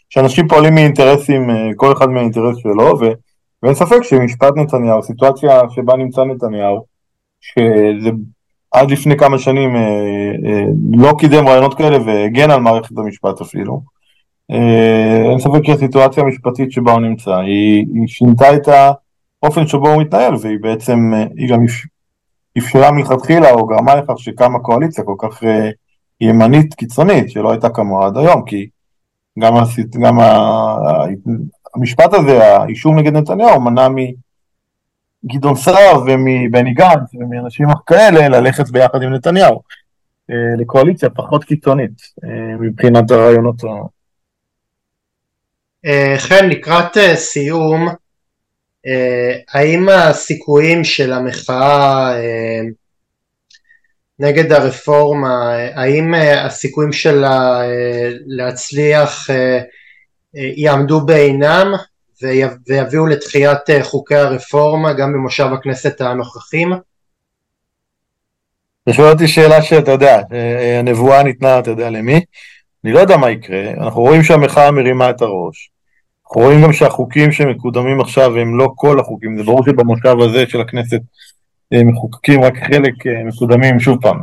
שאנשים 0.09 0.47
פועלים 0.47 0.75
מאינטרסים, 0.75 1.49
אה, 1.49 1.69
כל 1.75 1.91
אחד 1.91 2.09
מהאינטרס 2.09 2.57
שלו, 2.57 2.99
ו, 2.99 3.05
ואין 3.63 3.75
ספק 3.75 4.03
שמשפט 4.03 4.53
נתניהו, 4.55 5.03
סיטואציה 5.03 5.61
שבה 5.69 5.95
נמצא 5.95 6.23
נתניהו, 6.23 6.85
שזה 7.41 8.09
עד 8.71 8.91
לפני 8.91 9.17
כמה 9.17 9.39
שנים 9.39 9.75
אה, 9.75 9.81
אה, 10.45 10.65
לא 10.93 11.13
קידם 11.17 11.47
רעיונות 11.47 11.73
כאלה 11.73 11.97
והגן 12.05 12.51
על 12.51 12.59
מערכת 12.59 12.97
המשפט 12.97 13.41
אפילו, 13.41 13.81
אה, 14.51 15.29
אין 15.29 15.39
ספק 15.39 15.65
שהסיטואציה 15.65 16.23
המשפטית 16.23 16.71
שבה 16.71 16.91
הוא 16.91 17.01
נמצא, 17.01 17.35
היא, 17.35 17.85
היא 17.93 18.07
שינתה 18.07 18.55
את 18.55 18.67
האופן 19.43 19.67
שבו 19.67 19.89
הוא 19.89 20.01
מתנהל, 20.01 20.33
והיא 20.41 20.57
בעצם, 20.61 21.11
אה, 21.13 21.25
היא 21.37 21.49
גם 21.49 21.65
אפשרה 22.57 22.91
מלכתחילה, 22.91 23.51
או 23.51 23.65
גרמה 23.65 23.95
לכך 23.95 24.13
שקמה 24.17 24.59
קואליציה 24.59 25.03
כל 25.03 25.15
כך 25.17 25.43
אה, 25.43 25.69
ימנית 26.21 26.73
קיצונית, 26.73 27.31
שלא 27.31 27.51
הייתה 27.51 27.69
כמוה 27.69 28.07
עד 28.07 28.17
היום, 28.17 28.45
כי 28.45 28.69
גם, 29.39 29.55
הסיט, 29.55 29.95
גם 29.95 30.19
ה, 30.19 30.47
המשפט 31.75 32.13
הזה, 32.13 32.55
האישום 32.55 32.99
נגד 32.99 33.13
נתניהו, 33.13 33.61
מנע 33.61 33.87
מגדעון 35.23 35.55
סער 35.55 36.03
ומבני 36.05 36.73
גנץ 36.73 37.13
ומאנשים 37.19 37.67
כאלה 37.85 38.27
ללכת 38.29 38.69
ביחד 38.69 39.01
עם 39.01 39.13
נתניהו 39.13 39.61
לקואליציה 40.57 41.09
פחות 41.09 41.43
קיצונית 41.43 42.01
מבחינת 42.59 43.11
הרעיונות 43.11 43.61
חן, 46.17 46.49
לקראת 46.49 46.97
סיום, 47.15 47.87
האם 49.53 49.89
הסיכויים 49.89 50.83
של 50.83 51.13
המחאה 51.13 52.13
נגד 54.19 54.51
הרפורמה, 54.51 55.57
האם 55.75 56.13
הסיכויים 56.13 56.93
שלה 56.93 57.61
להצליח 58.25 59.29
יעמדו 60.33 61.05
בעינם 61.05 61.73
ויביאו 62.67 63.07
לתחיית 63.07 63.59
חוקי 63.81 64.15
הרפורמה 64.15 64.93
גם 64.93 65.13
במושב 65.13 65.47
הכנסת 65.53 66.01
הנוכחים? 66.01 66.73
אתה 68.83 68.93
שואל 68.93 69.11
אותי 69.11 69.27
שאלה 69.27 69.61
שאתה 69.61 69.91
יודע, 69.91 70.21
הנבואה 70.79 71.23
ניתנה, 71.23 71.59
אתה 71.59 71.71
יודע 71.71 71.89
למי? 71.89 72.25
אני 72.83 72.93
לא 72.93 72.99
יודע 72.99 73.17
מה 73.17 73.31
יקרה, 73.31 73.71
אנחנו 73.71 74.01
רואים 74.01 74.23
שהמחאה 74.23 74.71
מרימה 74.71 75.09
את 75.09 75.21
הראש. 75.21 75.71
אנחנו 76.27 76.41
רואים 76.41 76.61
גם 76.61 76.73
שהחוקים 76.73 77.31
שמקודמים 77.31 78.01
עכשיו 78.01 78.37
הם 78.37 78.57
לא 78.57 78.69
כל 78.75 78.99
החוקים, 78.99 79.37
זה 79.37 79.43
ברור 79.43 79.65
שבמושב 79.65 80.15
הזה 80.19 80.43
של 80.47 80.61
הכנסת 80.61 80.99
מחוקקים, 81.85 82.43
רק 82.43 82.53
חלק 82.57 82.93
מקודמים, 83.25 83.79
שוב 83.79 83.97
פעם, 84.01 84.19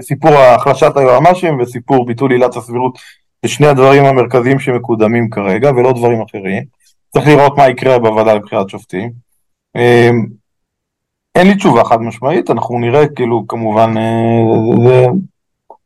סיפור 0.00 0.30
החלשת 0.30 0.96
היועמ"שים 0.96 1.60
וסיפור 1.60 2.06
ביטול 2.06 2.32
עילת 2.32 2.56
הסבירות, 2.56 2.98
זה 3.42 3.48
שני 3.48 3.66
הדברים 3.66 4.04
המרכזיים 4.04 4.58
שמקודמים 4.58 5.30
כרגע 5.30 5.70
ולא 5.70 5.92
דברים 5.92 6.22
אחרים. 6.22 6.62
צריך 7.10 7.26
לראות 7.26 7.58
מה 7.58 7.68
יקרה 7.68 7.98
בוועדה 7.98 8.34
לבחירת 8.34 8.68
שופטים. 8.68 9.10
אין 11.34 11.46
לי 11.46 11.54
תשובה 11.54 11.84
חד 11.84 12.00
משמעית, 12.00 12.50
אנחנו 12.50 12.78
נראה 12.78 13.08
כאילו 13.08 13.46
כמובן. 13.48 13.94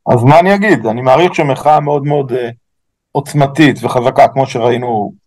אז 0.07 0.25
מה 0.25 0.41
אני 0.41 0.55
אגיד? 0.55 0.87
אני 0.87 1.01
מעריך 1.01 1.35
שמחאה 1.35 1.81
מאוד 1.81 2.07
מאוד 2.07 2.33
עוצמתית 3.13 3.77
וחזקה, 3.83 4.29
כמו 4.29 4.47
שראינו 4.47 5.20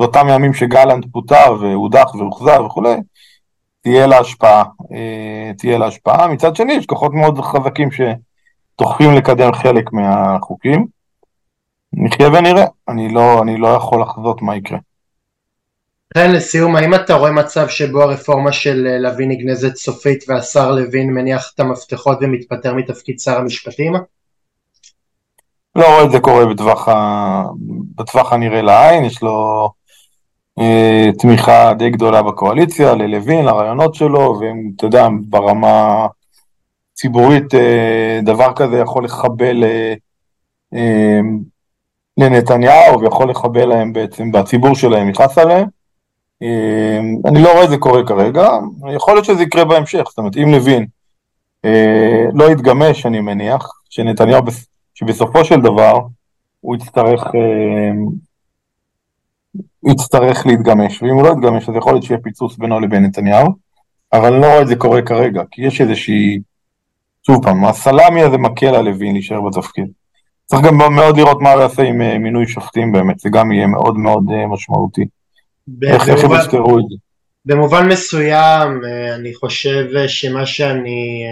באותם 0.00 0.26
ימים 0.30 0.54
שגלנט 0.54 1.04
פוטר 1.12 1.56
והודח 1.60 2.14
והוחזר 2.14 2.64
וכולי, 2.64 2.94
תהיה 3.80 4.06
לה 4.06 4.18
השפעה, 4.18 4.64
אה, 4.92 5.52
תהיה 5.58 5.78
לה 5.78 5.86
השפעה. 5.86 6.28
מצד 6.28 6.56
שני, 6.56 6.72
יש 6.72 6.86
כוחות 6.86 7.12
מאוד 7.14 7.40
חזקים 7.40 7.88
שדוחפים 7.90 9.14
לקדם 9.14 9.52
חלק 9.52 9.92
מהחוקים. 9.92 10.86
נחיה 11.92 12.28
ונראה, 12.28 12.64
אני 12.88 13.14
לא, 13.14 13.42
אני 13.42 13.56
לא 13.56 13.68
יכול 13.68 14.02
לחזות 14.02 14.42
מה 14.42 14.56
יקרה. 14.56 14.78
כן, 16.14 16.32
לסיום, 16.32 16.76
האם 16.76 16.94
אתה 16.94 17.14
רואה 17.14 17.32
מצב 17.32 17.68
שבו 17.68 18.02
הרפורמה 18.02 18.52
של 18.52 18.86
אה, 18.86 18.98
לוין 18.98 19.28
נגנזת 19.28 19.76
סופית 19.76 20.24
והשר 20.28 20.70
לוין 20.70 21.14
מניח 21.14 21.52
את 21.54 21.60
המפתחות 21.60 22.18
ומתפטר 22.20 22.74
מתפקיד 22.74 23.18
שר 23.18 23.38
המשפטים? 23.38 23.92
לא 25.76 25.86
רואה 25.86 26.04
את 26.04 26.10
זה 26.10 26.20
קורה 26.20 26.46
בטווח, 26.46 26.88
ה... 26.88 27.42
בטווח 27.94 28.32
הנראה 28.32 28.62
לעין, 28.62 29.04
יש 29.04 29.22
לו 29.22 29.70
תמיכה 31.18 31.74
די 31.74 31.90
גדולה 31.90 32.22
בקואליציה, 32.22 32.94
ללוין, 32.94 33.44
לרעיונות 33.44 33.94
שלו, 33.94 34.40
ואתה 34.40 34.86
יודע, 34.86 35.08
ברמה 35.28 36.06
ציבורית 36.94 37.54
אה, 37.54 38.20
דבר 38.22 38.52
כזה 38.56 38.78
יכול 38.78 39.04
לחבל 39.04 39.64
אה, 39.64 39.94
אה, 40.74 41.20
לנתניהו 42.18 43.00
ויכול 43.00 43.30
לחבל 43.30 43.64
להם 43.64 43.92
בעצם, 43.92 44.32
בציבור 44.32 44.74
שלהם 44.74 45.08
נכנס 45.08 45.38
עליהם. 45.38 45.66
אה, 46.42 47.00
אני 47.26 47.42
לא 47.42 47.52
רואה 47.52 47.64
את 47.64 47.70
זה 47.70 47.76
קורה 47.76 48.06
כרגע, 48.06 48.48
יכול 48.94 49.14
להיות 49.14 49.24
שזה 49.24 49.42
יקרה 49.42 49.64
בהמשך, 49.64 50.04
זאת 50.08 50.18
אומרת, 50.18 50.36
אם 50.36 50.48
לוין 50.48 50.86
אה, 51.64 52.24
לא 52.32 52.50
יתגמש, 52.50 53.06
אני 53.06 53.20
מניח, 53.20 53.68
שנתניהו 53.90 54.42
שבסופו 54.94 55.44
של 55.44 55.60
דבר 55.60 56.00
הוא 56.60 56.76
יצטרך, 56.76 57.24
אה, 57.26 57.90
יצטרך 59.90 60.46
להתגמש, 60.46 61.02
ואם 61.02 61.14
הוא 61.14 61.22
לא 61.22 61.28
יתגמש 61.28 61.68
אז 61.68 61.74
יכול 61.76 61.92
להיות 61.92 62.02
שיהיה 62.02 62.20
פיצוץ 62.20 62.56
בינו 62.56 62.80
לבין 62.80 63.04
נתניהו, 63.04 63.48
אבל 64.12 64.32
אני 64.32 64.42
לא 64.42 64.46
רואה 64.46 64.62
את 64.62 64.68
זה 64.68 64.76
קורה 64.76 65.02
כרגע, 65.02 65.42
כי 65.50 65.62
יש 65.62 65.80
איזושהי, 65.80 66.40
שוב 67.26 67.44
פעם, 67.44 67.64
הסלאמי 67.64 68.22
הזה 68.22 68.38
מקל 68.38 68.74
על 68.74 68.84
לוין 68.84 69.12
להישאר 69.12 69.40
בתפקיד. 69.40 69.86
צריך 70.46 70.62
גם 70.62 70.76
מאוד 70.76 71.16
לראות 71.16 71.40
מה 71.40 71.52
הוא 71.52 71.62
יעשה 71.62 71.82
עם 71.82 72.02
אה, 72.02 72.18
מינוי 72.18 72.46
שופטים 72.46 72.92
באמת, 72.92 73.18
זה 73.18 73.28
גם 73.28 73.52
יהיה 73.52 73.66
מאוד 73.66 73.96
מאוד 73.96 74.24
אה, 74.32 74.46
משמעותי. 74.46 75.04
איך 75.82 76.08
הם 76.08 76.16
יפתרו 76.16 76.78
את 76.78 76.84
זה. 76.90 76.96
במובן 77.46 77.88
מסוים, 77.88 78.80
אני 79.14 79.34
חושב 79.34 79.86
שמה 80.06 80.46
שאני 80.46 81.24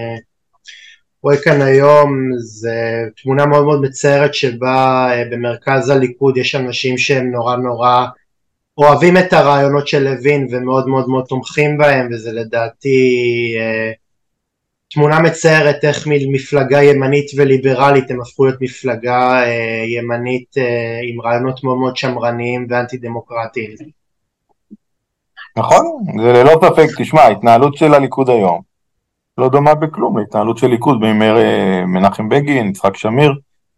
רואה 1.22 1.36
כאן 1.36 1.62
היום 1.62 2.12
זה 2.38 2.74
תמונה 3.22 3.46
מאוד 3.46 3.64
מאוד 3.64 3.82
מצערת 3.82 4.34
שבה 4.34 5.08
אה, 5.10 5.24
במרכז 5.30 5.90
הליכוד 5.90 6.36
יש 6.36 6.54
אנשים 6.54 6.98
שהם 6.98 7.30
נורא 7.30 7.56
נורא 7.56 8.06
אוהבים 8.78 9.16
את 9.16 9.32
הרעיונות 9.32 9.88
של 9.88 10.02
לוין 10.02 10.46
ומאוד 10.50 10.88
מאוד 10.88 11.08
מאוד 11.08 11.24
תומכים 11.24 11.78
בהם 11.78 12.08
וזה 12.12 12.32
לדעתי 12.32 12.98
אה, 13.58 13.92
תמונה 14.90 15.20
מצערת 15.20 15.84
איך 15.84 16.06
מפלגה 16.06 16.82
ימנית 16.82 17.26
וליברלית 17.36 18.10
הם 18.10 18.20
הפכו 18.20 18.44
להיות 18.44 18.60
מפלגה 18.60 19.42
אה, 19.44 19.84
ימנית 19.86 20.54
עם 21.02 21.20
רעיונות 21.20 21.64
מאוד 21.64 21.76
מאוד 21.76 21.96
שמרניים 21.96 22.66
ואנטי 22.70 22.96
דמוקרטיים. 22.96 23.70
נכון, 25.56 25.86
זה 26.22 26.32
ללא 26.32 26.60
ספק, 26.64 26.86
תשמע, 26.98 27.20
ההתנהלות 27.20 27.76
של 27.76 27.94
הליכוד 27.94 28.30
היום 28.30 28.72
לא 29.38 29.48
דומה 29.48 29.74
בכלום 29.74 30.18
להתנהלות 30.18 30.58
של 30.58 30.66
ליכוד 30.66 31.00
בימי 31.00 31.30
אה, 31.30 31.86
מנחם 31.86 32.28
בגין, 32.28 32.68
יצחק 32.68 32.96
שמיר, 32.96 33.32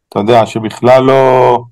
אתה 0.09 0.19
יודע, 0.19 0.47
שבכלל 0.47 1.03
לא, 1.03 1.63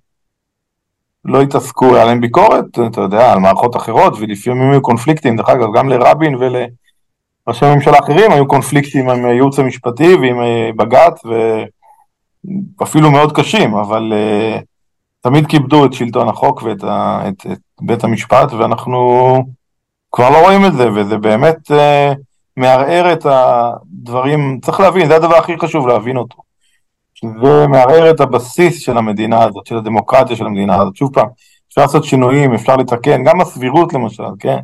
לא 1.25 1.43
התעסקו, 1.43 1.95
היה 1.97 2.05
להם 2.05 2.20
ביקורת, 2.20 2.64
אתה 2.87 3.01
יודע, 3.01 3.33
על 3.33 3.39
מערכות 3.39 3.77
אחרות, 3.77 4.14
ולפעמים 4.20 4.70
היו 4.70 4.83
קונפליקטים, 4.83 5.37
דרך 5.37 5.49
אגב, 5.49 5.68
גם 5.75 5.89
לרבין 5.89 6.35
ולראשי 6.35 7.75
ממשלה 7.75 7.99
אחרים 7.99 8.33
היו 8.33 8.49
קונפליקטים 8.49 9.11
עם 9.11 9.25
הייעוץ 9.25 9.59
המשפטי 9.59 10.14
ועם 10.14 10.41
אה, 10.41 10.70
בג"ץ, 10.77 11.23
ואפילו 12.81 13.11
מאוד 13.11 13.33
קשים, 13.33 13.75
אבל 13.75 14.12
uh, 14.12 14.61
תמיד 15.20 15.47
כיבדו 15.47 15.85
את 15.85 15.93
שלטון 15.93 16.29
החוק 16.29 16.62
ואת 16.62 16.85
ה, 16.85 17.23
את, 17.29 17.47
את 17.53 17.59
בית 17.81 18.05
המשפט, 18.05 18.53
ואנחנו 18.53 18.99
כבר 20.12 20.31
לא 20.31 20.43
רואים 20.43 20.66
את 20.66 20.73
זה, 20.73 20.91
וזה 20.91 21.18
באמת... 21.18 21.70
Uh, 21.70 22.14
מערער 22.57 23.12
את 23.12 23.27
הדברים, 23.27 24.61
צריך 24.62 24.81
להבין, 24.81 25.09
זה 25.09 25.16
הדבר 25.16 25.37
הכי 25.37 25.59
חשוב 25.59 25.89
להבין 25.89 26.16
אותו. 26.16 26.41
זה 27.42 27.66
מערער 27.66 28.10
את 28.10 28.20
הבסיס 28.20 28.80
של 28.80 28.98
המדינה 28.98 29.44
הזאת, 29.44 29.66
של 29.66 29.76
הדמוקרטיה 29.76 30.36
של 30.36 30.46
המדינה 30.46 30.76
הזאת. 30.76 30.96
שוב 30.96 31.14
פעם, 31.14 31.26
אפשר 31.68 31.80
לעשות 31.80 32.04
שינויים, 32.04 32.54
אפשר 32.54 32.76
לתקן, 32.76 33.24
גם 33.24 33.40
הסבירות 33.40 33.92
למשל, 33.92 34.22
כן? 34.38 34.56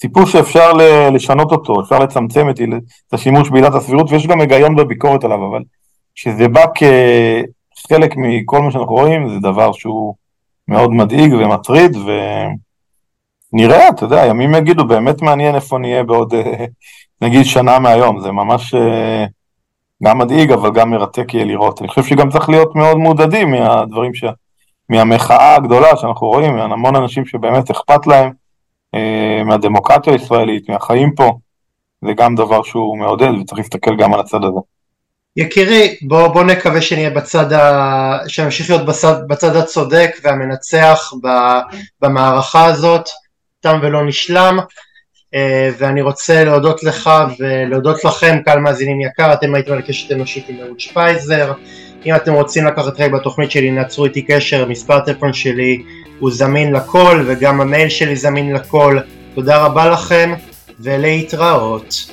סיפור 0.00 0.26
שאפשר 0.26 0.72
לשנות 1.12 1.52
אותו, 1.52 1.80
אפשר 1.80 1.98
לצמצם 1.98 2.50
את, 2.50 2.60
את 3.08 3.14
השימוש 3.14 3.50
בעילת 3.50 3.74
הסבירות, 3.74 4.10
ויש 4.10 4.26
גם 4.26 4.40
היגיון 4.40 4.76
בביקורת 4.76 5.24
עליו, 5.24 5.48
אבל 5.50 5.62
כשזה 6.14 6.48
בא 6.48 6.64
כחלק 6.74 8.14
מכל 8.16 8.62
מה 8.62 8.70
שאנחנו 8.70 8.94
רואים, 8.94 9.28
זה 9.28 9.38
דבר 9.40 9.72
שהוא 9.72 10.14
מאוד 10.68 10.90
מדאיג 10.90 11.32
ומטריד, 11.32 11.96
ונראה, 13.52 13.88
אתה 13.88 14.04
יודע, 14.04 14.26
ימים 14.26 14.54
יגידו, 14.54 14.84
באמת 14.84 15.22
מעניין 15.22 15.54
איפה 15.54 15.78
נהיה 15.78 16.02
בעוד 16.02 16.34
נגיד 17.20 17.44
שנה 17.44 17.78
מהיום, 17.78 18.20
זה 18.20 18.32
ממש 18.32 18.74
אה, 18.74 19.24
גם 20.02 20.18
מדאיג 20.18 20.52
אבל 20.52 20.70
גם 20.72 20.90
מרתק 20.90 21.34
יהיה 21.34 21.44
לראות. 21.44 21.80
אני 21.80 21.88
חושב 21.88 22.02
שגם 22.02 22.30
צריך 22.30 22.48
להיות 22.48 22.74
מאוד 22.74 22.96
מעודדים 22.96 23.50
מהדברים 23.50 24.14
ש... 24.14 24.24
מהמחאה 24.88 25.54
הגדולה 25.54 25.96
שאנחנו 25.96 26.26
רואים, 26.26 26.56
מהמון 26.56 26.96
אנשים 26.96 27.26
שבאמת 27.26 27.70
אכפת 27.70 28.06
להם 28.06 28.32
אה, 28.94 29.44
מהדמוקרטיה 29.44 30.12
הישראלית, 30.12 30.68
מהחיים 30.68 31.14
פה, 31.14 31.38
זה 32.04 32.12
גם 32.12 32.34
דבר 32.34 32.62
שהוא 32.62 32.98
מעודד 32.98 33.28
וצריך 33.40 33.58
להסתכל 33.58 33.96
גם 33.96 34.14
על 34.14 34.20
הצד 34.20 34.44
הזה. 34.44 34.60
יקירי, 35.36 35.96
בוא, 36.02 36.28
בוא 36.28 36.44
נקווה 36.44 36.82
שנהיה 36.82 37.10
בצד 37.10 37.52
ה... 37.52 38.18
שנמשיך 38.28 38.70
להיות 38.70 38.86
בצד, 38.86 39.28
בצד 39.28 39.56
הצודק 39.56 40.10
והמנצח 40.22 41.12
במערכה 42.02 42.64
הזאת, 42.64 43.08
תם 43.60 43.78
ולא 43.82 44.06
נשלם. 44.06 44.58
אה, 45.36 45.70
ואני 45.78 46.02
רוצה 46.02 46.44
להודות 46.44 46.82
לך 46.82 47.10
ולהודות 47.38 48.04
לכם 48.04 48.36
קהל 48.44 48.58
מאזינים 48.58 49.00
יקר, 49.00 49.32
אתם 49.32 49.54
הייתם 49.54 49.72
על 49.72 49.80
קשת 49.80 50.12
אנושית 50.12 50.48
עם 50.48 50.56
אהוד 50.62 50.80
שפייזר, 50.80 51.52
אם 52.06 52.14
אתם 52.14 52.32
רוצים 52.32 52.66
לקחת 52.66 52.96
חלק 52.96 53.10
בתוכנית 53.10 53.50
שלי 53.50 53.70
נעצרו 53.70 54.04
איתי 54.04 54.22
קשר, 54.22 54.66
מספר 54.68 54.94
הטלפון 54.94 55.32
שלי 55.32 55.82
הוא 56.18 56.30
זמין 56.30 56.72
לכל 56.72 57.24
וגם 57.26 57.60
המייל 57.60 57.88
שלי 57.88 58.16
זמין 58.16 58.52
לכל, 58.52 58.98
תודה 59.34 59.64
רבה 59.64 59.90
לכם 59.90 60.34
ולהתראות. 60.80 62.12